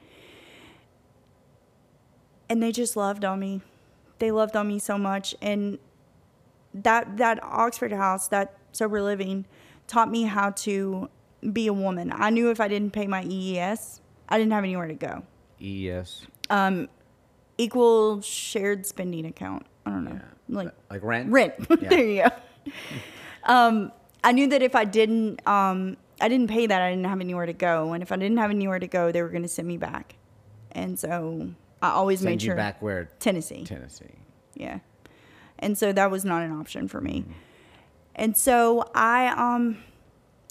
and 2.49 2.63
they 2.63 2.71
just 2.73 2.97
loved 2.97 3.25
on 3.25 3.41
me. 3.41 3.61
They 4.19 4.31
loved 4.31 4.57
on 4.57 4.69
me 4.69 4.79
so 4.79 4.97
much, 4.97 5.35
and 5.43 5.79
that 6.73 7.17
that 7.17 7.43
Oxford 7.43 7.93
House, 7.93 8.29
that 8.29 8.57
sober 8.73 9.03
living, 9.03 9.47
taught 9.89 10.11
me 10.11 10.23
how 10.23 10.51
to 10.51 11.11
be 11.53 11.67
a 11.67 11.73
woman. 11.73 12.13
I 12.15 12.31
knew 12.31 12.51
if 12.51 12.61
I 12.61 12.69
didn't 12.69 12.93
pay 12.93 13.07
my 13.07 13.25
EES, 13.25 14.01
I 14.29 14.39
didn't 14.39 14.53
have 14.53 14.65
anywhere 14.65 14.87
to 14.87 14.95
go. 14.95 15.25
ES. 15.61 16.27
Um, 16.49 16.89
equal 17.59 18.21
shared 18.21 18.87
spending 18.87 19.27
account. 19.27 19.67
I 19.85 19.91
don't 19.91 20.05
know, 20.05 20.13
Yeah. 20.13 20.21
Like 20.49 20.71
Like 20.91 21.03
rent. 21.03 21.31
rent. 21.31 21.55
Yeah. 21.81 21.89
there 21.89 22.05
you 22.05 22.23
go. 22.23 22.73
Um, 23.45 23.93
I 24.25 24.33
knew 24.33 24.49
that 24.49 24.63
if 24.63 24.75
I 24.75 24.85
didn't, 24.85 25.47
um, 25.47 25.97
I 26.21 26.29
didn't 26.29 26.49
pay 26.51 26.67
that, 26.67 26.83
I 26.83 26.91
didn't 26.91 27.05
have 27.07 27.21
anywhere 27.21 27.47
to 27.47 27.53
go, 27.53 27.93
and 27.93 28.03
if 28.03 28.11
I 28.11 28.17
didn't 28.17 28.39
have 28.39 28.51
anywhere 28.51 28.79
to 28.79 28.87
go, 28.89 29.13
they 29.13 29.23
were 29.23 29.29
going 29.29 29.43
to 29.43 29.49
send 29.49 29.69
me 29.69 29.77
back, 29.77 30.17
and 30.73 30.99
so 30.99 31.51
I 31.83 31.91
always 31.91 32.21
Send 32.21 32.31
made 32.31 32.43
you 32.43 32.47
sure 32.49 32.57
back 32.57 32.81
where 32.83 33.11
Tennessee. 33.21 33.65
Tennessee. 33.65 34.07
Yeah. 34.55 34.79
And 35.59 35.77
so 35.79 35.93
that 35.93 36.11
was 36.11 36.25
not 36.25 36.43
an 36.43 36.53
option 36.53 36.89
for 36.89 37.01
me. 37.01 37.25
And 38.15 38.37
so 38.37 38.91
I 38.95 39.29
um 39.29 39.79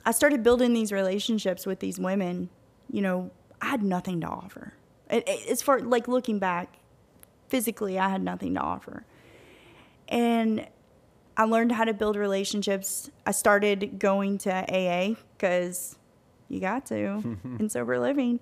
I 0.06 0.12
started 0.12 0.43
building 0.43 0.74
these 0.74 0.91
relationships 0.91 1.66
with 1.66 1.80
these 1.80 2.00
women. 2.00 2.50
You 2.91 3.02
know, 3.02 3.32
I 3.62 3.66
had 3.68 3.82
nothing 3.84 4.22
to 4.22 4.28
offer. 4.28 4.74
It, 5.10 5.28
it, 5.28 5.50
as 5.50 5.62
far 5.64 5.80
like 5.80 6.08
looking 6.08 6.38
back, 6.39 6.78
physically 7.50 7.98
I 8.00 8.10
had 8.10 8.22
nothing 8.24 8.54
to 8.54 8.62
offer. 8.62 9.04
And 10.08 10.68
I 11.38 11.43
learned 11.43 11.72
how 11.72 11.84
to 11.84 11.93
build 11.93 12.16
relationships. 12.16 13.10
I 13.26 13.32
started 13.32 13.99
going 13.99 14.38
to 14.39 14.51
AA 14.51 15.16
cuz 15.38 15.97
you 16.49 16.60
got 16.60 16.86
to 16.88 17.38
in 17.60 17.70
sober 17.70 17.99
living. 17.99 18.39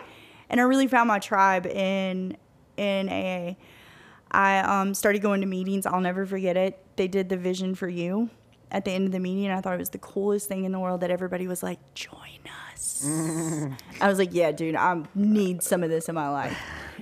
And 0.50 0.60
I 0.60 0.64
really 0.64 0.88
found 0.88 1.08
my 1.08 1.20
tribe 1.20 1.66
in 1.66 2.38
in 2.78 3.10
AA. 3.10 3.56
I 4.32 4.60
um, 4.60 4.94
started 4.94 5.22
going 5.22 5.42
to 5.42 5.48
meetings. 5.48 5.86
I'll 5.86 6.02
never 6.02 6.26
forget 6.26 6.58
it. 6.58 6.80
They 6.96 7.08
did 7.08 7.30
the 7.30 7.38
vision 7.38 7.76
for 7.76 7.88
you 7.88 8.30
at 8.72 8.84
the 8.84 8.92
end 8.92 9.06
of 9.06 9.12
the 9.12 9.20
meeting. 9.20 9.52
I 9.52 9.62
thought 9.62 9.76
it 9.76 9.80
was 9.80 9.92
the 9.92 10.00
coolest 10.00 10.48
thing 10.48 10.66
in 10.66 10.72
the 10.72 10.80
world 10.80 11.02
that 11.02 11.12
everybody 11.12 11.48
was 11.48 11.62
like, 11.62 11.80
join 11.94 12.40
us. 12.74 13.06
I 14.02 14.08
was 14.08 14.18
like, 14.18 14.34
yeah, 14.34 14.52
dude, 14.52 14.76
I 14.76 15.04
need 15.14 15.62
some 15.62 15.84
of 15.84 15.90
this 15.92 16.10
in 16.10 16.16
my 16.16 16.30
life. 16.30 16.58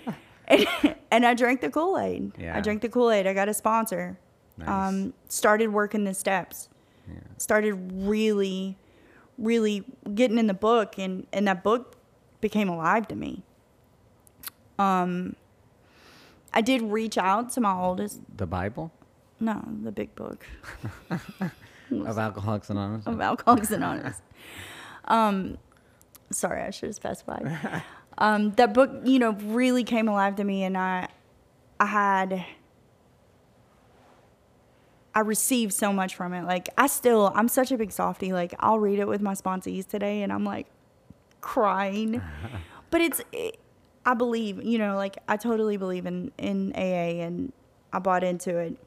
and, 0.48 0.68
and 1.10 1.26
I 1.26 1.34
drank 1.34 1.62
the 1.62 1.70
Kool 1.70 1.98
Aid. 1.98 2.34
Yeah. 2.38 2.58
I 2.58 2.62
drank 2.62 2.82
the 2.82 2.90
Kool 2.90 3.10
Aid. 3.10 3.26
I 3.26 3.34
got 3.34 3.48
a 3.48 3.54
sponsor. 3.54 4.20
Nice. 4.66 4.90
Um, 4.94 5.14
started 5.30 5.68
working 5.68 6.04
the 6.06 6.14
steps. 6.14 6.70
Started 7.38 7.74
really, 7.94 8.78
really 9.38 9.84
getting 10.14 10.38
in 10.38 10.48
the 10.48 10.54
book, 10.54 10.98
and, 10.98 11.26
and 11.34 11.48
that 11.48 11.64
book 11.64 11.96
became 12.40 12.70
alive 12.70 13.08
to 13.10 13.16
me. 13.16 13.44
Um, 14.80 15.36
I 16.54 16.62
did 16.62 16.82
reach 16.84 17.18
out 17.18 17.50
to 17.52 17.62
my 17.62 17.74
oldest. 17.74 18.20
The 18.38 18.46
Bible 18.46 18.92
No, 19.40 19.64
the 19.84 19.92
big 19.92 20.14
book 20.16 20.46
of 21.92 22.18
Alcoholics 22.18 22.70
Anonymous. 22.70 23.08
of 23.08 23.20
Alcoholics 23.20 23.72
Anonymous. 23.72 24.22
um, 25.06 25.58
sorry, 26.32 26.62
I 26.62 26.70
should 26.70 26.88
have 26.88 26.96
specified. 26.96 27.84
Um, 28.18 28.52
that 28.52 28.74
book, 28.74 28.92
you 29.06 29.18
know, 29.20 29.32
really 29.32 29.84
came 29.84 30.08
alive 30.08 30.36
to 30.36 30.44
me, 30.44 30.64
and 30.64 30.78
I, 30.78 31.08
I 31.80 31.86
had, 31.88 32.46
I 35.14 35.22
received 35.22 35.74
so 35.74 35.92
much 35.92 36.16
from 36.16 36.34
it. 36.34 36.46
Like 36.46 36.70
I 36.78 36.88
still, 36.88 37.32
I'm 37.36 37.48
such 37.48 37.72
a 37.72 37.78
big 37.78 37.92
softie. 37.92 38.34
Like 38.34 38.56
I'll 38.60 38.80
read 38.80 39.00
it 39.00 39.08
with 39.08 39.22
my 39.22 39.34
sponsees 39.34 39.88
today, 39.88 40.24
and 40.24 40.32
I'm 40.32 40.46
like 40.46 40.68
crying. 41.42 42.22
but 42.90 43.02
it's, 43.02 43.22
it, 43.32 43.60
I 44.06 44.14
believe, 44.14 44.64
you 44.64 44.78
know, 44.78 44.96
like 44.96 45.18
I 45.28 45.38
totally 45.38 45.78
believe 45.78 46.06
in 46.06 46.32
in 46.38 46.74
AA, 46.76 47.24
and 47.24 47.52
I 47.92 48.00
bought 48.00 48.24
into 48.24 48.58
it. 48.58 48.78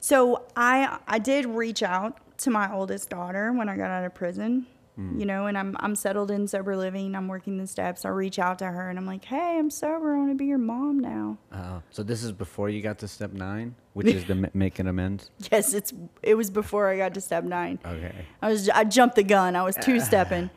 So 0.00 0.44
I 0.56 0.98
I 1.06 1.18
did 1.18 1.46
reach 1.46 1.82
out 1.82 2.18
to 2.38 2.50
my 2.50 2.72
oldest 2.72 3.10
daughter 3.10 3.52
when 3.52 3.68
I 3.68 3.76
got 3.76 3.90
out 3.90 4.04
of 4.04 4.14
prison. 4.14 4.66
You 4.98 5.26
know, 5.26 5.46
and 5.46 5.56
I'm 5.56 5.76
I'm 5.78 5.94
settled 5.94 6.32
in 6.32 6.48
sober 6.48 6.76
living. 6.76 7.14
I'm 7.14 7.28
working 7.28 7.56
the 7.56 7.68
steps. 7.68 8.04
I 8.04 8.08
reach 8.08 8.40
out 8.40 8.58
to 8.58 8.66
her 8.66 8.90
and 8.90 8.98
I'm 8.98 9.06
like, 9.06 9.24
"Hey, 9.24 9.56
I'm 9.56 9.70
sober. 9.70 10.12
I 10.12 10.18
want 10.18 10.30
to 10.30 10.34
be 10.34 10.46
your 10.46 10.58
mom 10.58 10.98
now." 10.98 11.38
Oh, 11.52 11.82
so 11.90 12.02
this 12.02 12.24
is 12.24 12.32
before 12.32 12.68
you 12.68 12.82
got 12.82 12.98
to 12.98 13.06
step 13.06 13.32
nine, 13.32 13.76
which 13.92 14.08
is 14.08 14.24
the 14.24 14.34
ma- 14.42 14.48
making 14.54 14.88
amends. 14.88 15.30
Yes, 15.52 15.72
it's 15.72 15.94
it 16.20 16.34
was 16.34 16.50
before 16.50 16.88
I 16.88 16.96
got 16.96 17.14
to 17.14 17.20
step 17.20 17.44
9. 17.44 17.78
Okay. 17.86 18.26
I 18.42 18.48
was 18.48 18.68
I 18.70 18.82
jumped 18.82 19.14
the 19.14 19.22
gun. 19.22 19.54
I 19.54 19.62
was 19.62 19.76
two 19.76 20.00
stepping. 20.10 20.50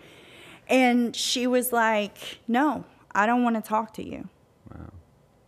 And 0.67 1.15
she 1.15 1.45
was 1.45 1.71
like, 1.71 2.39
"No, 2.47 2.83
I 3.13 3.27
don't 3.27 3.43
want 3.43 3.57
to 3.57 3.61
talk 3.61 3.93
to 3.95 4.03
you." 4.03 4.27
Wow. 4.73 4.89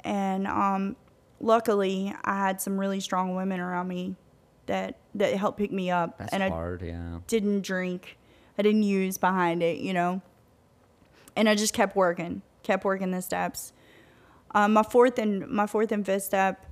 And 0.04 0.46
um, 0.46 0.96
luckily, 1.39 2.14
I 2.24 2.38
had 2.38 2.62
some 2.62 2.80
really 2.80 3.00
strong 3.00 3.36
women 3.36 3.60
around 3.60 3.88
me 3.88 4.18
that 4.68 4.98
that 5.16 5.34
helped 5.34 5.58
pick 5.58 5.72
me 5.72 5.89
up. 5.89 6.20
That's 6.20 6.32
and 6.32 6.44
I 6.44 6.50
hard, 6.50 6.84
yeah. 6.84 7.20
didn't 7.28 7.62
drink. 7.62 8.18
I 8.58 8.62
didn't 8.62 8.84
use 8.84 9.18
behind 9.18 9.64
it, 9.64 9.78
you 9.80 9.93
know. 9.93 10.22
And 11.36 11.49
I 11.49 11.56
just 11.56 11.74
kept 11.74 11.95
working, 11.95 12.41
kept 12.62 12.86
working 12.86 13.12
the 13.12 13.22
steps. 13.22 13.74
Um, 14.56 14.74
my 14.74 14.84
fourth 14.84 15.18
and 15.18 15.47
my 15.47 15.66
fourth 15.66 15.91
and 15.91 16.06
fifth 16.06 16.24
step, 16.24 16.66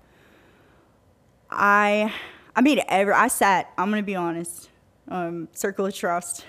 I 1.49 2.13
I 2.55 2.61
made 2.61 2.77
it 2.77 2.85
ever. 2.87 3.13
I 3.13 3.27
sat. 3.27 3.71
I'm 3.77 3.89
gonna 3.89 4.03
be 4.03 4.15
honest. 4.15 4.69
Um, 5.07 5.47
circle 5.53 5.85
of 5.87 5.93
trust. 5.95 6.45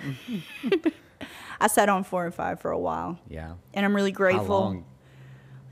I 1.61 1.67
sat 1.69 1.89
on 1.89 2.05
four 2.05 2.25
and 2.25 2.35
five 2.35 2.61
for 2.61 2.71
a 2.71 2.79
while, 2.79 3.19
Yeah. 3.29 3.55
and 3.73 3.85
I'm 3.87 3.95
really 3.95 4.11
How 4.11 4.17
grateful. 4.17 4.61
long? 4.61 4.85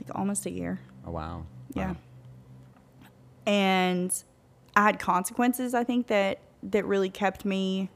Like 0.01 0.17
almost 0.17 0.45
a 0.45 0.49
year. 0.51 0.79
Oh, 1.05 1.11
wow. 1.11 1.45
Yeah. 1.73 1.89
Wow. 1.91 1.95
And 3.45 4.23
I 4.75 4.83
had 4.83 4.99
consequences, 4.99 5.73
I 5.73 5.83
think, 5.83 6.07
that 6.07 6.39
that 6.63 6.85
really 6.85 7.09
kept 7.09 7.43
me 7.45 7.89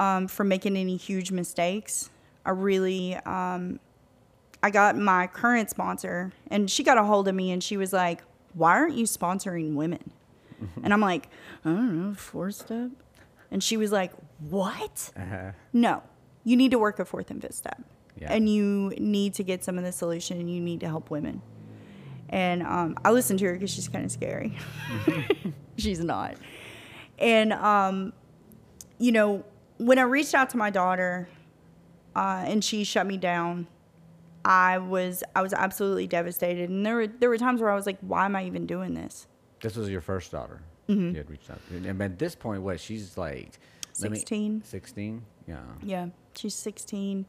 um, 0.00 0.26
from 0.26 0.48
making 0.48 0.76
any 0.76 0.96
huge 0.96 1.30
mistakes. 1.30 2.10
I 2.44 2.50
really, 2.50 3.14
um, 3.14 3.78
I 4.62 4.70
got 4.70 4.96
my 4.96 5.26
current 5.26 5.68
sponsor, 5.68 6.32
and 6.50 6.70
she 6.70 6.82
got 6.82 6.96
a 6.96 7.04
hold 7.04 7.28
of 7.28 7.34
me, 7.34 7.52
and 7.52 7.62
she 7.62 7.76
was 7.76 7.92
like, 7.92 8.22
"Why 8.54 8.70
aren't 8.72 8.94
you 8.94 9.04
sponsoring 9.04 9.74
women?" 9.74 10.10
and 10.82 10.92
I'm 10.92 11.00
like, 11.00 11.28
"I 11.64 11.68
don't 11.68 12.08
know, 12.08 12.14
four 12.14 12.50
step." 12.50 12.90
And 13.50 13.62
she 13.62 13.76
was 13.76 13.92
like, 13.92 14.12
"What?" 14.48 15.12
Uh-huh. 15.16 15.52
No, 15.74 16.02
you 16.44 16.56
need 16.56 16.70
to 16.70 16.78
work 16.78 16.98
a 16.98 17.04
fourth 17.04 17.30
and 17.30 17.40
fifth 17.42 17.54
step. 17.54 17.82
Yeah. 18.18 18.32
And 18.32 18.48
you 18.48 18.94
need 18.98 19.34
to 19.34 19.44
get 19.44 19.64
some 19.64 19.78
of 19.78 19.84
the 19.84 19.92
solution 19.92 20.40
and 20.40 20.50
you 20.50 20.60
need 20.60 20.80
to 20.80 20.86
help 20.86 21.10
women. 21.10 21.42
And 22.28 22.62
um, 22.62 22.96
I 23.04 23.10
listened 23.10 23.38
to 23.40 23.46
her 23.46 23.52
because 23.54 23.70
she's 23.70 23.88
kind 23.88 24.04
of 24.04 24.12
scary. 24.12 24.56
she's 25.76 26.00
not. 26.00 26.36
And, 27.18 27.52
um, 27.52 28.12
you 28.98 29.12
know, 29.12 29.44
when 29.80 29.98
I 29.98 30.02
reached 30.02 30.34
out 30.34 30.50
to 30.50 30.56
my 30.56 30.70
daughter 30.70 31.28
uh, 32.14 32.44
and 32.46 32.62
she 32.62 32.84
shut 32.84 33.06
me 33.06 33.16
down, 33.16 33.66
I 34.44 34.78
was 34.78 35.22
I 35.34 35.42
was 35.42 35.52
absolutely 35.52 36.06
devastated. 36.06 36.70
And 36.70 36.84
there 36.84 36.96
were 36.96 37.06
there 37.06 37.28
were 37.28 37.38
times 37.38 37.60
where 37.60 37.70
I 37.70 37.74
was 37.74 37.86
like, 37.86 37.98
why 38.00 38.24
am 38.26 38.36
I 38.36 38.44
even 38.44 38.66
doing 38.66 38.94
this? 38.94 39.26
This 39.60 39.76
was 39.76 39.88
your 39.88 40.00
first 40.00 40.32
daughter. 40.32 40.60
Mm-hmm. 40.88 41.10
You 41.10 41.16
had 41.16 41.30
reached 41.30 41.50
out. 41.50 41.60
to. 41.68 41.88
And 41.88 42.02
at 42.02 42.18
this 42.18 42.34
point, 42.34 42.62
what? 42.62 42.80
She's 42.80 43.16
like 43.16 43.58
16. 43.92 44.62
16? 44.64 45.22
Yeah. 45.46 45.56
Yeah, 45.82 46.06
she's 46.34 46.54
16, 46.54 47.26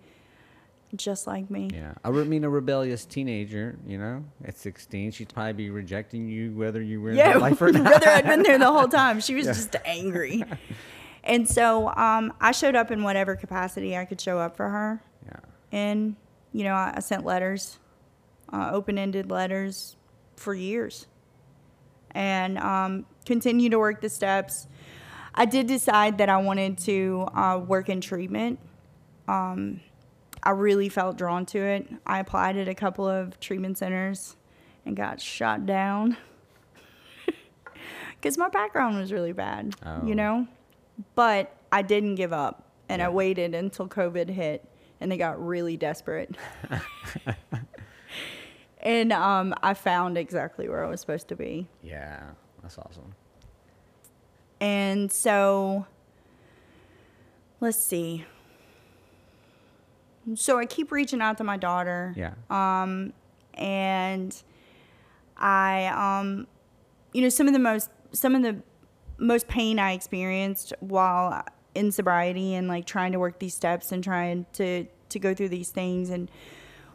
just 0.96 1.28
like 1.28 1.50
me. 1.50 1.70
Yeah. 1.74 1.94
I 2.04 2.10
mean, 2.12 2.44
a 2.44 2.50
rebellious 2.50 3.06
teenager, 3.06 3.78
you 3.86 3.98
know, 3.98 4.24
at 4.46 4.58
16, 4.58 5.12
she'd 5.12 5.34
probably 5.34 5.54
be 5.54 5.70
rejecting 5.70 6.28
you 6.30 6.54
whether 6.54 6.82
you 6.82 7.02
were 7.02 7.12
in 7.12 7.18
Yeah, 7.18 7.34
her 7.34 7.40
life 7.40 7.62
or 7.62 7.72
not. 7.72 7.84
whether 7.92 8.10
I'd 8.10 8.26
been 8.26 8.44
there 8.44 8.58
the 8.58 8.72
whole 8.72 8.88
time. 8.88 9.20
She 9.20 9.36
was 9.36 9.46
just 9.46 9.76
angry. 9.86 10.44
And 11.24 11.48
so 11.48 11.90
um, 11.96 12.34
I 12.42 12.52
showed 12.52 12.76
up 12.76 12.90
in 12.92 13.04
whatever 13.04 13.36
capacity 13.36 13.96
I 13.96 14.06
could 14.06 14.20
show 14.20 14.40
up 14.40 14.56
for 14.58 14.70
her. 14.70 15.04
Yeah. 15.26 15.40
And, 15.72 16.16
you 16.52 16.64
know, 16.64 16.74
I, 16.74 16.94
I 16.96 17.00
sent 17.00 17.26
letters, 17.26 17.78
uh, 18.52 18.70
open 18.74 18.98
ended 18.98 19.30
letters 19.30 19.96
for 20.36 20.54
years 20.54 21.08
and 22.12 22.58
um, 22.58 23.06
continue 23.26 23.70
to 23.70 23.78
work 23.80 24.02
the 24.02 24.10
steps. 24.10 24.68
I 25.36 25.46
did 25.46 25.68
decide 25.68 26.18
that 26.18 26.28
I 26.28 26.38
wanted 26.38 26.78
to 26.80 27.28
uh, 27.34 27.64
work 27.66 27.88
in 27.88 28.02
treatment. 28.02 28.60
Um, 29.28 29.80
I 30.44 30.50
really 30.50 30.90
felt 30.90 31.18
drawn 31.18 31.46
to 31.48 31.60
it. 31.60 31.88
I 32.06 32.20
applied 32.20 32.58
at 32.58 32.68
a 32.68 32.74
couple 32.76 33.08
of 33.08 33.40
treatment 33.40 33.78
centers 33.78 34.36
and 34.86 34.98
got 34.98 35.22
shot 35.22 35.66
down 35.68 36.18
because 38.20 38.38
my 38.38 38.50
background 38.50 38.98
was 38.98 39.14
really 39.14 39.32
bad, 39.34 39.76
Oh. 39.86 40.06
you 40.06 40.16
know? 40.16 40.48
But 41.16 41.56
I 41.72 41.82
didn't 41.82 42.16
give 42.16 42.34
up 42.34 42.68
and 42.90 43.02
I 43.02 43.10
waited 43.10 43.56
until 43.56 43.88
COVID 43.88 44.30
hit 44.30 44.66
and 45.00 45.12
they 45.12 45.18
got 45.18 45.44
really 45.44 45.78
desperate. 45.78 46.36
and 48.82 49.12
um, 49.12 49.54
I 49.64 49.74
found 49.74 50.18
exactly 50.18 50.70
where 50.70 50.86
I 50.86 50.90
was 50.90 51.02
supposed 51.02 51.28
to 51.30 51.36
be. 51.36 51.68
Yeah. 51.82 52.22
That's 52.62 52.78
awesome. 52.78 53.16
And 54.60 55.12
so, 55.12 55.88
let's 57.60 57.84
see. 57.84 58.26
So 60.36 60.60
I 60.60 60.66
keep 60.66 60.92
reaching 60.92 61.20
out 61.20 61.38
to 61.40 61.44
my 61.44 61.58
daughter. 61.58 62.14
Yeah. 62.16 62.34
Um, 62.52 63.14
and 63.56 64.40
I, 65.36 65.88
um, 65.88 66.46
you 67.12 67.24
know, 67.24 67.30
some 67.30 67.48
of 67.48 67.54
the 67.54 67.60
most, 67.60 67.90
some 68.12 68.36
of 68.36 68.44
the 68.44 68.62
most 69.22 69.48
pain 69.48 69.80
I 69.80 69.94
experienced 69.94 70.74
while 70.80 71.46
in 71.76 71.92
sobriety 71.92 72.56
and 72.56 72.68
like 72.68 72.86
trying 72.86 73.14
to 73.14 73.20
work 73.20 73.40
these 73.40 73.54
steps 73.54 73.92
and 73.92 74.04
trying 74.04 74.46
to, 74.54 74.86
to 75.10 75.20
go 75.20 75.34
through 75.34 75.50
these 75.50 75.70
things 75.70 76.10
and 76.10 76.30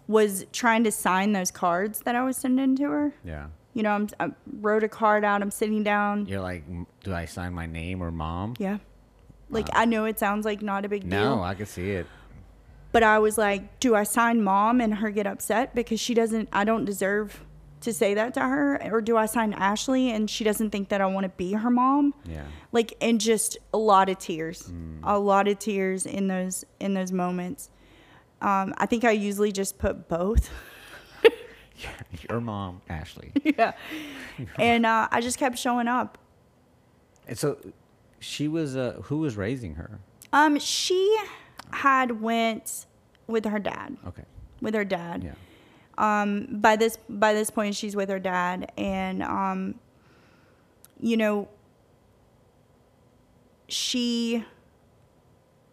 was 0.06 0.44
trying 0.52 0.84
to 0.84 0.92
sign 0.92 1.32
those 1.32 1.50
cards 1.50 2.00
that 2.00 2.14
I 2.14 2.22
was 2.22 2.36
sending 2.36 2.76
to 2.76 2.84
her. 2.90 3.12
Yeah. 3.24 3.46
You 3.72 3.82
know, 3.82 3.90
I'm, 3.90 4.08
I 4.20 4.30
wrote 4.60 4.82
a 4.84 4.88
card 4.88 5.24
out. 5.24 5.42
I'm 5.42 5.50
sitting 5.50 5.82
down. 5.82 6.26
You're 6.26 6.40
like, 6.40 6.64
do 7.02 7.14
I 7.14 7.24
sign 7.24 7.52
my 7.54 7.66
name 7.66 8.02
or 8.02 8.10
mom? 8.10 8.54
Yeah. 8.58 8.78
Like, 9.48 9.68
Wow. 9.68 9.80
I 9.80 9.84
know 9.84 10.04
it 10.04 10.18
sounds 10.18 10.44
like 10.44 10.62
not 10.62 10.84
a 10.84 10.88
big 10.88 11.02
deal. 11.02 11.36
No, 11.36 11.42
I 11.42 11.54
can 11.54 11.66
see 11.66 11.90
it. 11.92 12.06
But 12.92 13.02
I 13.02 13.18
was 13.18 13.36
like, 13.36 13.78
do 13.80 13.94
I 13.94 14.04
sign 14.04 14.42
mom 14.42 14.80
and 14.80 14.94
her 14.96 15.10
get 15.10 15.26
upset 15.26 15.74
because 15.74 16.00
she 16.00 16.14
doesn't, 16.14 16.48
I 16.52 16.64
don't 16.64 16.84
deserve 16.84 17.44
to 17.82 17.92
say 17.92 18.14
that 18.14 18.34
to 18.34 18.40
her? 18.40 18.80
Or 18.92 19.00
do 19.00 19.16
I 19.16 19.26
sign 19.26 19.52
Ashley 19.52 20.10
and 20.10 20.28
she 20.28 20.44
doesn't 20.44 20.70
think 20.70 20.88
that 20.88 21.00
I 21.00 21.06
want 21.06 21.24
to 21.24 21.30
be 21.30 21.52
her 21.52 21.70
mom? 21.70 22.14
Yeah. 22.24 22.44
Like, 22.72 22.94
and 23.00 23.20
just 23.20 23.58
a 23.72 23.78
lot 23.78 24.08
of 24.08 24.18
tears, 24.18 24.70
a 25.04 25.18
lot 25.18 25.46
of 25.48 25.58
tears 25.58 26.06
in 26.06 26.28
those, 26.28 26.64
in 26.80 26.94
those 26.94 27.12
moments. 27.12 27.70
Um, 28.40 28.74
I 28.78 28.86
think 28.86 29.04
I 29.04 29.12
usually 29.12 29.52
just 29.52 29.78
put 29.78 30.08
both. 30.08 30.50
Your 32.30 32.40
mom, 32.40 32.80
Ashley. 32.88 33.32
yeah. 33.44 33.72
And 34.58 34.86
uh, 34.86 35.08
I 35.10 35.20
just 35.20 35.38
kept 35.38 35.58
showing 35.58 35.88
up. 35.88 36.18
and 37.28 37.38
so 37.38 37.58
she 38.18 38.48
was, 38.48 38.76
uh, 38.76 39.00
who 39.04 39.18
was 39.18 39.36
raising 39.36 39.74
her? 39.74 39.98
Um, 40.32 40.58
she 40.58 41.16
had 41.72 42.20
went 42.20 42.86
with 43.26 43.44
her 43.44 43.58
dad, 43.58 43.96
Okay. 44.06 44.24
with 44.60 44.74
her 44.74 44.84
dad. 44.84 45.22
Yeah. 45.24 45.32
Um 45.98 46.46
by 46.50 46.76
this 46.76 46.98
by 47.08 47.32
this 47.32 47.50
point 47.50 47.74
she's 47.74 47.96
with 47.96 48.08
her 48.08 48.18
dad 48.18 48.70
and 48.76 49.22
um 49.22 49.74
you 51.00 51.16
know 51.16 51.48
she 53.68 54.44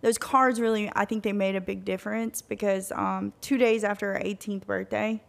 those 0.02 0.18
cards 0.18 0.60
really 0.60 0.92
i 0.96 1.06
think 1.06 1.24
they 1.24 1.34
made 1.34 1.56
a 1.56 1.62
big 1.62 1.86
difference 1.86 2.42
because 2.42 2.92
um 2.94 3.34
two 3.42 3.58
days 3.58 3.84
after 3.84 4.14
her 4.14 4.20
18th 4.20 4.66
birthday 4.66 5.22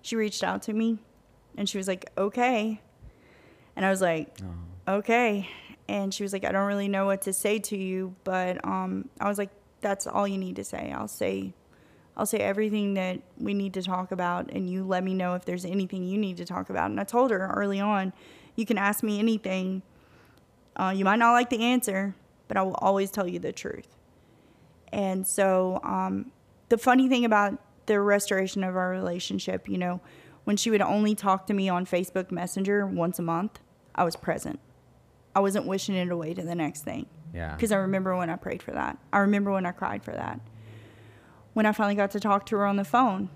she 0.00 0.16
reached 0.16 0.42
out 0.42 0.62
to 0.62 0.72
me 0.72 0.98
and 1.56 1.68
she 1.68 1.78
was 1.78 1.86
like 1.86 2.10
okay. 2.18 2.80
And 3.76 3.86
i 3.86 3.90
was 3.90 4.00
like 4.00 4.38
Oh. 4.86 4.94
okay. 4.96 5.48
And 5.88 6.12
she 6.12 6.22
was 6.22 6.32
like 6.32 6.44
i 6.44 6.52
don't 6.52 6.66
really 6.66 6.88
know 6.88 7.06
what 7.06 7.22
to 7.22 7.32
say 7.32 7.58
to 7.60 7.76
you 7.76 8.14
but 8.24 8.64
um 8.64 9.08
i 9.20 9.28
was 9.28 9.38
like 9.38 9.50
that's 9.82 10.06
all 10.06 10.26
you 10.28 10.38
need 10.38 10.56
to 10.56 10.64
say. 10.64 10.92
I'll 10.96 11.08
say 11.08 11.52
i'll 12.16 12.26
say 12.26 12.38
everything 12.38 12.94
that 12.94 13.20
we 13.38 13.54
need 13.54 13.74
to 13.74 13.82
talk 13.82 14.12
about 14.12 14.50
and 14.50 14.68
you 14.68 14.84
let 14.84 15.02
me 15.02 15.14
know 15.14 15.34
if 15.34 15.44
there's 15.44 15.64
anything 15.64 16.04
you 16.04 16.18
need 16.18 16.36
to 16.36 16.44
talk 16.44 16.70
about 16.70 16.90
and 16.90 17.00
i 17.00 17.04
told 17.04 17.30
her 17.30 17.50
early 17.54 17.80
on 17.80 18.12
you 18.56 18.66
can 18.66 18.78
ask 18.78 19.02
me 19.02 19.18
anything 19.18 19.82
uh, 20.76 20.92
you 20.94 21.04
might 21.04 21.18
not 21.18 21.32
like 21.32 21.50
the 21.50 21.62
answer 21.62 22.14
but 22.48 22.56
i 22.56 22.62
will 22.62 22.74
always 22.74 23.10
tell 23.10 23.26
you 23.26 23.38
the 23.38 23.52
truth 23.52 23.88
and 24.92 25.26
so 25.26 25.80
um, 25.84 26.30
the 26.68 26.76
funny 26.76 27.08
thing 27.08 27.24
about 27.24 27.58
the 27.86 27.98
restoration 27.98 28.62
of 28.62 28.76
our 28.76 28.90
relationship 28.90 29.68
you 29.68 29.78
know 29.78 30.00
when 30.44 30.56
she 30.56 30.70
would 30.70 30.82
only 30.82 31.14
talk 31.14 31.46
to 31.46 31.54
me 31.54 31.68
on 31.68 31.84
facebook 31.86 32.30
messenger 32.30 32.86
once 32.86 33.18
a 33.18 33.22
month 33.22 33.60
i 33.94 34.04
was 34.04 34.16
present 34.16 34.58
I 35.34 35.40
wasn't 35.40 35.66
wishing 35.66 35.94
it 35.94 36.10
away 36.10 36.34
to 36.34 36.42
the 36.42 36.54
next 36.54 36.82
thing. 36.82 37.06
Yeah. 37.34 37.54
Because 37.54 37.72
I 37.72 37.76
remember 37.76 38.16
when 38.16 38.28
I 38.28 38.36
prayed 38.36 38.62
for 38.62 38.72
that. 38.72 38.98
I 39.12 39.18
remember 39.18 39.52
when 39.52 39.64
I 39.64 39.72
cried 39.72 40.04
for 40.04 40.12
that. 40.12 40.40
When 41.54 41.66
I 41.66 41.72
finally 41.72 41.94
got 41.94 42.10
to 42.12 42.20
talk 42.20 42.46
to 42.46 42.56
her 42.56 42.66
on 42.66 42.76
the 42.76 42.84
phone, 42.84 43.28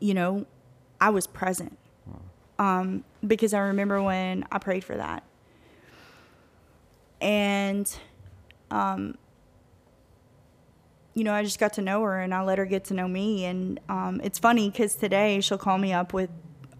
you 0.00 0.14
know, 0.14 0.46
I 1.00 1.10
was 1.10 1.26
present. 1.26 1.76
Um, 2.58 3.04
because 3.26 3.54
I 3.54 3.60
remember 3.60 4.02
when 4.02 4.44
I 4.52 4.58
prayed 4.58 4.84
for 4.84 4.96
that. 4.96 5.22
And, 7.22 7.90
um, 8.70 9.16
you 11.14 11.24
know, 11.24 11.32
I 11.32 11.42
just 11.42 11.58
got 11.58 11.74
to 11.74 11.82
know 11.82 12.02
her 12.02 12.20
and 12.20 12.34
I 12.34 12.42
let 12.42 12.58
her 12.58 12.66
get 12.66 12.84
to 12.86 12.94
know 12.94 13.08
me. 13.08 13.44
And 13.46 13.80
um, 13.88 14.20
it's 14.22 14.38
funny 14.38 14.70
because 14.70 14.94
today 14.94 15.40
she'll 15.40 15.58
call 15.58 15.78
me 15.78 15.92
up 15.92 16.12
with 16.12 16.30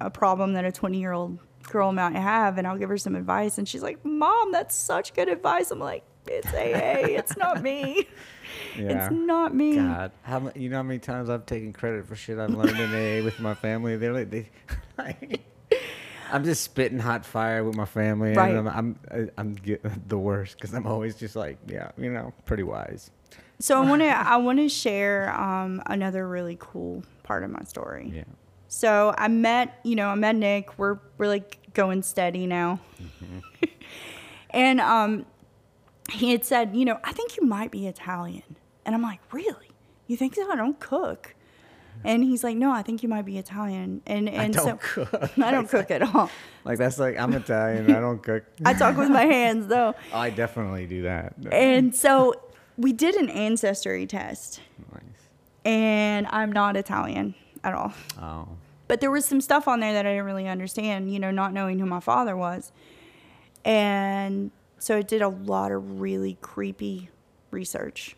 a 0.00 0.10
problem 0.10 0.52
that 0.54 0.64
a 0.64 0.72
20 0.72 0.98
year 0.98 1.12
old 1.12 1.38
girl 1.62 1.92
might 1.92 2.14
have 2.14 2.58
and 2.58 2.66
I'll 2.66 2.78
give 2.78 2.88
her 2.88 2.98
some 2.98 3.14
advice. 3.14 3.58
And 3.58 3.68
she's 3.68 3.82
like, 3.82 4.04
Mom, 4.04 4.52
that's 4.52 4.74
such 4.74 5.14
good 5.14 5.28
advice. 5.28 5.70
I'm 5.70 5.78
like, 5.78 6.04
it's 6.26 6.48
AA. 6.48 7.16
It's 7.16 7.36
not 7.36 7.62
me. 7.62 8.06
Yeah. 8.78 9.06
It's 9.06 9.12
not 9.14 9.54
me. 9.54 9.76
God, 9.76 10.12
how 10.22 10.50
you 10.54 10.68
know 10.68 10.76
how 10.76 10.82
many 10.82 10.98
times 10.98 11.28
I've 11.28 11.46
taken 11.46 11.72
credit 11.72 12.06
for 12.06 12.16
shit 12.16 12.38
I've 12.38 12.50
learned 12.50 12.78
in 12.78 12.90
AA 12.90 13.24
with 13.24 13.38
my 13.40 13.54
family? 13.54 13.96
They're 13.96 14.12
like, 14.12 14.30
they, 14.30 14.48
like, 14.98 15.40
I'm 16.32 16.44
just 16.44 16.62
spitting 16.62 16.98
hot 17.00 17.26
fire 17.26 17.64
with 17.64 17.74
my 17.76 17.84
family, 17.84 18.32
Right. 18.34 18.54
and 18.54 18.68
I'm 18.68 18.96
I'm, 19.10 19.30
I'm 19.36 19.56
the 20.06 20.18
worst 20.18 20.56
because 20.56 20.72
I'm 20.72 20.86
always 20.86 21.16
just 21.16 21.34
like, 21.36 21.58
yeah, 21.66 21.90
you 21.98 22.12
know, 22.12 22.32
pretty 22.44 22.62
wise. 22.62 23.10
So 23.58 23.80
I 23.82 23.88
want 23.88 24.02
to 24.02 24.08
I 24.28 24.36
want 24.36 24.58
to 24.58 24.68
share 24.68 25.32
um, 25.38 25.82
another 25.86 26.26
really 26.28 26.56
cool 26.60 27.02
part 27.24 27.42
of 27.44 27.50
my 27.50 27.62
story. 27.64 28.12
Yeah. 28.14 28.24
So 28.68 29.12
I 29.18 29.26
met, 29.26 29.80
you 29.82 29.96
know, 29.96 30.06
I 30.08 30.14
met 30.14 30.36
Nick. 30.36 30.78
We're 30.78 30.98
we're 31.18 31.26
like 31.26 31.58
going 31.74 32.02
steady 32.02 32.46
now. 32.46 32.78
and 34.50 34.80
um 34.80 35.26
he 36.12 36.30
had 36.32 36.44
said, 36.44 36.74
you 36.74 36.84
know, 36.84 36.98
I 37.04 37.12
think 37.12 37.36
you 37.36 37.46
might 37.46 37.70
be 37.70 37.86
Italian. 37.86 38.56
And 38.84 38.94
I'm 38.94 39.02
like, 39.02 39.20
"Really? 39.32 39.70
You 40.06 40.16
think 40.16 40.34
so? 40.34 40.50
I 40.50 40.56
don't 40.56 40.78
cook." 40.80 41.34
And 42.02 42.24
he's 42.24 42.42
like, 42.42 42.56
"No, 42.56 42.72
I 42.72 42.82
think 42.82 43.02
you 43.02 43.08
might 43.08 43.24
be 43.26 43.38
Italian." 43.38 44.02
And 44.06 44.28
and 44.28 44.54
don't 44.54 44.64
so 44.64 45.04
cook. 45.04 45.30
I 45.38 45.50
don't 45.50 45.68
cook 45.68 45.90
at 45.90 46.02
all. 46.02 46.30
Like 46.64 46.78
that's 46.78 46.98
like 46.98 47.18
I'm 47.18 47.32
Italian. 47.34 47.90
I 47.94 48.00
don't 48.00 48.22
cook. 48.22 48.44
I 48.64 48.74
talk 48.74 48.96
with 48.96 49.10
my 49.10 49.24
hands 49.24 49.66
though. 49.66 49.94
I 50.12 50.30
definitely 50.30 50.86
do 50.86 51.02
that. 51.02 51.34
And 51.52 51.94
so 51.94 52.34
we 52.76 52.92
did 52.92 53.16
an 53.16 53.28
ancestry 53.28 54.06
test, 54.06 54.60
nice. 54.92 55.02
and 55.64 56.26
I'm 56.28 56.50
not 56.50 56.76
Italian 56.76 57.34
at 57.62 57.74
all. 57.74 57.92
Oh. 58.20 58.48
But 58.88 59.00
there 59.00 59.10
was 59.10 59.24
some 59.24 59.40
stuff 59.40 59.68
on 59.68 59.80
there 59.80 59.92
that 59.92 60.04
I 60.04 60.10
didn't 60.10 60.24
really 60.24 60.48
understand, 60.48 61.12
you 61.12 61.20
know, 61.20 61.30
not 61.30 61.52
knowing 61.52 61.78
who 61.78 61.86
my 61.86 62.00
father 62.00 62.36
was. 62.36 62.72
And 63.64 64.50
so 64.80 64.96
I 64.96 65.02
did 65.02 65.20
a 65.20 65.28
lot 65.28 65.72
of 65.72 66.00
really 66.00 66.38
creepy 66.40 67.10
research 67.50 68.16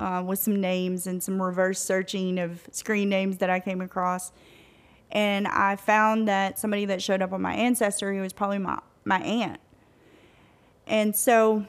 uh, 0.00 0.22
with 0.26 0.38
some 0.38 0.58
names 0.58 1.06
and 1.06 1.22
some 1.22 1.40
reverse 1.40 1.78
searching 1.78 2.38
of 2.38 2.66
screen 2.72 3.10
names 3.10 3.36
that 3.38 3.50
I 3.50 3.60
came 3.60 3.82
across. 3.82 4.32
And 5.10 5.46
I 5.46 5.76
found 5.76 6.26
that 6.28 6.58
somebody 6.58 6.86
that 6.86 7.02
showed 7.02 7.20
up 7.20 7.34
on 7.34 7.42
my 7.42 7.52
ancestry 7.54 8.18
was 8.22 8.32
probably 8.32 8.56
my, 8.56 8.78
my 9.04 9.20
aunt. 9.20 9.60
And 10.86 11.14
so 11.14 11.66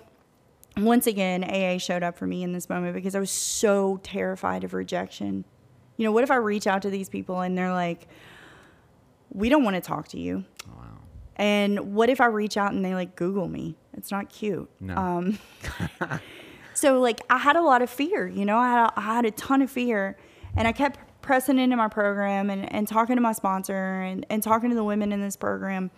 once 0.78 1.05
again, 1.05 1.43
AA 1.43 1.78
showed 1.78 2.01
up 2.01 2.17
for 2.17 2.26
me 2.26 2.43
in 2.43 2.53
this 2.53 2.69
moment 2.69 2.95
because 2.95 3.15
I 3.15 3.19
was 3.19 3.30
so 3.30 3.99
terrified 4.03 4.63
of 4.63 4.74
rejection. 4.74 5.43
You 5.97 6.05
know, 6.05 6.13
what 6.13 6.24
if 6.24 6.32
I 6.32 6.38
reach 6.38 6.65
out 6.65 6.82
to 6.84 6.89
these 6.89 7.09
people 7.09 7.41
and 7.41 7.57
they're 7.57 7.74
like, 7.74 8.07
we 9.32 9.49
don't 9.49 9.65
want 9.65 9.76
to 9.76 9.82
talk 9.82 10.07
to 10.09 10.19
you? 10.19 10.45
Wow. 10.69 10.84
And 11.36 11.93
what 11.93 12.09
if 12.09 12.21
I 12.21 12.28
reach 12.28 12.55
out 12.55 12.71
and 12.71 12.86
they 12.86 12.95
like 12.95 13.17
Google 13.17 13.49
me? 13.49 13.76
It's 13.96 14.12
not 14.12 14.30
cute. 14.30 14.70
No. 14.80 14.96
Um, 14.96 15.39
so 16.74 17.00
like 17.00 17.22
I 17.30 17.38
had 17.38 17.56
a 17.56 17.62
lot 17.62 17.82
of 17.82 17.89
fear, 17.89 18.28
you 18.28 18.46
know, 18.46 18.58
I 18.58 18.70
had 18.70 18.86
a, 18.86 18.94
I 19.00 19.02
had 19.02 19.26
a 19.26 19.32
ton 19.32 19.62
of 19.62 19.72
fear, 19.72 20.18
and 20.56 20.68
I 20.68 20.72
kept 20.72 21.00
pressing 21.22 21.58
into 21.60 21.76
my 21.78 21.88
program 21.88 22.50
and, 22.50 22.72
and 22.74 22.88
talking 22.88 23.16
to 23.16 23.22
my 23.22 23.32
sponsor 23.32 24.02
and, 24.02 24.26
and 24.30 24.44
talking 24.44 24.70
to 24.70 24.76
the 24.76 24.84
women 24.84 25.12
in 25.12 25.22
this 25.22 25.36
program. 25.36 25.89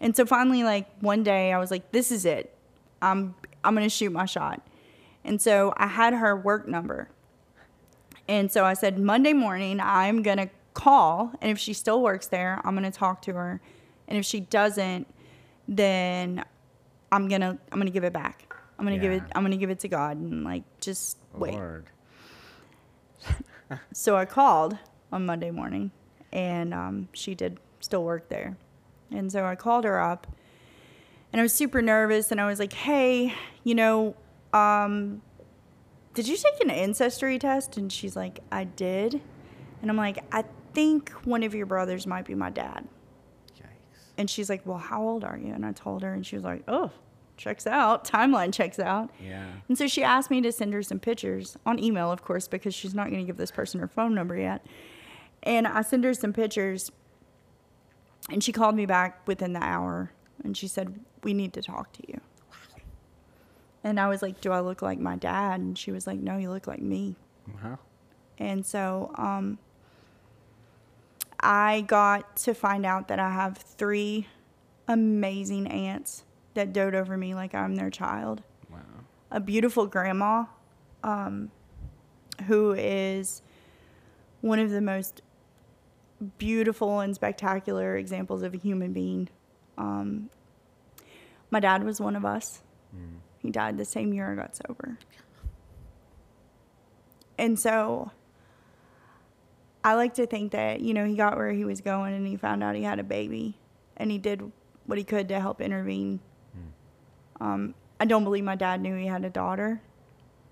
And 0.00 0.14
so 0.14 0.26
finally, 0.26 0.62
like 0.64 0.88
one 1.00 1.22
day, 1.22 1.52
I 1.52 1.58
was 1.58 1.70
like, 1.70 1.92
"This 1.92 2.10
is 2.10 2.24
it. 2.24 2.54
I'm 3.00 3.34
I'm 3.62 3.74
gonna 3.74 3.88
shoot 3.88 4.12
my 4.12 4.26
shot." 4.26 4.66
And 5.24 5.40
so 5.40 5.72
I 5.76 5.86
had 5.86 6.12
her 6.14 6.36
work 6.36 6.68
number, 6.68 7.08
and 8.28 8.50
so 8.50 8.64
I 8.64 8.74
said, 8.74 8.98
Monday 8.98 9.32
morning, 9.32 9.80
I'm 9.80 10.22
gonna 10.22 10.50
call, 10.74 11.32
and 11.40 11.50
if 11.50 11.58
she 11.58 11.72
still 11.72 12.02
works 12.02 12.26
there, 12.26 12.60
I'm 12.64 12.74
gonna 12.74 12.90
talk 12.90 13.22
to 13.22 13.34
her, 13.34 13.60
and 14.08 14.18
if 14.18 14.24
she 14.24 14.40
doesn't, 14.40 15.06
then 15.68 16.44
I'm 17.14 17.28
gonna 17.28 17.56
I'm 17.70 17.78
gonna 17.78 17.90
give 17.90 18.02
it 18.02 18.12
back. 18.12 18.52
I'm 18.76 18.84
gonna 18.84 18.98
give 18.98 19.12
it 19.12 19.22
I'm 19.36 19.44
gonna 19.44 19.56
give 19.56 19.70
it 19.70 19.78
to 19.80 19.88
God 19.88 20.16
and 20.16 20.42
like 20.42 20.64
just 20.80 21.16
wait. 21.32 21.54
Lord. 21.54 21.86
So 23.92 24.14
I 24.14 24.24
called 24.24 24.76
on 25.10 25.24
Monday 25.24 25.50
morning, 25.50 25.90
and 26.32 26.74
um, 26.74 27.08
she 27.12 27.34
did 27.34 27.58
still 27.80 28.04
work 28.04 28.28
there, 28.28 28.56
and 29.10 29.32
so 29.32 29.46
I 29.46 29.56
called 29.56 29.84
her 29.84 29.98
up, 29.98 30.26
and 31.32 31.40
I 31.40 31.42
was 31.42 31.52
super 31.54 31.80
nervous, 31.80 32.30
and 32.30 32.40
I 32.40 32.46
was 32.46 32.58
like, 32.58 32.72
"Hey, 32.72 33.32
you 33.64 33.74
know, 33.74 34.14
um, 34.52 35.22
did 36.12 36.28
you 36.28 36.36
take 36.36 36.60
an 36.60 36.70
ancestry 36.70 37.38
test?" 37.38 37.76
And 37.78 37.90
she's 37.90 38.14
like, 38.14 38.40
"I 38.52 38.64
did," 38.64 39.20
and 39.80 39.90
I'm 39.90 39.96
like, 39.96 40.22
"I 40.30 40.44
think 40.74 41.10
one 41.24 41.42
of 41.42 41.54
your 41.54 41.66
brothers 41.66 42.06
might 42.06 42.26
be 42.26 42.34
my 42.34 42.50
dad." 42.50 42.86
And 44.16 44.30
she's 44.30 44.48
like, 44.48 44.62
Well, 44.64 44.78
how 44.78 45.02
old 45.02 45.24
are 45.24 45.38
you? 45.38 45.52
And 45.52 45.64
I 45.66 45.72
told 45.72 46.02
her, 46.02 46.12
and 46.12 46.26
she 46.26 46.36
was 46.36 46.44
like, 46.44 46.62
Oh, 46.68 46.90
checks 47.36 47.66
out. 47.66 48.04
Timeline 48.04 48.52
checks 48.52 48.78
out. 48.78 49.10
Yeah. 49.22 49.46
And 49.68 49.76
so 49.76 49.86
she 49.86 50.02
asked 50.02 50.30
me 50.30 50.40
to 50.42 50.52
send 50.52 50.72
her 50.72 50.82
some 50.82 51.00
pictures 51.00 51.56
on 51.66 51.82
email, 51.82 52.12
of 52.12 52.22
course, 52.22 52.48
because 52.48 52.74
she's 52.74 52.94
not 52.94 53.08
going 53.08 53.20
to 53.20 53.26
give 53.26 53.36
this 53.36 53.50
person 53.50 53.80
her 53.80 53.88
phone 53.88 54.14
number 54.14 54.36
yet. 54.36 54.64
And 55.42 55.66
I 55.66 55.82
sent 55.82 56.04
her 56.04 56.14
some 56.14 56.32
pictures, 56.32 56.90
and 58.30 58.42
she 58.42 58.52
called 58.52 58.74
me 58.76 58.86
back 58.86 59.26
within 59.26 59.52
the 59.52 59.62
hour, 59.62 60.12
and 60.42 60.56
she 60.56 60.68
said, 60.68 61.00
We 61.22 61.34
need 61.34 61.52
to 61.54 61.62
talk 61.62 61.92
to 61.94 62.02
you. 62.08 62.20
And 63.82 64.00
I 64.00 64.08
was 64.08 64.22
like, 64.22 64.40
Do 64.40 64.52
I 64.52 64.60
look 64.60 64.80
like 64.80 64.98
my 64.98 65.16
dad? 65.16 65.60
And 65.60 65.76
she 65.76 65.92
was 65.92 66.06
like, 66.06 66.18
No, 66.20 66.38
you 66.38 66.50
look 66.50 66.66
like 66.66 66.80
me. 66.80 67.16
Wow. 67.62 67.78
And 68.38 68.64
so 68.64 69.12
um, 69.16 69.58
I 71.44 71.82
got 71.82 72.36
to 72.38 72.54
find 72.54 72.86
out 72.86 73.08
that 73.08 73.18
I 73.18 73.30
have 73.30 73.58
three 73.58 74.26
amazing 74.88 75.66
aunts 75.66 76.24
that 76.54 76.72
dote 76.72 76.94
over 76.94 77.16
me 77.16 77.34
like 77.34 77.54
I'm 77.54 77.76
their 77.76 77.90
child. 77.90 78.42
Wow. 78.70 78.78
A 79.30 79.40
beautiful 79.40 79.86
grandma 79.86 80.46
um, 81.02 81.50
who 82.46 82.72
is 82.72 83.42
one 84.40 84.58
of 84.58 84.70
the 84.70 84.80
most 84.80 85.20
beautiful 86.38 87.00
and 87.00 87.14
spectacular 87.14 87.96
examples 87.96 88.42
of 88.42 88.54
a 88.54 88.56
human 88.56 88.94
being. 88.94 89.28
Um, 89.76 90.30
my 91.50 91.60
dad 91.60 91.84
was 91.84 92.00
one 92.00 92.16
of 92.16 92.24
us. 92.24 92.62
He 93.38 93.50
died 93.50 93.76
the 93.76 93.84
same 93.84 94.14
year 94.14 94.32
I 94.32 94.34
got 94.34 94.56
sober. 94.56 94.98
And 97.36 97.60
so 97.60 98.12
I 99.84 99.94
like 99.94 100.14
to 100.14 100.26
think 100.26 100.52
that, 100.52 100.80
you 100.80 100.94
know, 100.94 101.04
he 101.04 101.14
got 101.14 101.36
where 101.36 101.52
he 101.52 101.64
was 101.64 101.82
going 101.82 102.14
and 102.14 102.26
he 102.26 102.36
found 102.36 102.64
out 102.64 102.74
he 102.74 102.82
had 102.82 102.98
a 102.98 103.04
baby 103.04 103.58
and 103.96 104.10
he 104.10 104.16
did 104.16 104.50
what 104.86 104.96
he 104.96 105.04
could 105.04 105.28
to 105.28 105.38
help 105.38 105.60
intervene. 105.60 106.20
Um, 107.40 107.74
I 108.00 108.06
don't 108.06 108.24
believe 108.24 108.44
my 108.44 108.54
dad 108.56 108.80
knew 108.80 108.96
he 108.96 109.06
had 109.06 109.24
a 109.24 109.30
daughter. 109.30 109.82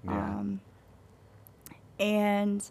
Yeah. 0.04 0.12
Um, 0.12 0.60
and 1.98 2.62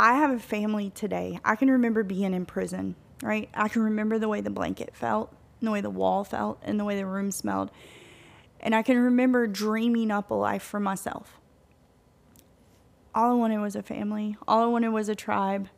I 0.00 0.14
have 0.14 0.30
a 0.30 0.38
family 0.38 0.90
today. 0.90 1.38
I 1.44 1.54
can 1.54 1.70
remember 1.70 2.02
being 2.02 2.34
in 2.34 2.46
prison, 2.46 2.96
right? 3.22 3.48
I 3.54 3.68
can 3.68 3.82
remember 3.82 4.18
the 4.18 4.28
way 4.28 4.40
the 4.40 4.50
blanket 4.50 4.96
felt, 4.96 5.30
and 5.60 5.68
the 5.68 5.70
way 5.70 5.80
the 5.80 5.90
wall 5.90 6.24
felt, 6.24 6.58
and 6.64 6.80
the 6.80 6.84
way 6.84 6.96
the 6.96 7.06
room 7.06 7.30
smelled. 7.30 7.70
And 8.58 8.74
I 8.74 8.82
can 8.82 8.98
remember 8.98 9.46
dreaming 9.46 10.10
up 10.10 10.30
a 10.30 10.34
life 10.34 10.62
for 10.62 10.80
myself. 10.80 11.38
All 13.14 13.32
I 13.32 13.34
wanted 13.34 13.58
was 13.58 13.76
a 13.76 13.82
family, 13.82 14.36
all 14.48 14.62
I 14.62 14.66
wanted 14.66 14.88
was 14.88 15.08
a 15.08 15.14
tribe. 15.14 15.68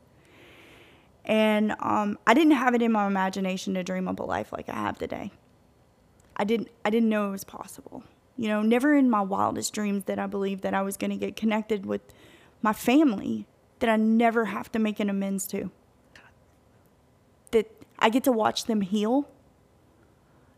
And 1.24 1.74
um, 1.80 2.18
I 2.26 2.34
didn't 2.34 2.52
have 2.52 2.74
it 2.74 2.82
in 2.82 2.92
my 2.92 3.06
imagination 3.06 3.74
to 3.74 3.82
dream 3.82 4.08
up 4.08 4.20
a 4.20 4.22
life 4.22 4.52
like 4.52 4.68
I 4.68 4.74
have 4.74 4.98
today. 4.98 5.32
I 6.36 6.44
didn't 6.44 6.68
I 6.84 6.90
didn't 6.90 7.08
know 7.08 7.28
it 7.28 7.30
was 7.30 7.44
possible. 7.44 8.02
You 8.36 8.48
know, 8.48 8.62
never 8.62 8.94
in 8.94 9.08
my 9.08 9.20
wildest 9.20 9.72
dreams 9.72 10.04
did 10.04 10.18
I 10.18 10.26
believe 10.26 10.60
that 10.62 10.74
I 10.74 10.82
was 10.82 10.96
going 10.96 11.12
to 11.12 11.16
get 11.16 11.36
connected 11.36 11.86
with 11.86 12.00
my 12.62 12.72
family 12.72 13.46
that 13.78 13.88
I 13.88 13.96
never 13.96 14.46
have 14.46 14.72
to 14.72 14.78
make 14.78 14.98
an 14.98 15.08
amends 15.08 15.46
to. 15.48 15.70
That 17.52 17.70
I 17.98 18.08
get 18.08 18.24
to 18.24 18.32
watch 18.32 18.64
them 18.64 18.80
heal 18.80 19.28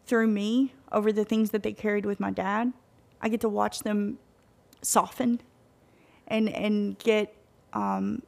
through 0.06 0.28
me 0.28 0.72
over 0.90 1.12
the 1.12 1.24
things 1.24 1.50
that 1.50 1.62
they 1.62 1.72
carried 1.72 2.06
with 2.06 2.20
my 2.20 2.30
dad. 2.30 2.72
I 3.20 3.28
get 3.28 3.40
to 3.42 3.48
watch 3.48 3.80
them 3.80 4.18
soften 4.80 5.40
and 6.28 6.48
and 6.48 6.98
get 6.98 7.34
um 7.72 8.22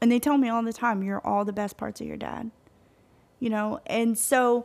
and 0.00 0.10
they 0.12 0.18
tell 0.18 0.38
me 0.38 0.48
all 0.48 0.62
the 0.62 0.72
time 0.72 1.02
you're 1.02 1.24
all 1.26 1.44
the 1.44 1.52
best 1.52 1.76
parts 1.76 2.00
of 2.00 2.06
your 2.06 2.16
dad. 2.16 2.50
You 3.40 3.50
know, 3.50 3.80
and 3.86 4.16
so 4.18 4.64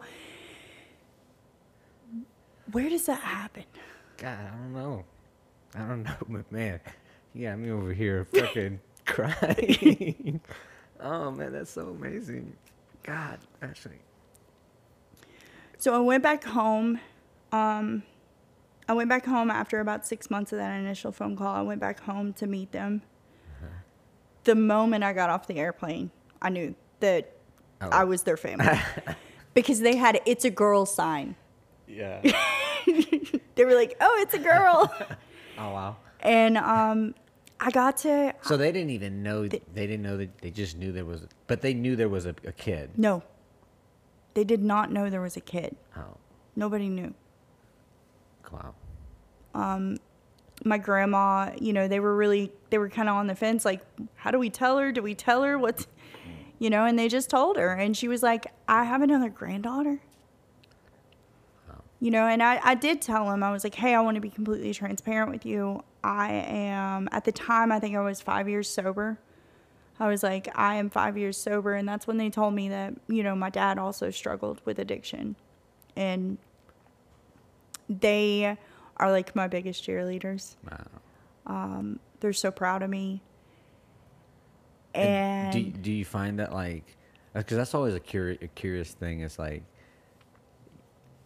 where 2.71 2.89
does 2.89 3.05
that 3.05 3.19
happen? 3.21 3.65
God, 4.17 4.37
I 4.39 4.49
don't 4.49 4.73
know. 4.73 5.03
I 5.75 5.79
don't 5.79 6.03
know, 6.03 6.15
but 6.27 6.51
man, 6.51 6.79
got 7.39 7.59
me 7.59 7.71
over 7.71 7.93
here 7.93 8.25
fucking 8.33 8.79
crying. 9.05 10.41
oh 10.99 11.31
man, 11.31 11.53
that's 11.53 11.71
so 11.71 11.89
amazing. 11.89 12.53
God, 13.03 13.39
Ashley. 13.61 13.99
So 15.77 15.95
I 15.95 15.99
went 15.99 16.23
back 16.23 16.43
home. 16.43 16.99
Um, 17.51 18.03
I 18.91 18.93
went 18.93 19.07
back 19.07 19.25
home 19.25 19.49
after 19.49 19.79
about 19.79 20.05
six 20.05 20.29
months 20.29 20.51
of 20.51 20.57
that 20.59 20.77
initial 20.77 21.13
phone 21.13 21.37
call. 21.37 21.55
I 21.55 21.61
went 21.61 21.79
back 21.79 22.01
home 22.01 22.33
to 22.33 22.45
meet 22.45 22.73
them. 22.73 23.03
The 24.43 24.53
moment 24.53 25.01
I 25.05 25.13
got 25.13 25.29
off 25.29 25.47
the 25.47 25.59
airplane, 25.59 26.11
I 26.41 26.49
knew 26.49 26.75
that 26.99 27.31
Oh. 27.83 27.87
I 27.89 28.03
was 28.03 28.23
their 28.23 28.35
family 28.37 28.67
because 29.55 29.79
they 29.79 29.95
had 29.95 30.19
"It's 30.25 30.43
a 30.45 30.49
girl" 30.51 30.85
sign. 30.85 31.35
Yeah. 31.87 32.21
They 33.55 33.63
were 33.65 33.75
like, 33.75 33.95
"Oh, 34.01 34.17
it's 34.21 34.33
a 34.33 34.39
girl," 34.39 34.93
Oh 35.57 35.69
wow. 35.71 35.95
and 36.19 36.57
um, 36.57 37.15
I 37.59 37.71
got 37.71 37.97
to 37.97 38.33
So 38.41 38.57
they 38.57 38.71
didn't 38.73 38.89
even 38.91 39.23
know. 39.23 39.47
They 39.47 39.61
didn't 39.73 40.01
know 40.01 40.17
that. 40.17 40.37
They 40.41 40.51
just 40.51 40.75
knew 40.77 40.91
there 40.91 41.05
was. 41.05 41.25
But 41.47 41.61
they 41.61 41.73
knew 41.73 41.95
there 41.95 42.09
was 42.09 42.25
a, 42.25 42.35
a 42.45 42.51
kid. 42.51 42.89
no. 42.97 43.23
They 44.33 44.43
did 44.43 44.61
not 44.63 44.91
know 44.91 45.09
there 45.09 45.21
was 45.21 45.37
a 45.37 45.41
kid. 45.41 45.75
Oh 45.95 46.17
Nobody 46.55 46.89
knew. 46.89 47.13
wow. 48.51 48.73
Um, 49.53 49.97
my 50.63 50.77
grandma, 50.77 51.51
you 51.59 51.73
know, 51.73 51.87
they 51.87 51.99
were 51.99 52.15
really 52.15 52.51
they 52.69 52.77
were 52.77 52.89
kind 52.89 53.09
of 53.09 53.15
on 53.15 53.27
the 53.27 53.35
fence 53.35 53.65
like 53.65 53.81
how 54.15 54.31
do 54.31 54.39
we 54.39 54.49
tell 54.49 54.77
her? 54.77 54.91
Do 54.91 55.01
we 55.01 55.15
tell 55.15 55.43
her 55.43 55.57
what's 55.57 55.85
mm. 55.85 55.89
you 56.59 56.69
know, 56.69 56.85
and 56.85 56.97
they 56.97 57.07
just 57.07 57.29
told 57.29 57.57
her 57.57 57.73
and 57.73 57.95
she 57.97 58.07
was 58.07 58.21
like, 58.21 58.47
"I 58.67 58.83
have 58.83 59.01
another 59.01 59.29
granddaughter." 59.29 60.01
Oh. 61.69 61.81
You 61.99 62.11
know, 62.11 62.27
and 62.27 62.43
I, 62.43 62.59
I 62.63 62.75
did 62.75 63.01
tell 63.01 63.31
him, 63.31 63.43
I 63.43 63.51
was 63.51 63.63
like, 63.63 63.75
hey, 63.75 63.95
I 63.95 64.01
want 64.01 64.15
to 64.15 64.21
be 64.21 64.29
completely 64.29 64.73
transparent 64.73 65.31
with 65.31 65.45
you. 65.45 65.83
I 66.03 66.31
am, 66.31 67.09
at 67.11 67.25
the 67.25 67.31
time, 67.31 67.71
I 67.71 67.79
think 67.79 67.95
I 67.95 68.01
was 68.01 68.21
five 68.21 68.49
years 68.49 68.69
sober. 68.69 69.19
I 69.99 70.07
was 70.07 70.23
like, 70.23 70.49
I 70.55 70.75
am 70.75 70.89
five 70.89 71.15
years 71.15 71.37
sober. 71.37 71.75
And 71.75 71.87
that's 71.87 72.07
when 72.07 72.17
they 72.17 72.31
told 72.31 72.55
me 72.55 72.69
that, 72.69 72.95
you 73.07 73.21
know, 73.21 73.35
my 73.35 73.51
dad 73.51 73.77
also 73.77 74.09
struggled 74.09 74.59
with 74.65 74.79
addiction. 74.79 75.35
And 75.95 76.39
they 77.87 78.57
are 79.01 79.11
like 79.11 79.35
my 79.35 79.47
biggest 79.47 79.85
cheerleaders. 79.85 80.55
Wow. 81.45 81.83
They're 82.21 82.33
so 82.33 82.51
proud 82.51 82.83
of 82.83 82.89
me. 82.89 83.21
And 84.93 85.53
And, 85.55 85.73
do 85.73 85.79
do 85.79 85.91
you 85.91 86.05
find 86.05 86.39
that 86.39 86.53
like, 86.53 86.95
because 87.33 87.57
that's 87.57 87.73
always 87.73 87.95
a 87.95 87.99
curious 87.99 88.39
a 88.41 88.47
curious 88.47 88.91
thing 88.91 89.21
is 89.21 89.39
like, 89.39 89.63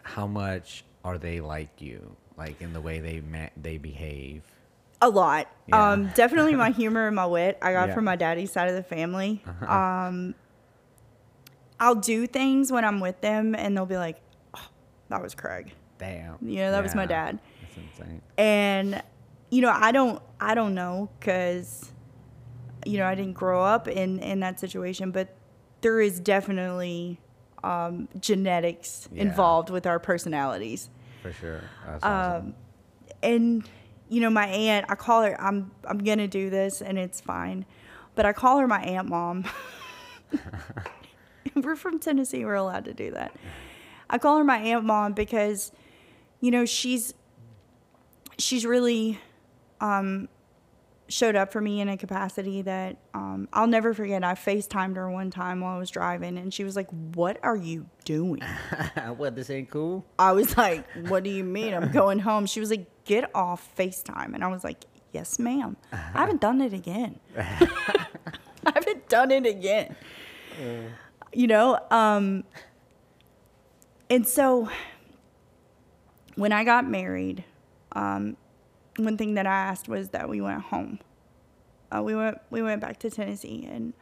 how 0.04 0.28
much 0.28 0.86
are 1.04 1.18
they 1.18 1.42
like 1.42 1.82
you, 1.82 2.16
like 2.38 2.62
in 2.62 2.74
the 2.74 2.82
way 2.82 3.00
they 3.00 3.22
ma- 3.22 3.50
they 3.62 3.78
behave? 3.78 4.44
a 5.02 5.10
lot. 5.10 5.48
Yeah. 5.68 5.92
Um, 5.92 6.10
definitely 6.16 6.56
my 6.56 6.70
humor 6.82 7.08
and 7.08 7.16
my 7.16 7.26
wit 7.26 7.58
I 7.62 7.74
got 7.74 7.90
Yeah. 7.90 7.96
from 7.96 8.06
my 8.06 8.16
daddy's 8.16 8.52
side 8.52 8.70
of 8.70 8.76
the 8.76 8.84
family. 8.84 9.44
Uh-huh. 9.46 9.66
Um, 9.74 10.36
I'll 11.80 11.96
do 11.96 12.26
things 12.26 12.72
when 12.72 12.86
I'm 12.86 13.02
with 13.02 13.20
them, 13.20 13.54
and 13.54 13.76
they'll 13.76 13.86
be 13.86 13.98
like, 13.98 14.22
oh, 14.56 14.66
"That 15.10 15.22
was 15.22 15.36
Craig," 15.36 15.74
Damn. 15.98 16.38
You 16.42 16.58
know, 16.58 16.72
that 16.72 16.82
was 16.82 16.96
my 16.96 17.02
Yeah. 17.04 17.08
dad. 17.08 17.40
And 18.38 19.02
you 19.50 19.62
know, 19.62 19.70
I 19.74 19.92
don't, 19.92 20.22
I 20.40 20.56
don't 20.56 20.74
know, 20.76 21.10
because 21.20 21.92
you 22.86 22.98
know, 22.98 23.06
I 23.06 23.16
didn't 23.16 23.34
grow 23.34 23.64
up 23.64 23.88
in 23.88 24.20
in 24.20 24.40
that 24.42 24.60
situation, 24.60 25.12
but 25.12 25.36
there 25.82 26.00
is 26.02 26.20
definitely 26.20 27.20
um, 27.64 28.08
genetics 28.20 29.08
Yeah. 29.12 29.24
involved 29.24 29.70
with 29.70 29.86
our 29.88 30.00
personalities. 30.00 30.90
For 31.22 31.32
sure. 31.34 31.62
That's 31.86 32.04
Um, 32.04 32.54
and 33.24 33.68
you 34.08 34.22
know 34.22 34.30
my 34.30 34.46
aunt 34.46 34.86
i 34.88 34.94
call 34.94 35.24
her 35.24 35.40
i'm 35.42 35.72
i'm 35.86 35.98
gonna 35.98 36.28
do 36.28 36.52
this 36.52 36.80
and 36.80 37.00
it's 37.00 37.20
fine 37.22 37.66
but 38.14 38.24
i 38.24 38.32
call 38.34 38.60
her 38.60 38.68
my 38.68 38.80
aunt 38.84 39.08
mom 39.10 39.44
we're 41.56 41.76
from 41.76 41.98
tennessee 42.00 42.46
we're 42.46 42.54
allowed 42.54 42.86
to 42.86 42.94
do 42.94 43.10
that 43.12 43.32
i 44.10 44.18
call 44.20 44.38
her 44.38 44.44
my 44.44 44.58
aunt 44.58 44.86
mom 44.86 45.14
because 45.14 45.72
you 46.40 46.52
know 46.52 46.66
she's 46.66 47.14
she's 48.38 48.66
really 48.66 49.20
um 49.82 50.28
showed 51.08 51.36
up 51.36 51.52
for 51.52 51.62
me 51.62 51.82
in 51.82 51.90
a 51.90 51.98
capacity 51.98 52.62
that 52.64 52.98
um, 53.14 53.48
I'll 53.54 53.68
never 53.68 53.94
forget. 53.94 54.24
I 54.24 54.34
FaceTimed 54.34 54.96
her 54.96 55.10
one 55.10 55.30
time 55.30 55.62
while 55.62 55.76
I 55.76 55.80
was 55.80 55.90
driving, 55.90 56.38
and 56.38 56.54
she 56.54 56.64
was 56.64 56.76
like, 56.76 56.90
"What 57.14 57.38
are 57.44 57.56
you 57.56 57.88
doing?" 58.06 58.42
what 59.18 59.36
this 59.36 59.50
ain't 59.50 59.70
cool? 59.70 60.06
I 60.18 60.32
was 60.32 60.58
like, 60.58 60.86
"What 61.08 61.24
do 61.24 61.30
you 61.30 61.44
mean? 61.44 61.74
I'm 61.74 61.92
going 61.92 62.20
home." 62.20 62.46
She 62.46 62.60
was 62.60 62.70
like, 62.70 62.88
"Get 63.06 63.30
off 63.36 63.76
FaceTime," 63.78 64.34
and 64.34 64.44
I 64.44 64.48
was 64.48 64.64
like, 64.64 64.86
"Yes, 65.12 65.40
ma'am. 65.40 65.78
I 65.92 65.98
haven't 66.20 66.42
done 66.42 66.62
it 66.62 66.74
again. 66.74 67.20
I 67.38 68.72
haven't 68.74 69.08
done 69.10 69.32
it 69.32 69.46
again." 69.46 69.96
You 71.34 71.48
know, 71.48 71.80
um, 71.92 72.46
and 74.10 74.26
so 74.26 74.70
when 76.36 76.52
I 76.52 76.64
got 76.64 76.88
married, 76.90 77.44
um, 77.96 78.38
one 78.98 79.18
thing 79.18 79.34
that 79.36 79.48
I 79.48 79.56
asked 79.56 79.88
was 79.88 80.10
that 80.10 80.30
we 80.30 80.42
went 80.42 80.62
home. 80.62 81.00
Uh, 81.92 82.02
we 82.04 82.16
went 82.16 82.40
we 82.50 82.62
went 82.62 82.82
back 82.82 83.00
to 83.00 83.10
Tennessee, 83.10 83.68
and 83.70 83.94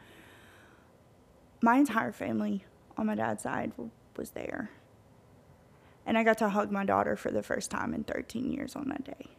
my 1.60 1.76
entire 1.76 2.12
family 2.12 2.64
on 2.96 3.06
my 3.06 3.14
dad's 3.14 3.42
side 3.42 3.70
w- 3.72 3.90
was 4.16 4.30
there. 4.30 4.70
And 6.06 6.18
I 6.18 6.22
got 6.22 6.38
to 6.38 6.50
hug 6.50 6.70
my 6.70 6.84
daughter 6.84 7.16
for 7.16 7.30
the 7.30 7.42
first 7.42 7.70
time 7.70 7.94
in 7.94 8.04
13 8.04 8.52
years 8.52 8.76
on 8.76 8.88
that 8.88 9.04
day. 9.04 9.30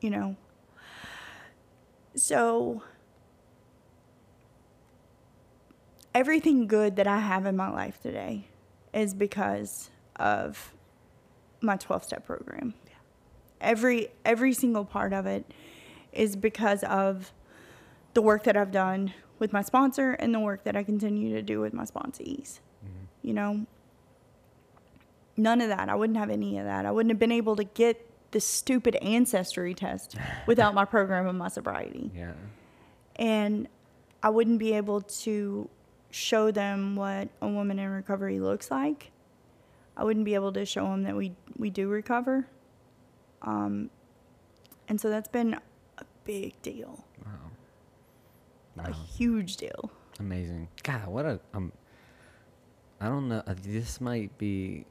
You 0.00 0.08
know? 0.08 0.36
So, 2.14 2.82
everything 6.14 6.66
good 6.66 6.96
that 6.96 7.06
I 7.06 7.18
have 7.18 7.44
in 7.44 7.54
my 7.54 7.70
life 7.70 8.00
today 8.00 8.48
is 8.94 9.12
because 9.12 9.90
of 10.16 10.72
my 11.60 11.76
12 11.76 12.04
step 12.04 12.26
program. 12.26 12.74
Every 13.60 14.08
every 14.24 14.52
single 14.52 14.84
part 14.84 15.12
of 15.12 15.26
it 15.26 15.44
is 16.12 16.36
because 16.36 16.82
of 16.84 17.32
the 18.14 18.22
work 18.22 18.44
that 18.44 18.56
I've 18.56 18.72
done 18.72 19.12
with 19.38 19.52
my 19.52 19.62
sponsor 19.62 20.12
and 20.12 20.34
the 20.34 20.40
work 20.40 20.64
that 20.64 20.76
I 20.76 20.82
continue 20.82 21.34
to 21.34 21.42
do 21.42 21.60
with 21.60 21.72
my 21.72 21.84
sponsees. 21.84 22.60
Mm-hmm. 22.84 23.04
You 23.22 23.34
know, 23.34 23.66
none 25.36 25.60
of 25.60 25.68
that. 25.68 25.88
I 25.88 25.94
wouldn't 25.94 26.18
have 26.18 26.30
any 26.30 26.58
of 26.58 26.64
that. 26.64 26.86
I 26.86 26.90
wouldn't 26.90 27.10
have 27.10 27.18
been 27.18 27.32
able 27.32 27.56
to 27.56 27.64
get 27.64 28.06
the 28.30 28.40
stupid 28.40 28.96
ancestry 28.96 29.74
test 29.74 30.16
without 30.46 30.74
my 30.74 30.84
program 30.84 31.26
and 31.26 31.38
my 31.38 31.48
sobriety. 31.48 32.10
Yeah. 32.14 32.32
And 33.16 33.68
I 34.22 34.30
wouldn't 34.30 34.58
be 34.58 34.72
able 34.74 35.00
to 35.00 35.68
show 36.10 36.50
them 36.50 36.96
what 36.96 37.28
a 37.40 37.48
woman 37.48 37.78
in 37.78 37.88
recovery 37.88 38.40
looks 38.40 38.70
like. 38.70 39.10
I 40.00 40.04
wouldn't 40.04 40.24
be 40.24 40.34
able 40.34 40.50
to 40.54 40.64
show 40.64 40.84
them 40.86 41.02
that 41.02 41.14
we, 41.14 41.32
we 41.58 41.68
do 41.68 41.86
recover. 41.88 42.46
Um, 43.42 43.90
and 44.88 44.98
so 44.98 45.10
that's 45.10 45.28
been 45.28 45.54
a 45.98 46.04
big 46.24 46.60
deal, 46.62 47.04
Wow. 47.26 48.84
a 48.86 48.92
huge 48.92 49.58
deal. 49.58 49.90
Amazing. 50.18 50.68
God, 50.82 51.06
what 51.06 51.26
a 51.26 51.38
um. 51.54 51.70
I 53.00 53.06
don't 53.08 53.28
know. 53.28 53.42
uh, 53.46 53.54
This 53.62 54.00
might 54.00 54.36
be. 54.38 54.84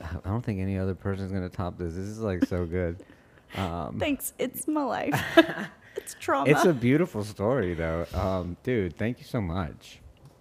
I 0.00 0.16
don't 0.28 0.42
think 0.42 0.60
any 0.60 0.78
other 0.78 0.94
person's 0.94 1.32
gonna 1.32 1.48
top 1.48 1.78
this. 1.78 1.94
This 1.94 2.04
is 2.04 2.20
like 2.20 2.44
so 2.44 2.66
good. 2.66 3.02
Um, 3.54 3.98
Thanks. 3.98 4.32
It's 4.38 4.66
my 4.66 4.82
life. 4.82 5.22
it's 5.96 6.14
trauma. 6.18 6.48
it's 6.50 6.64
a 6.64 6.72
beautiful 6.72 7.22
story, 7.22 7.74
though. 7.74 8.06
Um, 8.14 8.56
dude, 8.62 8.96
thank 8.96 9.18
you 9.18 9.24
so 9.26 9.42
much. 9.42 10.00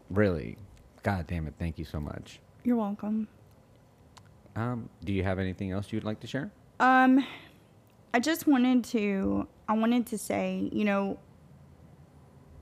Really, 0.09 0.57
God 1.03 1.27
damn 1.27 1.45
it, 1.45 1.55
thank 1.59 1.77
you 1.77 1.83
so 1.83 1.99
much. 1.99 2.39
You're 2.63 2.77
welcome. 2.77 3.27
Um, 4.55 4.89
do 5.03 5.13
you 5.13 5.23
have 5.23 5.39
anything 5.39 5.71
else 5.71 5.91
you'd 5.91 6.03
like 6.03 6.19
to 6.21 6.27
share? 6.27 6.51
Um, 6.79 7.25
I 8.13 8.19
just 8.19 8.47
wanted 8.47 8.83
to 8.85 9.47
I 9.67 9.73
wanted 9.73 10.07
to 10.07 10.17
say, 10.17 10.69
you 10.71 10.83
know, 10.83 11.17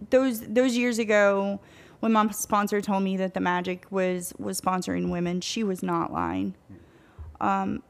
those 0.10 0.42
those 0.42 0.78
years 0.78 1.00
ago 1.00 1.60
when 2.00 2.14
my 2.14 2.30
sponsor 2.32 2.82
told 2.82 3.04
me 3.04 3.18
that 3.18 3.34
the 3.34 3.40
Magic 3.40 3.86
was 3.90 4.34
was 4.38 4.60
sponsoring 4.60 5.10
women, 5.10 5.42
she 5.42 5.64
was 5.64 5.84
not 5.84 6.14
lying. 6.14 6.56
Um, 7.42 7.84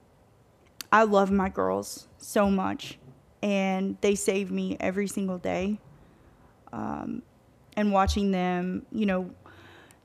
I 0.91 1.03
love 1.03 1.31
my 1.31 1.49
girls 1.49 2.07
so 2.17 2.49
much, 2.49 2.97
and 3.43 3.97
they 4.01 4.15
save 4.15 4.51
me 4.51 4.77
every 4.79 5.07
single 5.07 5.37
day. 5.37 5.79
Um, 6.71 7.23
and 7.75 7.91
watching 7.91 8.31
them, 8.31 8.85
you 8.91 9.05
know, 9.05 9.31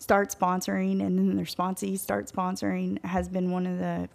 start 0.05 0.29
sponsoring 0.39 1.05
and 1.05 1.19
then 1.19 1.35
their 1.35 1.47
sponsees 1.47 1.99
start 2.01 2.31
sponsoring 2.31 3.03
has 3.07 3.27
been 3.27 3.51
one 3.51 3.67
of 3.67 3.79
the 3.79 4.09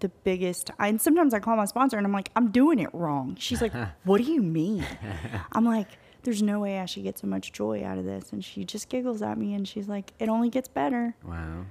the 0.00 0.08
biggest 0.24 0.72
and 0.80 1.00
sometimes 1.00 1.32
I 1.32 1.38
call 1.38 1.54
my 1.54 1.64
sponsor 1.64 1.96
and 1.96 2.04
I'm 2.04 2.12
like, 2.12 2.30
I'm 2.34 2.50
doing 2.50 2.80
it 2.80 2.90
wrong. 2.92 3.36
She's 3.38 3.62
like, 3.62 3.72
What 4.04 4.18
do 4.20 4.24
you 4.24 4.42
mean? 4.42 4.84
I'm 5.52 5.64
like, 5.64 5.86
There's 6.24 6.42
no 6.42 6.58
way 6.58 6.80
I 6.80 6.86
should 6.86 7.04
get 7.04 7.16
so 7.20 7.28
much 7.28 7.52
joy 7.52 7.84
out 7.84 7.96
of 7.96 8.04
this. 8.04 8.32
And 8.32 8.44
she 8.44 8.64
just 8.64 8.88
giggles 8.88 9.22
at 9.22 9.38
me 9.38 9.54
and 9.54 9.66
she's 9.66 9.86
like, 9.86 10.12
It 10.18 10.28
only 10.28 10.50
gets 10.50 10.66
better. 10.66 11.14
Wow. 11.24 11.66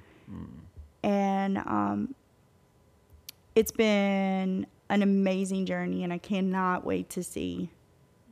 And 1.03 1.57
um 1.57 2.15
it's 3.55 3.71
been 3.71 4.65
an 4.89 5.01
amazing 5.01 5.65
journey 5.65 6.05
and 6.05 6.13
I 6.13 6.17
cannot 6.17 6.85
wait 6.85 7.09
to 7.11 7.23
see 7.23 7.69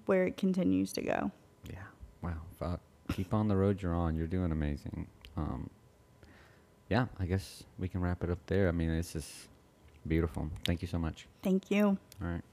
where 0.05 0.25
it 0.25 0.37
continues 0.37 0.93
to 0.93 1.01
go. 1.01 1.31
Yeah. 1.69 1.83
Wow. 2.21 2.39
Fuck. 2.57 2.79
Keep 3.11 3.33
on 3.33 3.49
the 3.49 3.57
road 3.57 3.81
you're 3.81 3.93
on. 3.93 4.15
You're 4.15 4.27
doing 4.27 4.53
amazing 4.53 5.07
um, 5.37 5.69
yeah, 6.89 7.07
I 7.19 7.25
guess 7.25 7.63
we 7.79 7.87
can 7.87 8.01
wrap 8.01 8.23
it 8.23 8.29
up 8.29 8.39
there. 8.47 8.67
I 8.67 8.71
mean, 8.71 8.95
this 8.95 9.15
is 9.15 9.47
beautiful. 10.07 10.49
Thank 10.65 10.81
you 10.81 10.87
so 10.87 10.99
much. 10.99 11.27
Thank 11.41 11.71
you. 11.71 11.97
All 12.21 12.27
right. 12.27 12.43